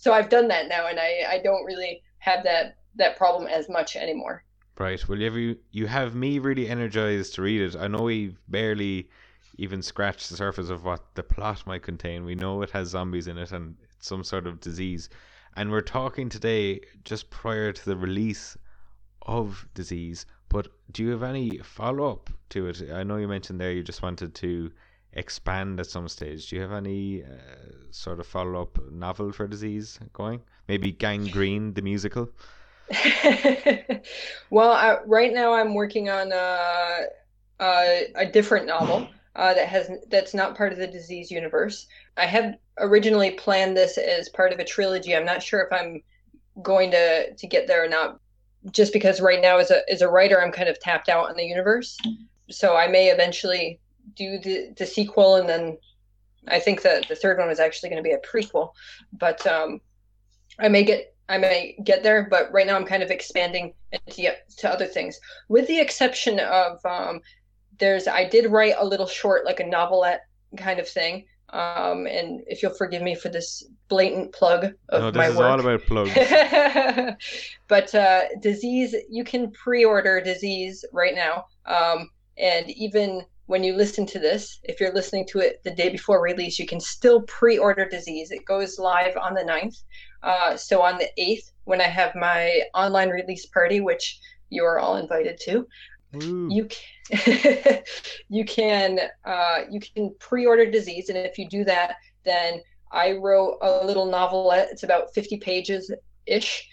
so 0.00 0.14
I've 0.14 0.30
done 0.30 0.48
that 0.48 0.66
now, 0.68 0.86
and 0.86 0.98
I 0.98 1.26
I 1.28 1.38
don't 1.44 1.64
really 1.64 2.02
have 2.18 2.42
that 2.44 2.78
that 2.96 3.16
problem 3.18 3.46
as 3.46 3.68
much 3.68 3.96
anymore. 3.96 4.42
Right. 4.78 5.06
Well, 5.06 5.18
you 5.18 5.26
have, 5.26 5.36
you, 5.36 5.58
you 5.72 5.86
have 5.86 6.14
me 6.14 6.38
really 6.38 6.66
energized 6.66 7.34
to 7.34 7.42
read 7.42 7.60
it. 7.60 7.76
I 7.76 7.86
know 7.86 7.98
we've 7.98 8.40
barely 8.48 9.10
even 9.58 9.82
scratched 9.82 10.30
the 10.30 10.36
surface 10.36 10.70
of 10.70 10.84
what 10.84 11.14
the 11.14 11.22
plot 11.22 11.66
might 11.66 11.82
contain. 11.82 12.24
We 12.24 12.34
know 12.34 12.62
it 12.62 12.70
has 12.70 12.88
zombies 12.88 13.26
in 13.26 13.36
it 13.36 13.52
and 13.52 13.76
some 13.98 14.24
sort 14.24 14.46
of 14.46 14.58
disease. 14.60 15.10
And 15.54 15.70
we're 15.70 15.82
talking 15.82 16.30
today 16.30 16.80
just 17.04 17.28
prior 17.28 17.72
to 17.72 17.84
the 17.84 17.96
release 17.96 18.56
of 19.20 19.68
disease. 19.74 20.24
But 20.48 20.68
do 20.92 21.02
you 21.02 21.10
have 21.10 21.22
any 21.22 21.58
follow 21.58 22.10
up 22.10 22.30
to 22.50 22.68
it? 22.68 22.90
I 22.90 23.02
know 23.02 23.18
you 23.18 23.28
mentioned 23.28 23.60
there 23.60 23.72
you 23.72 23.82
just 23.82 24.02
wanted 24.02 24.34
to 24.36 24.72
expand 25.12 25.80
at 25.80 25.86
some 25.86 26.08
stage. 26.08 26.48
Do 26.48 26.56
you 26.56 26.62
have 26.62 26.72
any 26.72 27.22
uh, 27.22 27.26
sort 27.90 28.20
of 28.20 28.26
follow 28.26 28.62
up 28.62 28.78
novel 28.90 29.32
for 29.32 29.46
disease 29.46 29.98
going? 30.12 30.40
Maybe 30.68 30.92
Gangrene, 30.92 31.74
the 31.74 31.82
musical? 31.82 32.30
well, 34.50 34.72
I, 34.72 34.98
right 35.06 35.32
now 35.32 35.52
I'm 35.52 35.74
working 35.74 36.08
on 36.08 36.32
uh, 36.32 36.98
uh, 37.60 37.84
a 38.14 38.26
different 38.26 38.66
novel 38.66 39.08
uh, 39.36 39.54
that 39.54 39.68
has 39.68 39.90
that's 40.08 40.34
not 40.34 40.56
part 40.56 40.72
of 40.72 40.78
the 40.78 40.86
disease 40.86 41.30
universe. 41.30 41.86
I 42.16 42.26
had 42.26 42.58
originally 42.78 43.32
planned 43.32 43.76
this 43.76 43.96
as 43.96 44.28
part 44.28 44.52
of 44.52 44.58
a 44.58 44.64
trilogy. 44.64 45.14
I'm 45.14 45.24
not 45.24 45.42
sure 45.42 45.60
if 45.60 45.72
I'm 45.72 46.02
going 46.62 46.90
to 46.90 47.32
to 47.32 47.46
get 47.46 47.66
there 47.66 47.84
or 47.84 47.88
not, 47.88 48.18
just 48.72 48.92
because 48.92 49.20
right 49.20 49.40
now 49.40 49.58
as 49.58 49.70
a 49.70 49.88
as 49.90 50.02
a 50.02 50.08
writer 50.08 50.42
I'm 50.42 50.52
kind 50.52 50.68
of 50.68 50.78
tapped 50.80 51.08
out 51.08 51.30
in 51.30 51.36
the 51.36 51.44
universe. 51.44 51.96
So 52.50 52.76
I 52.76 52.88
may 52.88 53.08
eventually 53.08 53.78
do 54.14 54.38
the 54.38 54.72
the 54.76 54.86
sequel, 54.86 55.36
and 55.36 55.48
then 55.48 55.78
I 56.48 56.58
think 56.60 56.82
that 56.82 57.08
the 57.08 57.16
third 57.16 57.38
one 57.38 57.50
is 57.50 57.60
actually 57.60 57.90
going 57.90 58.02
to 58.02 58.08
be 58.08 58.14
a 58.14 58.18
prequel. 58.18 58.72
But 59.12 59.46
um, 59.46 59.80
I 60.58 60.68
may 60.68 60.84
get 60.84 61.14
I 61.28 61.38
may 61.38 61.76
get 61.84 62.02
there, 62.02 62.26
but 62.28 62.52
right 62.52 62.66
now 62.66 62.76
I'm 62.76 62.86
kind 62.86 63.02
of 63.02 63.10
expanding 63.10 63.72
into 63.92 64.32
to 64.58 64.70
other 64.70 64.86
things, 64.86 65.18
with 65.48 65.66
the 65.68 65.80
exception 65.80 66.40
of 66.40 66.84
um, 66.84 67.20
there's 67.78 68.08
I 68.08 68.28
did 68.28 68.50
write 68.50 68.74
a 68.78 68.84
little 68.84 69.06
short, 69.06 69.44
like 69.44 69.60
a 69.60 69.66
novelette 69.66 70.22
kind 70.56 70.80
of 70.80 70.88
thing. 70.88 71.26
Um, 71.52 72.06
and 72.06 72.42
if 72.46 72.62
you'll 72.62 72.74
forgive 72.74 73.02
me 73.02 73.16
for 73.16 73.28
this 73.28 73.64
blatant 73.88 74.32
plug 74.32 74.72
of 74.90 75.02
no, 75.02 75.10
this 75.10 75.18
my 75.18 75.28
is 75.28 75.36
work. 75.36 75.50
all 75.50 75.60
about 75.60 75.82
plugs. 75.82 76.12
but 77.68 77.94
uh, 77.94 78.20
disease, 78.40 78.94
you 79.08 79.24
can 79.24 79.50
pre-order 79.50 80.20
disease 80.20 80.84
right 80.92 81.14
now, 81.14 81.46
um, 81.66 82.08
and 82.38 82.70
even 82.70 83.24
when 83.50 83.64
you 83.64 83.74
listen 83.74 84.06
to 84.06 84.20
this, 84.20 84.60
if 84.62 84.78
you're 84.78 84.94
listening 84.94 85.26
to 85.26 85.40
it 85.40 85.60
the 85.64 85.72
day 85.72 85.88
before 85.88 86.22
release, 86.22 86.56
you 86.56 86.66
can 86.66 86.78
still 86.78 87.22
pre-order 87.22 87.84
disease. 87.84 88.30
It 88.30 88.44
goes 88.44 88.78
live 88.78 89.16
on 89.16 89.34
the 89.34 89.40
9th. 89.40 89.82
Uh, 90.22 90.56
so 90.56 90.82
on 90.82 90.98
the 90.98 91.08
8th, 91.18 91.50
when 91.64 91.80
I 91.80 91.88
have 91.88 92.14
my 92.14 92.62
online 92.74 93.08
release 93.08 93.46
party, 93.46 93.80
which 93.80 94.20
you 94.50 94.64
are 94.64 94.78
all 94.78 94.98
invited 94.98 95.40
to, 95.46 95.66
you 96.48 96.68
can 97.10 97.82
you 98.28 98.44
can 98.44 99.00
uh, 99.24 99.58
you 99.68 99.80
can 99.80 100.14
pre-order 100.20 100.70
disease, 100.70 101.08
and 101.08 101.18
if 101.18 101.36
you 101.36 101.48
do 101.48 101.64
that, 101.64 101.96
then 102.24 102.60
I 102.92 103.12
wrote 103.12 103.58
a 103.62 103.84
little 103.84 104.06
novelette. 104.06 104.68
It's 104.70 104.84
about 104.84 105.12
50 105.12 105.38
pages 105.38 105.92
ish. 106.26 106.68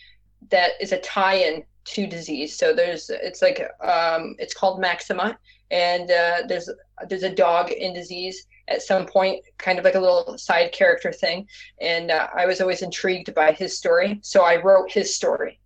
That 0.51 0.71
is 0.80 0.91
a 0.91 0.99
tie-in 0.99 1.63
to 1.86 2.05
disease. 2.05 2.55
So 2.55 2.73
there's 2.73 3.09
it's 3.09 3.41
like 3.41 3.61
um, 3.84 4.36
it's 4.38 4.53
called 4.53 4.80
Maxima, 4.80 5.38
and 5.72 6.09
uh, 6.09 6.43
there's 6.47 6.70
there's 7.07 7.24
a 7.24 7.34
dog 7.34 7.72
in 7.72 7.93
disease 7.93 8.47
at 8.68 8.82
some 8.82 9.05
point, 9.05 9.43
kind 9.57 9.80
of 9.80 9.86
like 9.86 9.95
a 9.95 9.99
little 9.99 10.38
side 10.38 10.72
character 10.72 11.11
thing. 11.11 11.47
And 11.80 12.11
uh, 12.11 12.28
I 12.36 12.45
was 12.45 12.59
always 12.59 12.82
intrigued 12.82 13.34
by 13.34 13.51
his 13.51 13.78
story, 13.78 14.20
so 14.22 14.43
I 14.43 14.61
wrote 14.61 14.91
his 14.91 15.15
story. 15.15 15.59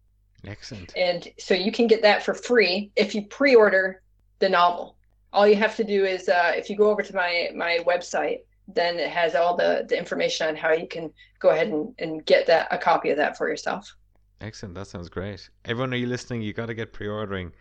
Excellent. 0.45 0.95
And 0.95 1.27
so 1.37 1.53
you 1.53 1.71
can 1.71 1.87
get 1.87 2.01
that 2.01 2.23
for 2.23 2.33
free 2.33 2.91
if 2.95 3.13
you 3.15 3.25
pre-order 3.25 4.01
the 4.39 4.49
novel. 4.49 4.95
All 5.33 5.47
you 5.47 5.55
have 5.55 5.75
to 5.77 5.83
do 5.83 6.05
is 6.05 6.29
uh, 6.29 6.51
if 6.55 6.69
you 6.69 6.75
go 6.75 6.89
over 6.89 7.01
to 7.01 7.15
my 7.15 7.49
my 7.55 7.79
website, 7.87 8.39
then 8.67 8.99
it 8.99 9.09
has 9.09 9.35
all 9.35 9.55
the, 9.55 9.85
the 9.87 9.97
information 9.97 10.47
on 10.47 10.55
how 10.55 10.71
you 10.73 10.87
can 10.87 11.11
go 11.39 11.49
ahead 11.49 11.67
and, 11.67 11.93
and 11.99 12.25
get 12.25 12.47
that 12.47 12.67
a 12.71 12.77
copy 12.77 13.09
of 13.09 13.17
that 13.17 13.37
for 13.37 13.49
yourself. 13.49 13.95
Excellent. 14.41 14.75
That 14.75 14.87
sounds 14.87 15.09
great. 15.09 15.49
Everyone, 15.65 15.93
are 15.93 15.97
you 15.97 16.07
listening? 16.07 16.41
You 16.41 16.53
got 16.53 16.65
to 16.65 16.73
get 16.73 16.93
pre-ordering 16.93 17.51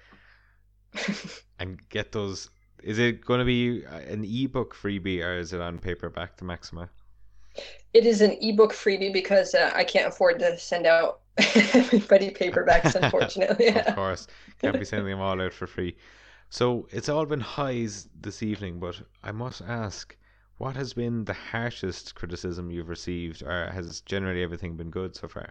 and 1.59 1.81
get 1.89 2.13
those. 2.13 2.51
Is 2.83 2.99
it 2.99 3.25
going 3.25 3.41
to 3.41 3.45
be 3.45 3.85
an 3.85 4.25
ebook 4.25 4.75
freebie 4.75 5.23
or 5.23 5.39
is 5.39 5.53
it 5.53 5.61
on 5.61 5.79
paperback 5.79 6.37
to 6.39 6.45
Maxima? 6.45 6.89
It 7.93 8.07
is 8.07 8.21
an 8.21 8.37
ebook 8.41 8.73
freebie 8.73 9.13
because 9.13 9.55
uh, 9.55 9.71
I 9.75 9.85
can't 9.85 10.09
afford 10.09 10.39
to 10.39 10.57
send 10.57 10.87
out 10.87 11.21
everybody 11.55 12.31
paperbacks, 12.31 12.95
unfortunately. 13.03 13.69
of 13.69 13.95
course, 13.95 14.29
can't 14.61 14.79
be 14.79 14.85
sending 14.85 15.11
them 15.11 15.21
all 15.21 15.41
out 15.41 15.53
for 15.53 15.67
free. 15.67 15.97
So 16.49 16.89
it's 16.91 17.09
all 17.09 17.27
been 17.27 17.41
highs 17.41 18.09
this 18.21 18.43
evening, 18.43 18.81
but 18.81 19.01
I 19.23 19.33
must 19.33 19.63
ask, 19.63 20.17
what 20.59 20.77
has 20.77 20.93
been 20.93 21.25
the 21.25 21.35
harshest 21.35 22.15
criticism 22.15 22.71
you've 22.71 22.89
received, 22.89 23.43
or 23.43 23.71
has 23.73 24.01
generally 24.03 24.43
everything 24.43 24.77
been 24.77 24.91
good 24.91 25.17
so 25.17 25.29
far? 25.29 25.51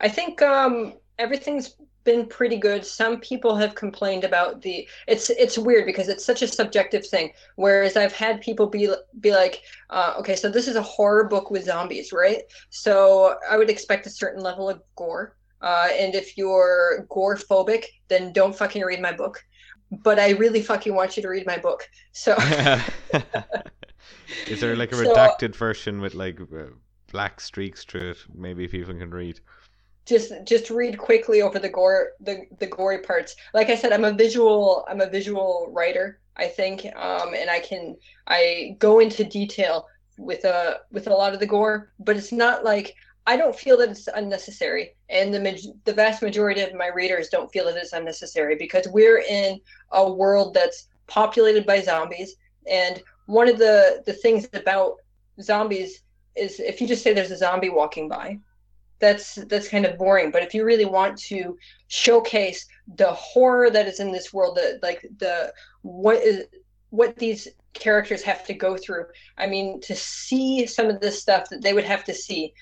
I 0.00 0.08
think 0.08 0.42
um, 0.42 0.94
everything's 1.18 1.76
been 2.04 2.26
pretty 2.26 2.56
good. 2.56 2.84
Some 2.84 3.20
people 3.20 3.56
have 3.56 3.74
complained 3.74 4.24
about 4.24 4.62
the. 4.62 4.86
It's 5.08 5.30
it's 5.30 5.58
weird 5.58 5.86
because 5.86 6.08
it's 6.08 6.24
such 6.24 6.42
a 6.42 6.48
subjective 6.48 7.06
thing. 7.06 7.32
Whereas 7.56 7.96
I've 7.96 8.12
had 8.12 8.40
people 8.40 8.66
be 8.66 8.88
be 9.20 9.32
like, 9.32 9.62
uh, 9.90 10.14
okay, 10.18 10.36
so 10.36 10.50
this 10.50 10.68
is 10.68 10.76
a 10.76 10.82
horror 10.82 11.24
book 11.24 11.50
with 11.50 11.64
zombies, 11.64 12.12
right? 12.12 12.42
So 12.70 13.36
I 13.50 13.56
would 13.56 13.70
expect 13.70 14.06
a 14.06 14.10
certain 14.10 14.42
level 14.42 14.68
of 14.68 14.82
gore. 14.96 15.36
Uh, 15.62 15.88
and 15.92 16.14
if 16.14 16.36
you're 16.36 17.06
gore 17.08 17.36
phobic, 17.36 17.84
then 18.08 18.32
don't 18.32 18.54
fucking 18.54 18.82
read 18.82 19.00
my 19.00 19.12
book. 19.12 19.42
But 19.90 20.18
I 20.18 20.30
really 20.32 20.62
fucking 20.62 20.94
want 20.94 21.16
you 21.16 21.22
to 21.22 21.28
read 21.28 21.46
my 21.46 21.58
book. 21.58 21.88
So 22.12 22.36
Is 24.46 24.60
there 24.60 24.76
like 24.76 24.92
a 24.92 24.96
So- 25.04 25.14
redacted 25.14 25.56
version 25.56 26.00
with 26.00 26.14
like 26.14 26.40
uh, 26.40 26.66
black 27.10 27.40
streaks 27.40 27.84
through 27.84 28.10
it? 28.10 28.18
Maybe 28.34 28.68
people 28.68 28.94
can 28.94 29.10
read. 29.10 29.40
Just 30.06 30.32
just 30.44 30.70
read 30.70 30.98
quickly 30.98 31.42
over 31.42 31.58
the 31.58 31.68
gore 31.68 32.10
the 32.20 32.46
the 32.58 32.66
gory 32.66 32.98
parts. 32.98 33.36
Like 33.52 33.70
i 33.70 33.76
said 33.76 33.92
i'm 33.92 34.04
a 34.04 34.12
visual 34.12 34.84
i'm 34.88 35.00
a 35.00 35.08
visual 35.08 35.68
writer 35.70 36.20
i 36.36 36.46
think 36.46 36.84
um 36.96 37.34
and 37.34 37.48
i 37.48 37.60
can 37.60 37.96
i 38.26 38.76
go 38.78 39.00
into 39.00 39.24
detail 39.24 39.86
with 40.18 40.44
a 40.44 40.80
with 40.92 41.06
a 41.06 41.10
lot 41.10 41.34
of 41.34 41.40
the 41.40 41.46
gore 41.46 41.92
but 41.98 42.16
it's 42.16 42.32
not 42.32 42.64
like 42.64 42.94
i 43.26 43.36
don't 43.36 43.56
feel 43.56 43.76
that 43.78 43.90
it's 43.90 44.08
unnecessary. 44.08 44.94
And 45.08 45.32
the 45.32 45.74
the 45.84 45.92
vast 45.92 46.22
majority 46.22 46.60
of 46.60 46.74
my 46.74 46.88
readers 46.88 47.28
don't 47.28 47.50
feel 47.52 47.66
that 47.66 47.76
it's 47.76 47.92
unnecessary 47.92 48.56
because 48.56 48.86
we're 48.88 49.20
in 49.20 49.60
a 49.92 50.12
world 50.12 50.54
that's 50.54 50.88
populated 51.06 51.66
by 51.66 51.80
zombies. 51.80 52.36
And 52.68 53.02
one 53.26 53.48
of 53.48 53.58
the 53.58 54.02
the 54.06 54.12
things 54.12 54.46
about 54.52 54.96
zombies 55.40 56.00
is 56.36 56.60
if 56.60 56.80
you 56.80 56.86
just 56.86 57.02
say 57.02 57.12
there's 57.12 57.30
a 57.30 57.36
zombie 57.36 57.70
walking 57.70 58.08
by 58.08 58.38
that's 59.04 59.34
that's 59.50 59.68
kind 59.68 59.86
of 59.86 59.98
boring. 59.98 60.30
But 60.30 60.42
if 60.42 60.54
you 60.54 60.64
really 60.64 60.84
want 60.84 61.16
to 61.30 61.56
showcase 61.88 62.66
the 62.96 63.12
horror 63.12 63.70
that 63.70 63.86
is 63.86 64.00
in 64.00 64.12
this 64.12 64.32
world 64.32 64.56
the 64.56 64.78
like 64.82 65.00
the 65.18 65.52
what 65.82 66.16
is 66.16 66.46
what 66.90 67.16
these 67.16 67.48
characters 67.72 68.22
have 68.22 68.44
to 68.46 68.54
go 68.54 68.76
through 68.76 69.04
i 69.36 69.46
mean 69.48 69.80
to 69.80 69.96
see 69.96 70.64
some 70.64 70.88
of 70.88 71.00
this 71.00 71.20
stuff 71.20 71.48
that 71.48 71.60
they 71.60 71.72
would 71.72 71.84
have 71.92 72.04
to 72.04 72.14
see 72.14 72.52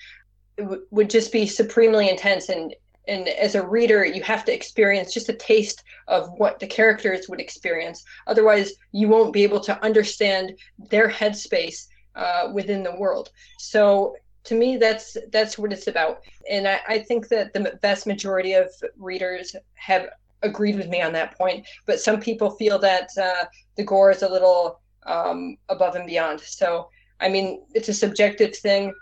w- 0.57 0.85
would 0.91 1.09
just 1.09 1.31
be 1.31 1.47
supremely 1.47 2.09
intense. 2.09 2.49
And 2.49 2.75
and 3.07 3.27
as 3.27 3.55
a 3.55 3.67
reader 3.67 4.05
you 4.05 4.23
have 4.23 4.45
to 4.45 4.53
experience 4.53 5.13
just 5.13 5.27
a 5.27 5.33
taste 5.33 5.83
of 6.07 6.29
what 6.37 6.59
the 6.59 6.67
characters 6.67 7.27
would 7.27 7.41
experience. 7.41 8.03
Otherwise 8.27 8.73
you 8.91 9.07
won't 9.09 9.33
be 9.33 9.43
able 9.43 9.59
to 9.61 9.83
understand 9.83 10.53
their 10.77 11.09
headspace 11.09 11.87
uh, 12.15 12.49
within 12.53 12.83
the 12.83 12.95
world. 12.95 13.31
So 13.59 14.15
to 14.43 14.55
me 14.55 14.77
that's 14.77 15.17
that's 15.31 15.57
what 15.57 15.71
it's 15.73 15.87
about 15.87 16.21
and 16.49 16.67
I, 16.67 16.79
I 16.87 16.99
think 16.99 17.27
that 17.29 17.53
the 17.53 17.77
vast 17.81 18.05
majority 18.07 18.53
of 18.53 18.69
readers 18.97 19.55
have 19.75 20.09
agreed 20.41 20.75
with 20.75 20.89
me 20.89 21.01
on 21.01 21.13
that 21.13 21.37
point 21.37 21.65
but 21.85 21.99
some 21.99 22.19
people 22.19 22.51
feel 22.51 22.77
that 22.79 23.09
uh, 23.21 23.45
the 23.77 23.83
gore 23.83 24.11
is 24.11 24.23
a 24.23 24.29
little 24.29 24.81
um, 25.05 25.57
above 25.69 25.95
and 25.95 26.07
beyond 26.07 26.39
so 26.39 26.89
i 27.19 27.29
mean 27.29 27.63
it's 27.73 27.89
a 27.89 27.93
subjective 27.93 28.55
thing 28.55 28.93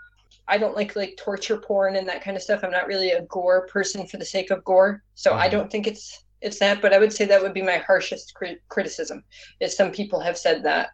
I 0.48 0.58
don't 0.58 0.76
like 0.76 0.96
like 0.96 1.16
torture 1.16 1.56
porn 1.56 1.96
and 1.96 2.08
that 2.08 2.22
kind 2.22 2.36
of 2.36 2.42
stuff. 2.42 2.60
I'm 2.62 2.70
not 2.70 2.86
really 2.86 3.12
a 3.12 3.22
gore 3.22 3.66
person 3.68 4.06
for 4.06 4.16
the 4.16 4.24
sake 4.24 4.50
of 4.50 4.64
gore, 4.64 5.02
so 5.14 5.30
mm-hmm. 5.30 5.40
I 5.40 5.48
don't 5.48 5.70
think 5.70 5.86
it's 5.86 6.24
it's 6.40 6.58
that. 6.58 6.82
But 6.82 6.92
I 6.92 6.98
would 6.98 7.12
say 7.12 7.24
that 7.24 7.42
would 7.42 7.54
be 7.54 7.62
my 7.62 7.78
harshest 7.78 8.34
cri- 8.34 8.58
criticism. 8.68 9.22
Is 9.60 9.76
some 9.76 9.92
people 9.92 10.20
have 10.20 10.36
said 10.36 10.62
that. 10.64 10.90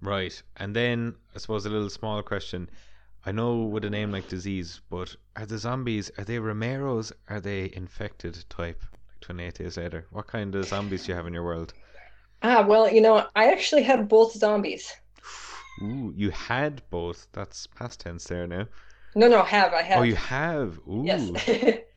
Right, 0.00 0.40
and 0.56 0.76
then 0.76 1.14
I 1.34 1.38
suppose 1.38 1.66
a 1.66 1.70
little 1.70 1.90
small 1.90 2.22
question. 2.22 2.70
I 3.28 3.30
know 3.30 3.58
with 3.58 3.84
a 3.84 3.90
name 3.90 4.10
like 4.10 4.26
disease, 4.26 4.80
but 4.88 5.14
are 5.36 5.44
the 5.44 5.58
zombies 5.58 6.10
are 6.16 6.24
they 6.24 6.38
Romero's? 6.38 7.12
Are 7.28 7.40
they 7.40 7.70
infected 7.74 8.42
type? 8.48 8.82
Like 8.90 9.20
28 9.20 9.54
days 9.54 9.76
later, 9.76 10.06
what 10.12 10.26
kind 10.26 10.54
of 10.54 10.64
zombies 10.64 11.04
do 11.04 11.12
you 11.12 11.16
have 11.16 11.26
in 11.26 11.34
your 11.34 11.44
world? 11.44 11.74
Ah, 12.42 12.64
well, 12.66 12.90
you 12.90 13.02
know, 13.02 13.26
I 13.36 13.52
actually 13.52 13.82
have 13.82 14.08
both 14.08 14.32
zombies. 14.32 14.94
Ooh, 15.82 16.10
you 16.16 16.30
had 16.30 16.80
both. 16.88 17.28
That's 17.32 17.66
past 17.66 18.00
tense 18.00 18.24
there 18.24 18.46
now. 18.46 18.66
No, 19.14 19.28
no, 19.28 19.42
have 19.42 19.74
I 19.74 19.82
have? 19.82 19.98
Oh, 19.98 20.04
you 20.04 20.16
have. 20.16 20.78
Ooh, 20.88 21.02
yes, 21.04 21.30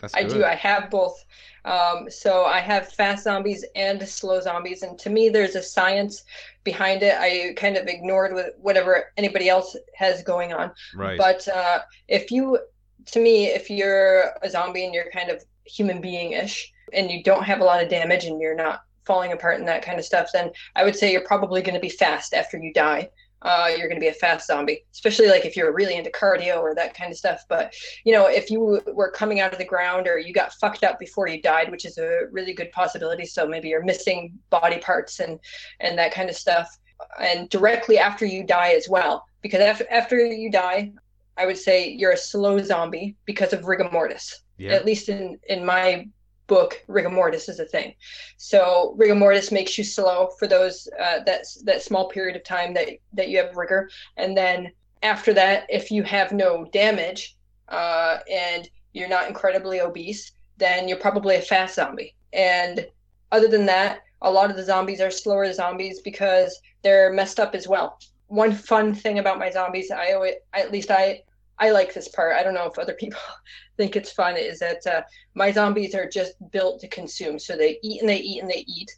I 0.14 0.24
do. 0.24 0.44
I 0.44 0.56
have 0.56 0.90
both. 0.90 1.24
Um, 1.64 2.10
so 2.10 2.44
I 2.44 2.60
have 2.60 2.92
fast 2.92 3.24
zombies 3.24 3.64
and 3.76 4.06
slow 4.06 4.42
zombies, 4.42 4.84
and 4.84 5.00
to 5.00 5.10
me, 5.10 5.30
there's 5.30 5.56
a 5.56 5.64
science 5.64 6.24
behind 6.64 7.04
it. 7.04 7.16
I 7.18 7.54
kind 7.56 7.78
of 7.78 7.88
ignored 7.88 8.34
with 8.34 8.54
whatever 8.60 9.12
anybody 9.18 9.50
else 9.50 9.76
has 9.96 10.24
going 10.24 10.54
on. 10.54 10.72
Right. 10.96 11.18
But 11.18 11.48
uh, 11.48 11.80
if 12.08 12.32
you, 12.32 12.60
to 13.08 13.20
me, 13.20 13.48
if 13.48 13.70
you're 13.70 14.32
a 14.42 14.50
zombie 14.50 14.86
and 14.86 14.94
you're 14.94 15.10
kind 15.12 15.30
of 15.30 15.44
human 15.66 16.02
being-ish, 16.02 16.72
and 16.94 17.10
you 17.10 17.24
don't 17.24 17.44
have 17.44 17.62
a 17.62 17.64
lot 17.64 17.82
of 17.82 17.90
damage, 17.90 18.26
and 18.26 18.42
you're 18.42 18.56
not 18.56 18.84
falling 19.06 19.32
apart 19.32 19.60
and 19.60 19.68
that 19.68 19.84
kind 19.84 19.98
of 19.98 20.06
stuff, 20.06 20.30
then 20.34 20.52
I 20.76 20.84
would 20.84 20.96
say 20.96 21.12
you're 21.12 21.22
probably 21.22 21.62
going 21.62 21.76
to 21.76 21.82
be 21.82 21.90
fast 21.90 22.34
after 22.34 22.58
you 22.58 22.74
die 22.74 23.10
uh, 23.42 23.70
you're 23.76 23.88
going 23.88 24.00
to 24.00 24.04
be 24.04 24.08
a 24.08 24.14
fast 24.14 24.48
zombie, 24.48 24.86
especially 24.92 25.28
like 25.28 25.46
if 25.46 25.58
you're 25.58 25.74
really 25.74 25.96
into 25.96 26.12
cardio 26.12 26.58
or 26.58 26.76
that 26.76 26.94
kind 26.94 27.12
of 27.12 27.18
stuff. 27.18 27.44
But 27.50 27.74
you 28.04 28.14
know, 28.14 28.28
if 28.28 28.50
you 28.50 28.82
were 28.94 29.12
coming 29.12 29.40
out 29.40 29.52
of 29.52 29.60
the 29.60 29.66
ground 29.66 30.08
or 30.08 30.18
you 30.20 30.34
got 30.34 30.54
fucked 30.54 30.84
up 30.84 31.00
before 31.00 31.28
you 31.28 31.42
died, 31.42 31.72
which 31.72 31.86
is 31.86 31.98
a 31.98 32.28
really 32.32 32.54
good 32.54 32.72
possibility, 32.72 33.26
so 33.26 33.48
maybe 33.48 33.70
you're 33.70 33.84
missing 33.84 34.38
body 34.50 34.78
parts 34.78 35.20
and 35.20 35.40
and 35.80 35.98
that 35.98 36.14
kind 36.14 36.30
of 36.30 36.36
stuff, 36.36 36.78
and 37.20 37.50
directly 37.50 37.98
after 37.98 38.26
you 38.26 38.44
die 38.44 38.74
as 38.74 38.88
well, 38.88 39.26
because 39.42 39.62
after 39.62 39.86
after 39.92 40.18
you 40.18 40.52
die, 40.52 40.92
I 41.38 41.46
would 41.46 41.58
say 41.58 41.90
you're 41.90 42.12
a 42.12 42.18
slow 42.18 42.62
zombie 42.62 43.16
because 43.26 43.54
of 43.54 43.66
rigor 43.66 43.90
mortis. 43.92 44.44
Yeah. 44.58 44.74
At 44.74 44.86
least 44.86 45.10
in 45.10 45.40
in 45.50 45.66
my 45.66 46.08
book, 46.52 46.84
rigor 46.88 47.10
mortis 47.10 47.48
is 47.48 47.60
a 47.62 47.66
thing. 47.66 47.96
So 48.36 48.94
rigor 48.98 49.16
mortis 49.16 49.54
makes 49.54 49.78
you 49.78 49.86
slow 49.86 50.18
for 50.38 50.48
those 50.48 50.76
uh, 51.00 51.20
that 51.28 51.46
that 51.64 51.82
small 51.82 52.10
period 52.10 52.36
of 52.36 52.44
time 52.44 52.74
that 52.74 52.90
that 53.14 53.30
you 53.30 53.38
have 53.38 53.56
rigor, 53.56 53.90
and 54.18 54.36
then 54.36 54.58
after 55.02 55.34
that, 55.34 55.66
if 55.70 55.92
you 55.92 56.04
have 56.04 56.32
no 56.34 56.66
damage 56.82 57.38
uh, 57.70 58.18
and 58.30 58.70
you're 58.94 59.16
not 59.18 59.30
incredibly 59.30 59.80
obese, 59.80 60.34
then 60.58 60.88
you're 60.88 61.06
probably 61.08 61.36
a 61.38 61.42
fast 61.42 61.76
zombie. 61.76 62.14
And 62.34 62.86
other 63.32 63.48
than 63.48 63.66
that, 63.68 64.02
a 64.22 64.30
lot 64.38 64.52
of 64.52 64.58
the 64.58 64.70
zombies 64.72 65.02
are 65.02 65.10
slower 65.10 65.52
zombies 65.54 66.02
because 66.02 66.62
they're 66.84 67.14
messed 67.14 67.40
up 67.40 67.56
as 67.56 67.66
well. 67.68 67.98
One 68.28 68.54
fun 68.54 68.94
thing 68.94 69.20
about 69.20 69.40
my 69.40 69.50
zombies, 69.50 69.90
I 69.90 70.12
always, 70.12 70.36
at 70.54 70.72
least 70.72 70.92
I 70.92 71.24
I 71.62 71.70
like 71.70 71.94
this 71.94 72.10
part. 72.10 72.36
I 72.36 72.44
don't 72.44 72.56
know 72.56 72.66
if 72.66 72.78
other 72.78 72.96
people 72.96 73.20
think 73.78 73.96
it's 73.96 74.12
fun. 74.12 74.36
Is 74.36 74.60
that 74.60 74.86
uh, 74.86 75.04
my 75.36 75.52
zombies 75.52 75.96
are 75.96 76.10
just 76.10 76.34
built 76.52 76.82
to 76.82 76.88
consume, 76.88 77.40
so 77.40 77.56
they 77.56 77.80
eat 77.84 78.02
and 78.02 78.10
they 78.10 78.18
eat 78.18 78.42
and 78.42 78.50
they 78.50 78.66
eat. 78.68 78.92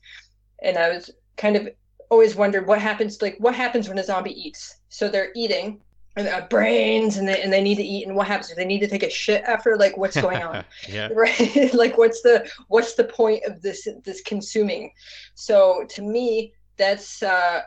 And 0.63 0.77
I 0.77 0.89
was 0.89 1.11
kind 1.37 1.55
of 1.55 1.69
always 2.09 2.35
wondered 2.35 2.65
what 2.65 2.79
happens. 2.79 3.21
Like 3.21 3.35
what 3.37 3.53
happens 3.53 3.89
when 3.89 3.99
a 3.99 4.03
zombie 4.03 4.39
eats? 4.39 4.77
So 4.89 5.09
they're 5.09 5.31
eating 5.35 5.81
and 6.15 6.27
uh, 6.27 6.45
brains 6.49 7.17
and 7.17 7.27
they 7.27 7.41
and 7.41 7.51
they 7.51 7.61
need 7.61 7.75
to 7.75 7.83
eat 7.83 8.05
and 8.07 8.15
what 8.15 8.27
happens 8.27 8.51
if 8.51 8.57
they 8.57 8.65
need 8.65 8.79
to 8.79 8.87
take 8.87 9.03
a 9.03 9.09
shit 9.09 9.43
after 9.45 9.75
like 9.77 9.97
what's 9.97 10.19
going 10.19 10.43
on 10.43 10.63
yeah 10.87 11.09
right 11.15 11.73
like 11.73 11.97
what's 11.97 12.21
the 12.21 12.47
what's 12.67 12.93
the 12.93 13.03
point 13.03 13.43
of 13.45 13.61
this 13.61 13.87
this 14.03 14.21
consuming 14.21 14.91
so 15.33 15.83
to 15.89 16.01
me 16.01 16.53
that's 16.77 17.23
uh 17.23 17.61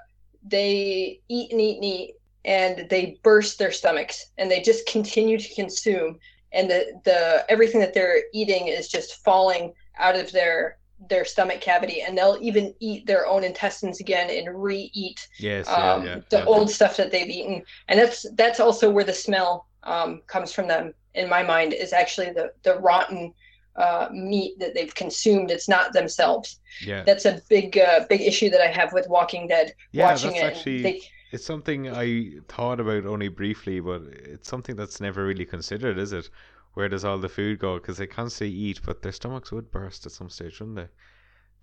they 0.44 1.20
eat 1.28 1.50
and 1.50 1.60
eat 1.60 1.76
and 1.76 1.84
eat 1.84 2.14
and 2.46 2.88
they 2.88 3.18
burst 3.22 3.58
their 3.58 3.72
stomachs 3.72 4.30
and 4.38 4.50
they 4.50 4.60
just 4.60 4.86
continue 4.86 5.36
to 5.36 5.54
consume 5.54 6.18
and 6.52 6.70
the 6.70 6.98
the 7.04 7.44
everything 7.50 7.80
that 7.80 7.92
they're 7.92 8.22
eating 8.32 8.68
is 8.68 8.88
just 8.88 9.22
falling 9.24 9.72
out 9.98 10.16
of 10.16 10.32
their 10.32 10.78
their 11.10 11.26
stomach 11.26 11.60
cavity 11.60 12.00
and 12.00 12.16
they'll 12.16 12.38
even 12.40 12.72
eat 12.80 13.06
their 13.06 13.26
own 13.26 13.44
intestines 13.44 14.00
again 14.00 14.30
and 14.30 14.62
re-eat 14.62 15.28
yes, 15.38 15.68
um, 15.68 16.06
yeah, 16.06 16.20
the 16.30 16.38
yeah. 16.38 16.44
old 16.44 16.70
stuff 16.70 16.96
that 16.96 17.10
they've 17.10 17.28
eaten 17.28 17.62
and 17.88 17.98
that's 18.00 18.24
that's 18.34 18.60
also 18.60 18.90
where 18.90 19.04
the 19.04 19.12
smell 19.12 19.66
um, 19.82 20.22
comes 20.26 20.52
from 20.52 20.66
them 20.66 20.94
in 21.14 21.28
my 21.28 21.42
mind 21.42 21.74
is 21.74 21.92
actually 21.92 22.30
the 22.32 22.50
the 22.62 22.78
rotten 22.78 23.34
uh, 23.76 24.08
meat 24.10 24.58
that 24.58 24.72
they've 24.72 24.94
consumed. 24.94 25.50
It's 25.50 25.68
not 25.68 25.92
themselves. 25.92 26.60
Yeah, 26.80 27.02
that's 27.02 27.26
a 27.26 27.42
big 27.50 27.78
uh, 27.78 28.06
big 28.08 28.22
issue 28.22 28.48
that 28.50 28.62
I 28.62 28.68
have 28.68 28.92
with 28.94 29.06
Walking 29.08 29.48
Dead. 29.48 29.74
Yeah, 29.92 30.06
watching 30.06 30.36
it, 30.36 30.42
actually 30.42 30.82
they, 30.82 31.02
it's 31.30 31.44
something 31.44 31.90
I 31.90 32.32
thought 32.48 32.80
about 32.80 33.06
only 33.06 33.28
briefly, 33.28 33.80
but 33.80 34.02
it's 34.04 34.48
something 34.48 34.76
that's 34.76 35.00
never 35.00 35.24
really 35.24 35.44
considered, 35.44 35.98
is 35.98 36.12
it? 36.12 36.30
Where 36.74 36.88
does 36.88 37.04
all 37.04 37.18
the 37.18 37.28
food 37.28 37.58
go? 37.58 37.76
Because 37.78 37.98
they 37.98 38.06
constantly 38.06 38.54
eat, 38.56 38.80
but 38.84 39.02
their 39.02 39.12
stomachs 39.12 39.50
would 39.50 39.70
burst 39.70 40.06
at 40.06 40.12
some 40.12 40.28
stage, 40.30 40.60
wouldn't 40.60 40.76
they? 40.76 40.88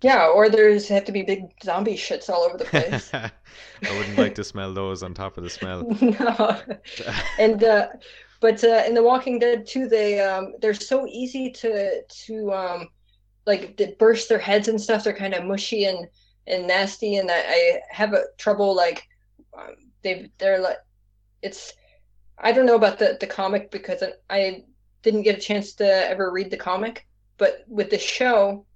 Yeah, 0.02 0.26
or 0.26 0.48
there's 0.48 0.88
have 0.88 1.04
to 1.04 1.12
be 1.12 1.22
big 1.22 1.44
zombie 1.62 1.96
shits 1.96 2.28
all 2.28 2.42
over 2.42 2.58
the 2.58 2.64
place. 2.64 3.10
I 3.14 3.30
wouldn't 3.96 4.18
like 4.18 4.34
to 4.34 4.44
smell 4.44 4.74
those 4.74 5.02
on 5.02 5.14
top 5.14 5.38
of 5.38 5.44
the 5.44 5.50
smell. 5.50 5.86
no, 6.00 6.60
and 7.38 7.64
uh, 7.64 7.88
but 8.40 8.62
uh, 8.62 8.82
in 8.86 8.94
The 8.94 9.02
Walking 9.02 9.38
Dead 9.38 9.66
too, 9.66 9.88
they 9.88 10.20
um, 10.20 10.52
they're 10.60 10.74
so 10.74 11.06
easy 11.06 11.50
to 11.52 12.02
to 12.02 12.52
um, 12.52 12.88
like 13.46 13.76
to 13.78 13.94
burst 13.98 14.28
their 14.28 14.38
heads 14.38 14.68
and 14.68 14.80
stuff. 14.80 15.04
They're 15.04 15.14
kind 15.14 15.32
of 15.32 15.44
mushy 15.44 15.84
and 15.84 16.06
and 16.46 16.66
nasty, 16.66 17.16
and 17.16 17.30
I, 17.30 17.38
I 17.38 17.80
have 17.90 18.12
a 18.12 18.24
trouble 18.36 18.74
like 18.76 19.08
um, 19.58 19.74
they 20.02 20.30
they're 20.38 20.60
like 20.60 20.78
it's 21.42 21.72
I 22.38 22.52
don't 22.52 22.66
know 22.66 22.76
about 22.76 22.98
the 22.98 23.16
the 23.20 23.26
comic 23.26 23.70
because 23.70 24.02
I 24.30 24.64
didn't 25.02 25.22
get 25.22 25.38
a 25.38 25.40
chance 25.40 25.74
to 25.74 25.84
ever 25.84 26.32
read 26.32 26.50
the 26.50 26.56
comic, 26.56 27.06
but 27.36 27.64
with 27.68 27.90
the 27.90 27.98
show, 27.98 28.66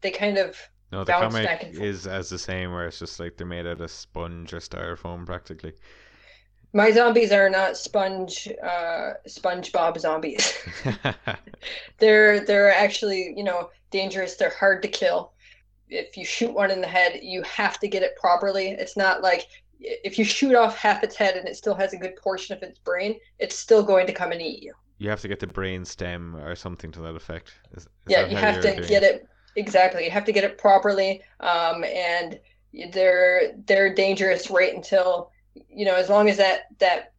they 0.00 0.10
kind 0.10 0.38
of 0.38 0.56
no, 0.92 1.04
the 1.04 1.12
comic 1.12 1.70
is 1.72 2.06
as 2.06 2.28
the 2.28 2.38
same, 2.38 2.72
where 2.72 2.86
it's 2.86 2.98
just 2.98 3.18
like 3.18 3.36
they're 3.36 3.46
made 3.46 3.66
out 3.66 3.80
of 3.80 3.90
sponge 3.90 4.52
or 4.52 4.58
styrofoam 4.58 5.24
practically. 5.24 5.72
My 6.74 6.90
zombies 6.90 7.32
are 7.32 7.50
not 7.50 7.76
sponge 7.76 8.48
uh, 8.62 9.12
SpongeBob 9.28 9.98
zombies. 9.98 10.56
they're 11.98 12.44
they're 12.44 12.74
actually 12.74 13.34
you 13.36 13.44
know 13.44 13.70
dangerous. 13.90 14.36
They're 14.36 14.50
hard 14.58 14.82
to 14.82 14.88
kill. 14.88 15.32
If 15.88 16.16
you 16.16 16.24
shoot 16.24 16.54
one 16.54 16.70
in 16.70 16.80
the 16.80 16.86
head, 16.86 17.20
you 17.22 17.42
have 17.42 17.78
to 17.80 17.88
get 17.88 18.02
it 18.02 18.16
properly. 18.16 18.68
It's 18.68 18.96
not 18.96 19.22
like 19.22 19.48
if 19.82 20.18
you 20.18 20.24
shoot 20.24 20.54
off 20.54 20.76
half 20.76 21.02
its 21.02 21.16
head 21.16 21.36
and 21.36 21.48
it 21.48 21.56
still 21.56 21.74
has 21.74 21.92
a 21.92 21.96
good 21.96 22.16
portion 22.16 22.56
of 22.56 22.62
its 22.62 22.78
brain, 22.78 23.18
it's 23.38 23.56
still 23.56 23.82
going 23.82 24.06
to 24.06 24.12
come 24.12 24.32
and 24.32 24.40
eat 24.40 24.62
you. 24.62 24.72
You 24.98 25.10
have 25.10 25.20
to 25.22 25.28
get 25.28 25.40
the 25.40 25.46
brain 25.46 25.84
stem 25.84 26.36
or 26.36 26.54
something 26.54 26.92
to 26.92 27.00
that 27.00 27.16
effect. 27.16 27.54
Is, 27.72 27.84
is 27.84 27.88
yeah, 28.06 28.26
you 28.26 28.36
have 28.36 28.60
to 28.62 28.74
get 28.88 29.02
it? 29.02 29.22
it 29.22 29.28
exactly. 29.56 30.04
You 30.04 30.10
have 30.10 30.24
to 30.26 30.32
get 30.32 30.44
it 30.44 30.58
properly, 30.58 31.22
um, 31.40 31.84
and 31.84 32.38
they're 32.92 33.52
they're 33.66 33.92
dangerous 33.94 34.48
right 34.50 34.74
until 34.74 35.30
you 35.68 35.84
know 35.84 35.96
as 35.96 36.08
long 36.08 36.30
as 36.30 36.36
that 36.36 36.66
that 36.78 37.12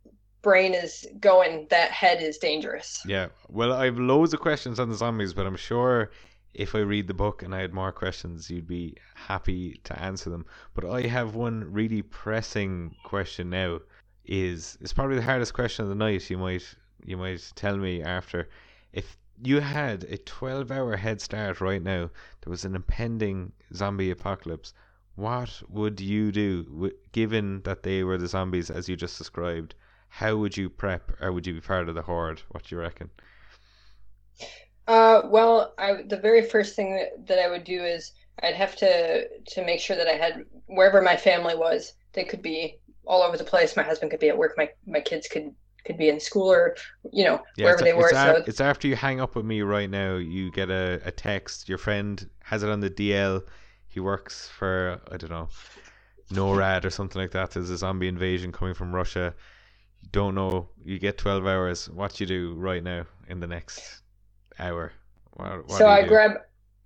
brain 0.44 0.74
is 0.74 1.08
going, 1.20 1.66
that 1.72 1.90
head 1.90 2.22
is 2.22 2.38
dangerous. 2.38 3.02
Yeah. 3.08 3.30
Well, 3.50 3.74
I 3.74 3.86
have 3.86 3.98
loads 3.98 4.34
of 4.34 4.42
questions 4.42 4.80
on 4.80 4.90
the 4.90 4.96
zombies, 4.96 5.34
but 5.34 5.48
I'm 5.48 5.56
sure 5.56 6.12
if 6.54 6.76
I 6.76 6.80
read 6.80 7.08
the 7.08 7.14
book 7.14 7.42
and 7.42 7.56
I 7.56 7.62
had 7.62 7.74
more 7.74 7.92
questions, 7.92 8.50
you'd 8.50 8.68
be 8.68 8.96
happy 9.16 9.80
to 9.86 10.00
answer 10.00 10.30
them. 10.30 10.46
But 10.76 10.86
I 10.86 11.02
have 11.08 11.36
one 11.36 11.72
really 11.72 12.02
pressing 12.04 12.96
question 13.04 13.50
now. 13.50 13.80
Is 14.26 14.78
it's 14.80 14.94
probably 14.94 15.18
the 15.18 15.24
hardest 15.24 15.54
question 15.54 15.84
of 15.84 15.90
the 15.90 15.96
night. 15.96 16.30
You 16.30 16.38
might 16.38 16.76
you 17.04 17.18
might 17.18 17.52
tell 17.56 17.78
me 17.78 18.02
after. 18.02 18.50
If 18.94 19.18
you 19.42 19.60
had 19.60 20.04
a 20.04 20.18
12 20.18 20.72
hour 20.72 20.96
head 20.96 21.20
start 21.20 21.60
right 21.60 21.82
now, 21.82 22.10
there 22.42 22.52
was 22.52 22.66
an 22.66 22.76
impending 22.76 23.52
zombie 23.74 24.12
apocalypse. 24.12 24.74
What 25.16 25.62
would 25.70 26.00
you 26.00 26.32
do, 26.32 26.92
given 27.12 27.62
that 27.64 27.84
they 27.84 28.04
were 28.04 28.18
the 28.18 28.28
zombies 28.28 28.70
as 28.70 28.88
you 28.88 28.96
just 28.96 29.18
described? 29.18 29.76
How 30.08 30.38
would 30.38 30.56
you 30.56 30.70
prep, 30.70 31.12
or 31.20 31.32
would 31.32 31.48
you 31.48 31.56
be 31.56 31.62
part 31.62 31.90
of 31.90 31.96
the 31.96 32.04
horde? 32.04 32.42
What 32.50 32.64
do 32.64 32.76
you 32.76 32.82
reckon? 32.82 33.10
Uh, 34.88 35.22
well, 35.26 35.74
I 35.78 36.04
the 36.08 36.18
very 36.18 36.42
first 36.44 36.76
thing 36.76 36.96
that, 36.96 37.28
that 37.28 37.40
I 37.40 37.50
would 37.50 37.64
do 37.64 37.84
is 37.84 38.12
I'd 38.42 38.56
have 38.56 38.76
to 38.78 39.28
to 39.28 39.66
make 39.66 39.80
sure 39.80 39.96
that 39.96 40.08
I 40.08 40.14
had 40.14 40.44
wherever 40.68 41.02
my 41.02 41.16
family 41.18 41.56
was. 41.56 41.94
They 42.14 42.24
could 42.26 42.42
be 42.42 42.80
all 43.06 43.22
over 43.24 43.38
the 43.38 43.44
place. 43.44 43.76
My 43.78 43.84
husband 43.84 44.12
could 44.12 44.20
be 44.20 44.30
at 44.30 44.38
work. 44.38 44.54
My 44.58 44.70
my 44.86 45.00
kids 45.02 45.28
could 45.28 45.52
could 45.86 45.98
be 45.98 46.10
in 46.10 46.20
school 46.20 46.52
or 46.52 46.76
you 47.12 47.24
know 47.24 47.42
Yeah, 47.58 47.66
wherever 47.66 47.82
they 47.82 47.94
were. 47.94 48.10
it's, 48.10 48.12
so 48.12 48.36
af- 48.38 48.48
it's 48.48 48.62
after 48.62 48.88
you 48.88 48.96
hang 48.96 49.22
up 49.22 49.36
with 49.36 49.46
me 49.46 49.62
right 49.62 49.90
now. 49.90 50.16
You 50.16 50.52
get 50.52 50.70
a, 50.70 51.02
a 51.06 51.12
text. 51.12 51.70
Your 51.70 51.78
friend 51.78 52.30
has 52.44 52.64
it 52.64 52.70
on 52.70 52.80
the 52.82 52.90
DL. 52.90 53.44
He 53.88 54.00
works 54.02 54.50
for 54.50 55.00
I 55.12 55.18
don't 55.18 55.30
know 55.32 55.50
NORAD 56.32 56.86
or 56.86 56.90
something 56.90 57.22
like 57.22 57.32
that. 57.32 57.52
There's 57.52 57.70
a 57.70 57.78
zombie 57.78 58.08
invasion 58.10 58.52
coming 58.52 58.74
from 58.74 58.94
Russia. 58.94 59.34
You 60.02 60.10
don't 60.12 60.36
know. 60.36 60.70
You 60.84 61.00
get 61.00 61.18
twelve 61.18 61.48
hours. 61.48 61.90
What 61.90 62.20
you 62.20 62.26
do 62.26 62.54
right 62.56 62.84
now 62.84 63.06
in 63.28 63.40
the 63.40 63.48
next 63.48 64.03
hour? 64.60 64.94
What, 65.34 65.68
what 65.68 65.78
so 65.78 65.88
I 65.88 66.04
do? 66.04 66.10
grab 66.10 66.32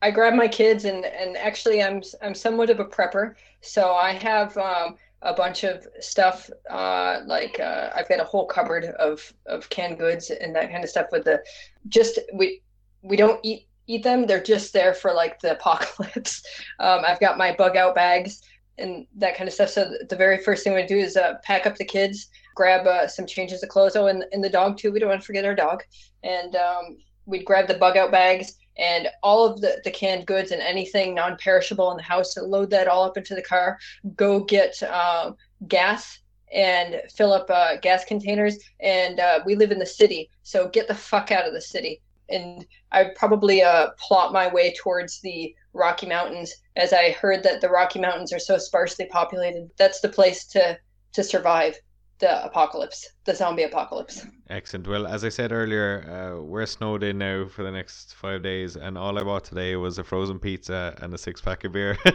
I 0.02 0.12
grab 0.12 0.34
my 0.34 0.48
kids 0.48 0.86
and 0.86 1.06
and 1.06 1.38
actually 1.38 1.82
I'm 1.82 2.02
I'm 2.22 2.36
somewhat 2.36 2.70
of 2.70 2.80
a 2.80 2.86
prepper. 2.86 3.36
So 3.62 3.94
I 3.94 4.14
have 4.14 4.56
um, 4.58 4.96
a 5.22 5.34
bunch 5.34 5.64
of 5.64 5.88
stuff 6.00 6.50
uh, 6.70 7.22
like 7.26 7.60
uh, 7.60 7.90
I've 7.96 8.08
got 8.08 8.20
a 8.20 8.24
whole 8.24 8.46
cupboard 8.46 8.86
of 8.86 9.34
of 9.46 9.70
canned 9.70 9.98
goods 9.98 10.30
and 10.30 10.56
that 10.56 10.72
kind 10.72 10.84
of 10.84 10.90
stuff 10.90 11.08
with 11.12 11.26
the 11.26 11.44
just 11.88 12.20
we 12.34 12.62
we 13.02 13.18
don't 13.18 13.40
eat 13.44 13.68
eat 13.88 14.04
them. 14.04 14.28
They're 14.28 14.44
just 14.44 14.74
there 14.74 14.94
for 14.94 15.14
like 15.14 15.40
the 15.40 15.52
apocalypse. 15.58 16.44
Um, 16.80 17.02
I've 17.06 17.20
got 17.20 17.38
my 17.38 17.56
bug 17.56 17.76
out 17.76 17.96
bags 17.96 18.42
and 18.78 19.08
that 19.16 19.36
kind 19.36 19.48
of 19.48 19.54
stuff. 19.54 19.70
So 19.70 19.92
the 20.08 20.16
very 20.16 20.38
first 20.44 20.64
thing 20.64 20.76
we 20.76 20.86
do 20.86 20.98
is 20.98 21.18
uh, 21.18 21.36
pack 21.44 21.66
up 21.66 21.78
the 21.78 21.86
kids, 21.86 22.28
grab 22.56 22.86
uh, 22.86 23.08
some 23.08 23.26
changes 23.26 23.64
of 23.64 23.70
clothes. 23.70 23.96
Oh, 23.96 24.08
and, 24.08 24.24
and 24.32 24.44
the 24.44 24.50
dog 24.50 24.78
too. 24.78 24.92
We 24.92 25.00
don't 25.00 25.10
want 25.10 25.22
to 25.22 25.26
forget 25.26 25.46
our 25.46 25.56
dog. 25.56 25.84
And 26.24 26.56
um, 26.56 26.98
we'd 27.28 27.46
grab 27.46 27.68
the 27.68 27.76
bug 27.76 27.98
out 27.98 28.12
bags 28.12 28.58
and 28.78 29.08
all 29.22 29.46
of 29.46 29.62
the, 29.62 29.80
the 29.84 29.92
canned 29.92 30.26
goods 30.26 30.52
and 30.52 30.62
anything 30.62 31.14
non-perishable 31.14 31.92
in 31.92 31.98
the 31.98 32.04
house 32.04 32.34
to 32.34 32.42
load 32.42 32.70
that 32.70 32.88
all 32.88 33.04
up 33.04 33.18
into 33.18 33.36
the 33.36 33.42
car 33.42 33.78
go 34.16 34.44
get 34.44 34.82
um, 34.84 35.36
gas 35.68 36.20
and 36.54 37.02
fill 37.14 37.34
up 37.34 37.50
uh, 37.50 37.76
gas 37.82 38.06
containers. 38.06 38.58
And 38.80 39.20
uh, 39.20 39.42
we 39.46 39.56
live 39.56 39.72
in 39.72 39.80
the 39.80 39.86
city 39.86 40.30
so 40.44 40.70
get 40.70 40.88
the 40.88 40.96
fuck 40.96 41.32
out 41.32 41.48
of 41.48 41.54
the 41.54 41.62
city. 41.62 42.02
And 42.30 42.66
i'd 42.92 43.16
probably 43.16 43.62
uh, 43.62 43.92
plot 43.98 44.34
my 44.34 44.52
way 44.52 44.74
towards 44.74 45.22
the 45.22 45.56
rocky 45.74 46.08
mountains 46.08 46.54
as 46.76 46.92
i 46.92 47.12
heard 47.12 47.44
that 47.44 47.62
the 47.62 47.70
rocky 47.70 48.00
mountains 48.00 48.34
are 48.34 48.40
so 48.40 48.58
sparsely 48.58 49.06
populated. 49.06 49.70
That's 49.78 50.02
the 50.02 50.10
place 50.10 50.46
to 50.48 50.78
to 51.14 51.24
survive 51.24 51.80
the 52.20 52.44
apocalypse 52.44 53.10
the 53.26 53.36
zombie 53.36 53.64
apocalypse 53.64 54.26
Excellent. 54.50 54.88
Well, 54.88 55.08
as 55.08 55.26
I 55.26 55.30
said 55.30 55.52
earlier, 55.52 56.06
uh, 56.10 56.42
we're 56.42 56.66
snowed 56.66 57.04
in 57.04 57.18
now 57.18 57.48
for 57.48 57.64
the 57.64 57.72
next 57.72 58.16
five 58.16 58.44
days, 58.44 58.78
and 58.78 58.98
all 58.98 59.20
I 59.20 59.24
bought 59.24 59.44
today 59.44 59.76
was 59.76 59.98
a 59.98 60.06
frozen 60.06 60.40
pizza 60.40 60.98
and 61.02 61.14
a 61.14 61.18
six 61.18 61.42
pack 61.42 61.66
of 61.66 61.74
beer. 61.74 61.98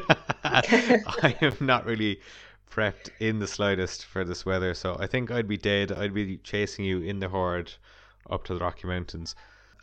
I 0.45 1.37
am 1.43 1.55
not 1.61 1.85
really 1.85 2.21
prepped 2.71 3.11
in 3.21 3.39
the 3.39 3.47
slightest 3.47 4.07
for 4.07 4.25
this 4.25 4.47
weather, 4.47 4.73
so 4.73 4.97
I 4.99 5.07
think 5.07 5.31
I'd 5.31 5.47
be 5.47 5.59
dead. 5.59 5.93
I'd 5.93 6.15
be 6.15 6.39
chasing 6.39 6.87
you 6.87 7.03
in 7.03 7.21
the 7.21 7.29
horde 7.29 7.71
up 8.31 8.45
to 8.45 8.55
the 8.55 8.61
Rocky 8.61 8.87
Mountains. 8.87 9.35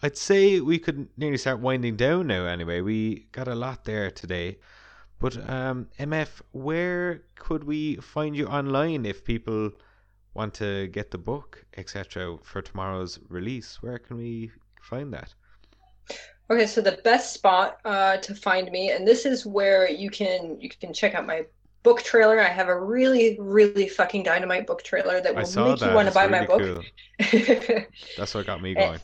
I'd 0.02 0.18
say 0.18 0.60
we 0.60 0.80
could 0.80 1.08
nearly 1.18 1.38
start 1.38 1.60
winding 1.60 1.98
down 1.98 2.26
now. 2.28 2.46
Anyway, 2.46 2.82
we 2.82 3.28
got 3.32 3.48
a 3.48 3.54
lot 3.54 3.86
there 3.86 4.10
today. 4.10 4.58
But 5.20 5.38
um, 5.48 5.88
MF, 6.00 6.42
where 6.52 7.22
could 7.36 7.66
we 7.66 7.98
find 7.98 8.36
you 8.36 8.48
online 8.48 9.06
if 9.06 9.24
people 9.24 9.72
want 10.34 10.54
to 10.56 10.88
get 10.88 11.12
the 11.12 11.18
book, 11.18 11.66
etc., 11.78 12.38
for 12.44 12.62
tomorrow's 12.62 13.20
release? 13.30 13.82
Where 13.82 14.00
can 14.00 14.18
we 14.18 14.52
find 14.82 15.14
that? 15.14 15.34
Okay, 16.52 16.66
so 16.66 16.82
the 16.82 17.00
best 17.04 17.34
spot 17.34 17.78
uh, 17.86 18.18
to 18.18 18.34
find 18.34 18.72
me, 18.72 18.92
and 18.92 19.08
this 19.08 19.26
is 19.26 19.46
where 19.46 19.90
you 19.90 20.10
can 20.10 20.60
you 20.60 20.70
can 20.70 20.94
check 20.94 21.14
out 21.14 21.28
my 21.28 21.46
book 21.84 22.02
trailer. 22.02 22.40
I 22.40 22.48
have 22.48 22.70
a 22.70 22.80
really 22.80 23.38
really 23.40 23.88
fucking 23.88 24.24
dynamite 24.24 24.66
book 24.66 24.84
trailer 24.84 25.22
that 25.22 25.34
will 25.34 25.42
make 25.42 25.80
that. 25.80 25.90
you 25.90 25.96
want 25.96 26.08
to 26.08 26.14
buy 26.14 26.26
really 26.26 26.40
my 26.40 26.46
book. 26.48 26.84
cool. 27.20 27.84
That's 28.18 28.34
what 28.34 28.48
got 28.48 28.62
me 28.62 28.74
going. 28.74 29.00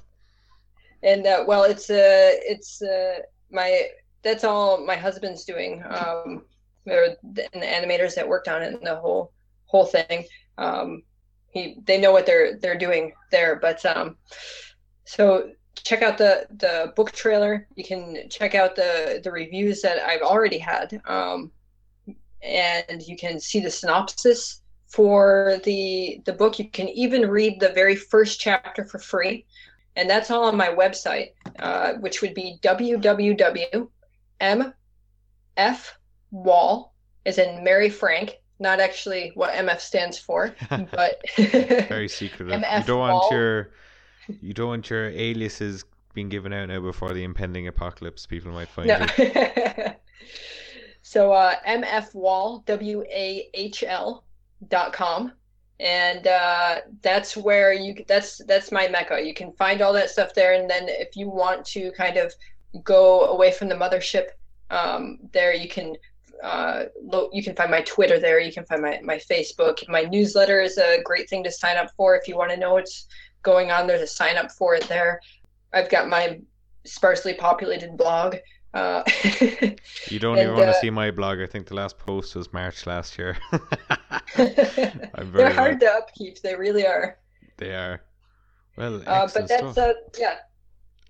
and 1.04 1.28
uh, 1.28 1.44
well, 1.48 1.64
it's 1.64 1.90
uh, 1.90 2.32
it's 2.42 2.82
uh, 2.82 3.20
my 3.52 3.90
that's 4.24 4.44
all 4.44 4.84
my 4.84 4.96
husband's 4.96 5.46
doing. 5.46 5.84
Um, 5.88 6.44
or 6.88 7.16
the, 7.34 7.48
and 7.54 7.62
the 7.64 7.68
animators 7.68 8.16
that 8.16 8.28
worked 8.28 8.48
on 8.48 8.62
it 8.62 8.74
and 8.74 8.86
the 8.86 8.96
whole 8.96 9.32
whole 9.66 9.86
thing. 9.86 10.26
Um, 10.58 11.04
he 11.56 11.78
they 11.86 12.00
know 12.00 12.12
what 12.12 12.28
they're 12.28 12.58
they're 12.58 12.78
doing 12.78 13.14
there, 13.32 13.56
but 13.56 13.84
um, 13.86 14.18
so 15.06 15.50
check 15.84 16.02
out 16.02 16.18
the 16.18 16.46
the 16.58 16.94
book 16.96 17.12
trailer. 17.14 17.68
You 17.76 17.84
can 17.84 18.30
check 18.30 18.54
out 18.54 18.76
the 18.76 19.22
the 19.24 19.32
reviews 19.32 19.82
that 19.82 20.06
I've 20.06 20.22
already 20.22 20.60
had, 20.60 21.02
um, 21.06 21.52
and 22.44 23.02
you 23.02 23.16
can 23.18 23.40
see 23.40 23.62
the 23.62 23.72
synopsis 23.72 24.62
for 24.88 25.60
the 25.64 26.22
the 26.26 26.34
book. 26.34 26.60
You 26.60 26.70
can 26.70 26.90
even 26.90 27.30
read 27.30 27.60
the 27.60 27.70
very 27.70 27.96
first 27.96 28.40
chapter 28.40 28.84
for 28.84 29.00
free, 29.00 29.46
and 29.96 30.10
that's 30.10 30.30
all 30.30 30.44
on 30.44 30.58
my 30.58 30.68
website, 30.68 31.30
uh, 31.60 31.94
which 31.94 32.22
would 32.22 32.34
be 32.34 32.60
www.mfwahl, 32.62 33.90
as 37.26 37.38
in 37.38 37.64
Mary 37.64 37.90
Frank, 37.90 38.42
not 38.60 38.80
actually 38.80 39.32
what 39.36 39.54
MF 39.54 39.80
stands 39.80 40.18
for, 40.18 40.56
but 40.70 41.22
Very 41.38 42.08
secretive. 42.08 42.62
you 42.62 42.84
don't 42.86 43.00
want 43.00 43.14
Wall. 43.14 43.30
your 43.32 43.72
you 44.42 44.54
don't 44.54 44.68
want 44.70 44.90
your 44.90 45.10
aliases 45.10 45.86
being 46.14 46.30
given 46.30 46.54
out 46.54 46.68
now 46.70 46.80
before 46.80 47.14
the 47.14 47.24
impending 47.24 47.68
apocalypse. 47.68 48.26
People 48.26 48.52
might 48.54 48.70
find 48.70 48.88
No. 48.88 49.06
you. 49.18 49.86
so 51.02 51.32
uh, 51.34 51.56
MF 51.68 52.14
Wahl 52.16 52.64
w 52.66 53.04
a 53.10 53.50
h 53.54 53.84
l 53.86 54.24
dot 54.70 54.94
com, 54.94 55.32
and 55.80 56.26
uh, 56.28 56.78
that's 57.02 57.36
where 57.38 57.74
you 57.74 58.04
that's 58.08 58.40
that's 58.46 58.72
my 58.72 58.88
mecca. 58.88 59.22
You 59.22 59.34
can 59.34 59.52
find 59.54 59.82
all 59.82 59.94
that 59.94 60.10
stuff 60.10 60.34
there, 60.34 60.54
and 60.54 60.70
then 60.70 60.86
if 60.88 61.16
you 61.16 61.30
want 61.30 61.66
to 61.68 61.92
kind 61.92 62.18
of 62.18 62.34
go 62.84 63.26
away 63.26 63.52
from 63.52 63.68
the 63.70 63.76
mothership, 63.76 64.28
um, 64.70 65.20
there 65.34 65.54
you 65.54 65.68
can. 65.70 65.96
Uh, 66.46 66.86
lo- 67.02 67.30
you 67.34 67.44
can 67.44 67.56
find 67.56 67.72
my 67.72 67.82
Twitter 67.82 68.20
there. 68.20 68.40
You 68.40 68.54
can 68.54 68.66
find 68.66 68.82
my, 68.82 69.00
my 69.04 69.18
Facebook. 69.32 69.78
My 69.90 70.04
newsletter 70.04 70.62
is 70.62 70.78
a 70.78 71.02
great 71.04 71.28
thing 71.30 71.44
to 71.44 71.52
sign 71.52 71.76
up 71.78 71.90
for 71.98 72.16
if 72.16 72.28
you 72.28 72.36
want 72.38 72.52
to 72.52 72.58
know 72.58 72.74
what's 72.74 73.08
going 73.42 73.72
on. 73.72 73.88
There's 73.88 74.02
a 74.02 74.08
sign 74.22 74.38
up 74.38 74.52
for 74.52 74.76
it 74.76 74.88
there. 74.88 75.20
I've 75.74 75.90
got 75.90 76.08
my 76.08 76.40
sparsely 76.86 77.34
populated 77.34 77.98
blog. 77.98 78.36
Uh, 78.74 79.02
You 80.12 80.20
don't 80.20 80.38
And, 80.38 80.44
even 80.48 80.56
want 80.56 80.70
uh, 80.70 80.74
to 80.74 80.80
see 80.80 80.90
my 80.92 81.10
blog. 81.10 81.40
I 81.40 81.48
think 81.48 81.68
the 81.68 81.76
last 81.76 81.98
post 81.98 82.36
was 82.36 82.52
March 82.54 82.86
last 82.86 83.18
year. 83.18 83.38
They're 84.38 85.54
hard 85.54 85.80
to 85.80 85.92
upkeep. 85.92 86.42
They 86.42 86.56
really 86.56 86.86
are. 86.86 87.18
They 87.58 87.74
are. 87.74 88.02
Well, 88.78 89.02
Uh, 89.08 89.28
but 89.34 89.48
that's 89.48 89.72
stuff. 89.72 89.78
uh, 89.78 89.94
yeah. 90.20 90.36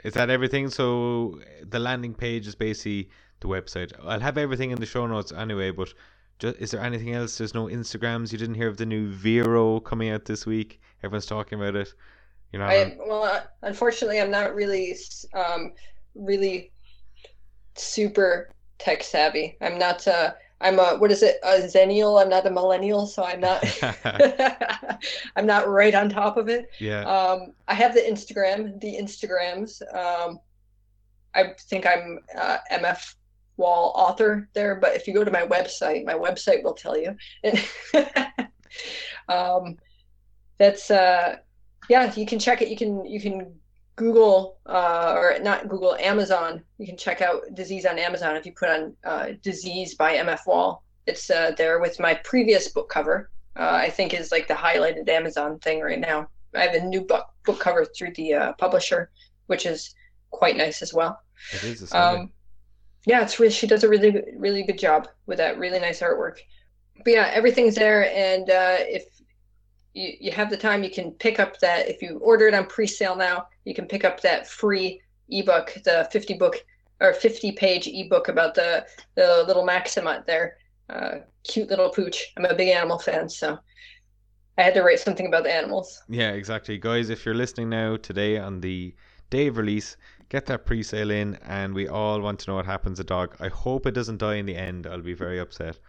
Is 0.04 0.14
that 0.14 0.30
everything? 0.30 0.70
So 0.70 1.40
the 1.64 1.80
landing 1.80 2.14
page 2.14 2.46
is 2.48 2.56
basically 2.56 3.10
the 3.46 3.54
website. 3.54 3.92
I'll 4.04 4.20
have 4.20 4.38
everything 4.38 4.72
in 4.72 4.80
the 4.80 4.86
show 4.86 5.06
notes 5.08 5.32
anyway. 5.32 5.72
But 5.72 5.94
just, 6.40 6.58
is 6.58 6.72
there 6.72 6.82
anything 6.82 7.14
else? 7.14 7.38
There's 7.38 7.54
no 7.54 7.68
Instagrams. 7.68 8.32
You 8.32 8.38
didn't 8.38 8.56
hear 8.56 8.68
of 8.68 8.78
the 8.78 8.86
new 8.86 9.10
Vero 9.10 9.80
coming 9.80 10.10
out 10.10 10.26
this 10.26 10.46
week. 10.46 10.82
Everyone's 11.04 11.26
talking 11.26 11.60
about 11.60 11.76
it. 11.76 11.94
You 12.52 12.60
know, 12.60 12.66
I 12.66 12.96
well, 13.06 13.24
uh, 13.24 13.42
unfortunately, 13.64 14.22
I'm 14.22 14.32
not 14.32 14.56
really 14.56 14.96
um 15.34 15.74
really 16.14 16.72
super 17.76 18.50
tech 18.78 19.04
savvy. 19.04 19.58
I'm 19.62 19.78
not. 19.78 20.08
Uh, 20.08 20.34
I'm 20.62 20.80
a 20.80 20.98
what 20.98 21.12
is 21.12 21.22
it? 21.22 21.38
A 21.44 21.62
zennial. 21.62 22.22
I'm 22.22 22.30
not 22.30 22.48
a 22.48 22.52
millennial, 22.52 23.08
so 23.08 23.24
I'm 23.24 23.42
not. 23.42 23.64
I'm 25.36 25.46
not 25.46 25.68
right 25.68 25.94
on 25.94 26.10
top 26.10 26.38
of 26.38 26.48
it. 26.48 26.68
yeah. 26.80 27.02
Um, 27.02 27.54
I 27.68 27.74
have 27.74 27.94
the 27.94 28.02
Instagram, 28.02 28.80
the 28.80 28.96
Instagrams. 28.96 29.82
Um, 29.94 30.40
I 31.34 31.54
think 31.68 31.86
I'm 31.86 32.20
uh, 32.38 32.58
MF 32.72 33.16
Wahl 33.58 33.94
author 33.96 34.50
there, 34.54 34.76
but 34.76 34.96
if 34.96 35.08
you 35.08 35.14
go 35.14 35.24
to 35.24 35.32
my 35.32 35.46
website, 35.46 36.06
my 36.06 36.14
website 36.14 36.64
will 36.64 36.74
tell 36.74 36.98
you. 36.98 37.16
um, 39.30 39.78
that's 40.58 40.92
uh, 40.92 41.38
yeah, 41.90 42.14
you 42.16 42.26
can 42.26 42.40
check 42.40 42.62
it. 42.62 42.70
You 42.70 42.78
can 42.78 43.06
you 43.06 43.20
can 43.20 43.56
Google 43.96 44.58
uh, 44.66 45.14
or 45.16 45.38
not 45.42 45.70
Google 45.70 45.96
Amazon. 45.96 46.64
You 46.78 46.86
can 46.86 46.98
check 46.98 47.22
out 47.22 47.42
disease 47.54 47.86
on 47.86 47.98
Amazon 47.98 48.36
if 48.36 48.46
you 48.46 48.52
put 48.52 48.70
on 48.70 48.96
uh, 49.04 49.28
disease 49.42 49.96
by 49.96 50.16
MF 50.18 50.46
Wahl. 50.48 50.84
It's 51.06 51.30
uh, 51.30 51.52
there 51.58 51.80
with 51.80 52.00
my 52.00 52.16
previous 52.16 52.68
book 52.70 52.90
cover. 52.90 53.30
Uh, 53.58 53.72
I 53.72 53.90
think 53.90 54.14
is 54.14 54.32
like 54.32 54.48
the 54.48 54.54
highlighted 54.54 55.08
Amazon 55.08 55.60
thing 55.60 55.80
right 55.80 56.00
now. 56.00 56.28
I 56.54 56.62
have 56.62 56.74
a 56.74 56.86
new 56.86 57.02
book 57.02 57.28
book 57.46 57.60
cover 57.60 57.86
through 57.86 58.14
the 58.16 58.34
uh, 58.34 58.54
publisher, 58.54 59.12
which 59.48 59.66
is 59.66 59.94
quite 60.32 60.58
nice 60.58 60.82
as 60.82 60.94
well. 60.94 61.22
it 61.54 61.64
is. 61.64 61.94
Um, 61.94 62.32
yeah, 63.06 63.22
it's 63.22 63.40
really 63.40 63.52
she 63.52 63.68
does 63.68 63.84
a 63.84 63.90
really 63.90 64.24
really 64.38 64.64
good 64.64 64.80
job 64.80 65.08
with 65.26 65.38
that 65.38 65.58
really 65.58 65.80
nice 65.80 66.02
artwork. 66.02 66.38
But 67.04 67.14
yeah, 67.14 67.32
everything's 67.34 67.76
there, 67.76 68.12
and 68.16 68.50
uh, 68.50 68.78
if 68.80 69.06
you, 69.94 70.14
you 70.20 70.32
have 70.32 70.50
the 70.50 70.58
time, 70.58 70.84
you 70.84 70.90
can 70.90 71.12
pick 71.12 71.40
up 71.40 71.60
that. 71.60 71.88
If 71.88 72.02
you 72.02 72.20
order 72.20 72.48
it 72.48 72.54
on 72.54 72.66
pre-sale 72.66 73.16
now, 73.16 73.48
you 73.64 73.74
can 73.74 73.86
pick 73.86 74.04
up 74.04 74.22
that 74.22 74.48
free 74.48 75.02
ebook, 75.30 75.78
the 75.84 76.08
50 76.12 76.36
book 76.36 76.64
or 77.02 77.14
50 77.14 77.52
page 77.54 77.88
ebook 77.88 78.28
about 78.28 78.56
the 78.56 78.86
the 79.16 79.44
little 79.48 79.66
Maxima 79.66 80.24
there. 80.26 80.58
Uh, 80.90 81.20
cute 81.44 81.70
little 81.70 81.90
pooch. 81.90 82.34
I'm 82.38 82.46
a 82.46 82.54
big 82.54 82.70
animal 82.70 83.00
fan, 83.00 83.28
so 83.28 83.58
I 84.58 84.62
had 84.62 84.74
to 84.76 84.84
write 84.84 85.00
something 85.00 85.26
about 85.26 85.44
the 85.44 85.54
animals. 85.54 86.02
Yeah, 86.08 86.32
exactly. 86.32 86.78
Guys, 86.78 87.10
if 87.10 87.26
you're 87.26 87.36
listening 87.36 87.70
now 87.70 87.98
today 87.98 88.38
on 88.38 88.62
the 88.62 88.96
day 89.30 89.48
of 89.48 89.58
release, 89.58 89.98
get 90.36 90.48
that 90.48 90.66
pre 90.66 90.84
sale 90.84 91.12
in, 91.12 91.36
and 91.48 91.74
we 91.74 91.88
all 91.88 92.20
want 92.20 92.40
to 92.42 92.50
know 92.50 92.56
what 92.56 92.66
happens 92.66 92.98
to 92.98 93.06
dog. 93.06 93.38
I 93.40 93.48
hope 93.48 93.86
it 93.86 93.94
doesn't 93.94 94.18
die 94.18 94.36
in 94.36 94.46
the 94.46 94.58
end. 94.58 94.86
I'll 94.86 95.02
be 95.02 95.14
very 95.14 95.40
upset. 95.40 95.80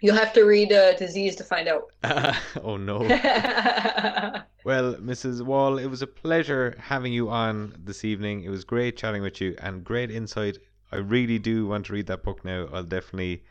You'll 0.00 0.14
have 0.14 0.32
to 0.34 0.44
read 0.44 0.72
uh, 0.72 0.96
Disease 0.96 1.34
to 1.36 1.42
find 1.42 1.66
out. 1.66 1.90
oh 2.62 2.76
no. 2.76 2.98
well, 4.64 4.94
Mrs. 4.94 5.42
Wahl, 5.42 5.78
it 5.78 5.86
was 5.86 6.02
a 6.02 6.06
pleasure 6.06 6.76
having 6.78 7.12
you 7.12 7.28
on 7.30 7.74
this 7.84 8.04
evening. 8.04 8.44
It 8.44 8.50
was 8.50 8.62
great 8.62 8.96
chatting 8.96 9.22
with 9.22 9.40
you 9.40 9.56
and 9.58 9.82
great 9.82 10.12
insight. 10.12 10.58
I 10.92 10.98
really 10.98 11.40
do 11.40 11.66
want 11.66 11.86
to 11.86 11.94
read 11.94 12.06
that 12.06 12.22
book 12.22 12.44
now. 12.44 12.68
I'll 12.72 12.84
definitely 12.84 13.42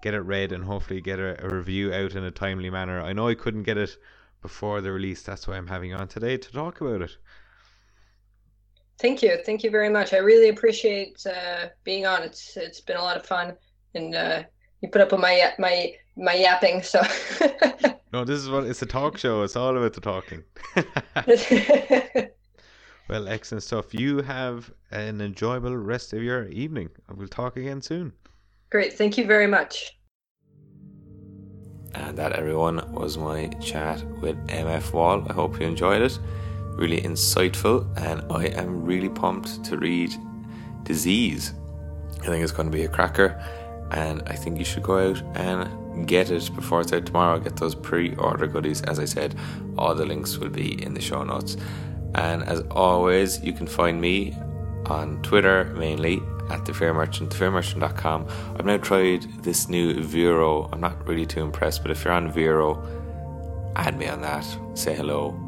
get 0.00 0.14
it 0.14 0.20
read 0.20 0.52
and 0.52 0.62
hopefully 0.62 1.00
get 1.00 1.18
a, 1.18 1.44
a 1.44 1.52
review 1.52 1.92
out 1.92 2.14
in 2.14 2.22
a 2.22 2.30
timely 2.30 2.70
manner. 2.70 3.00
I 3.00 3.12
know 3.12 3.26
I 3.26 3.34
couldn't 3.34 3.64
get 3.64 3.78
it 3.78 3.98
before 4.42 4.80
the 4.80 4.92
release. 4.92 5.22
That's 5.22 5.48
why 5.48 5.56
I'm 5.56 5.66
having 5.66 5.90
you 5.90 5.96
on 5.96 6.06
today 6.06 6.36
to 6.36 6.52
talk 6.52 6.80
about 6.80 7.02
it. 7.02 7.16
Thank 8.98 9.22
you, 9.22 9.38
thank 9.44 9.62
you 9.62 9.70
very 9.70 9.90
much. 9.90 10.14
I 10.14 10.18
really 10.18 10.48
appreciate 10.48 11.24
uh, 11.26 11.68
being 11.84 12.06
on. 12.06 12.22
It's 12.22 12.56
it's 12.56 12.80
been 12.80 12.96
a 12.96 13.02
lot 13.02 13.16
of 13.16 13.26
fun, 13.26 13.54
and 13.94 14.14
uh, 14.14 14.42
you 14.80 14.88
put 14.88 15.02
up 15.02 15.12
with 15.12 15.20
my 15.20 15.52
my 15.58 15.92
my 16.16 16.34
yapping. 16.34 16.82
So 16.82 17.02
no, 18.12 18.24
this 18.24 18.40
is 18.40 18.48
what 18.48 18.64
it's 18.64 18.80
a 18.80 18.86
talk 18.86 19.18
show. 19.18 19.42
It's 19.42 19.56
all 19.56 19.76
about 19.76 19.92
the 19.92 20.00
talking. 20.00 20.44
well, 23.08 23.28
excellent 23.28 23.64
stuff. 23.64 23.92
You 23.92 24.22
have 24.22 24.72
an 24.90 25.20
enjoyable 25.20 25.76
rest 25.76 26.14
of 26.14 26.22
your 26.22 26.46
evening. 26.48 26.88
We'll 27.14 27.28
talk 27.28 27.58
again 27.58 27.82
soon. 27.82 28.14
Great. 28.70 28.94
Thank 28.94 29.18
you 29.18 29.26
very 29.26 29.46
much. 29.46 29.92
And 31.94 32.16
that, 32.18 32.32
everyone, 32.32 32.92
was 32.92 33.16
my 33.16 33.46
chat 33.60 34.02
with 34.20 34.36
MF 34.48 34.92
Wahl. 34.92 35.24
I 35.28 35.32
hope 35.32 35.60
you 35.60 35.66
enjoyed 35.66 36.02
it. 36.02 36.18
Really 36.76 37.00
insightful, 37.00 37.86
and 37.96 38.22
I 38.30 38.46
am 38.46 38.84
really 38.84 39.08
pumped 39.08 39.64
to 39.64 39.76
read 39.76 40.14
Disease. 40.84 41.52
I 42.20 42.26
think 42.26 42.42
it's 42.42 42.52
going 42.52 42.70
to 42.70 42.76
be 42.76 42.84
a 42.84 42.88
cracker, 42.88 43.42
and 43.90 44.22
I 44.26 44.34
think 44.34 44.58
you 44.58 44.64
should 44.64 44.82
go 44.82 45.10
out 45.10 45.22
and 45.34 46.06
get 46.06 46.30
it 46.30 46.50
before 46.54 46.82
it's 46.82 46.92
out 46.92 47.06
tomorrow. 47.06 47.38
Get 47.38 47.56
those 47.56 47.74
pre 47.74 48.14
order 48.16 48.46
goodies. 48.46 48.82
As 48.82 48.98
I 48.98 49.04
said, 49.04 49.34
all 49.78 49.94
the 49.94 50.06
links 50.06 50.38
will 50.38 50.50
be 50.50 50.82
in 50.82 50.94
the 50.94 51.00
show 51.00 51.24
notes. 51.24 51.56
And 52.14 52.42
as 52.44 52.60
always, 52.70 53.42
you 53.42 53.52
can 53.52 53.66
find 53.66 54.00
me 54.00 54.36
on 54.86 55.20
Twitter 55.22 55.64
mainly 55.76 56.20
at 56.50 56.64
the 56.64 56.72
Fear 56.72 56.94
Merchant, 56.94 57.30
thefearmerchant.com. 57.30 58.26
I've 58.58 58.66
now 58.66 58.76
tried 58.76 59.22
this 59.42 59.68
new 59.68 60.02
Vero. 60.02 60.68
I'm 60.72 60.80
not 60.80 61.06
really 61.06 61.26
too 61.26 61.42
impressed, 61.42 61.82
but 61.82 61.90
if 61.90 62.04
you're 62.04 62.14
on 62.14 62.30
Vero, 62.30 62.82
add 63.76 63.98
me 63.98 64.06
on 64.08 64.20
that, 64.22 64.46
say 64.74 64.94
hello. 64.94 65.45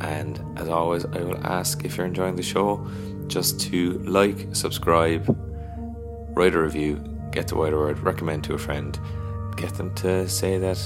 And 0.00 0.40
as 0.58 0.68
always, 0.68 1.04
I 1.04 1.18
will 1.20 1.44
ask 1.46 1.84
if 1.84 1.96
you're 1.96 2.06
enjoying 2.06 2.36
the 2.36 2.42
show 2.42 2.86
just 3.26 3.60
to 3.62 3.98
like, 4.00 4.54
subscribe, 4.54 5.24
write 6.36 6.54
a 6.54 6.60
review, 6.60 7.02
get 7.30 7.48
the 7.48 7.56
wider 7.56 7.78
word, 7.78 7.98
recommend 8.00 8.44
to 8.44 8.54
a 8.54 8.58
friend, 8.58 8.98
get 9.56 9.74
them 9.74 9.94
to 9.96 10.28
say 10.28 10.58
that 10.58 10.78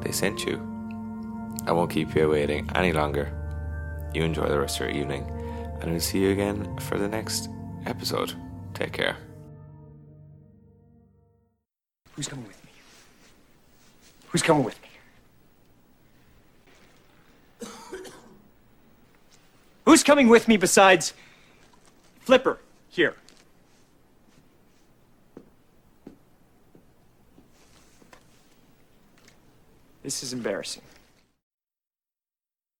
they 0.00 0.12
sent 0.12 0.44
you. 0.44 0.56
I 1.66 1.72
won't 1.72 1.90
keep 1.90 2.14
you 2.14 2.28
waiting 2.28 2.68
any 2.74 2.92
longer. 2.92 3.32
You 4.14 4.22
enjoy 4.22 4.48
the 4.48 4.58
rest 4.58 4.80
of 4.80 4.88
your 4.88 4.96
evening, 4.96 5.24
and 5.80 5.92
I'll 5.92 6.00
see 6.00 6.20
you 6.20 6.30
again 6.30 6.76
for 6.78 6.98
the 6.98 7.08
next 7.08 7.48
episode. 7.86 8.34
Take 8.74 8.92
care. 8.92 9.16
Who's 12.12 12.28
coming 12.28 12.46
with 12.46 12.64
me? 12.64 12.70
Who's 14.28 14.42
coming 14.42 14.62
with 14.62 14.80
me? 14.82 14.88
Who's 19.84 20.02
coming 20.02 20.28
with 20.28 20.48
me 20.48 20.56
besides 20.56 21.12
Flipper 22.20 22.58
here? 22.88 23.16
This 30.02 30.22
is 30.22 30.32
embarrassing. 30.32 30.82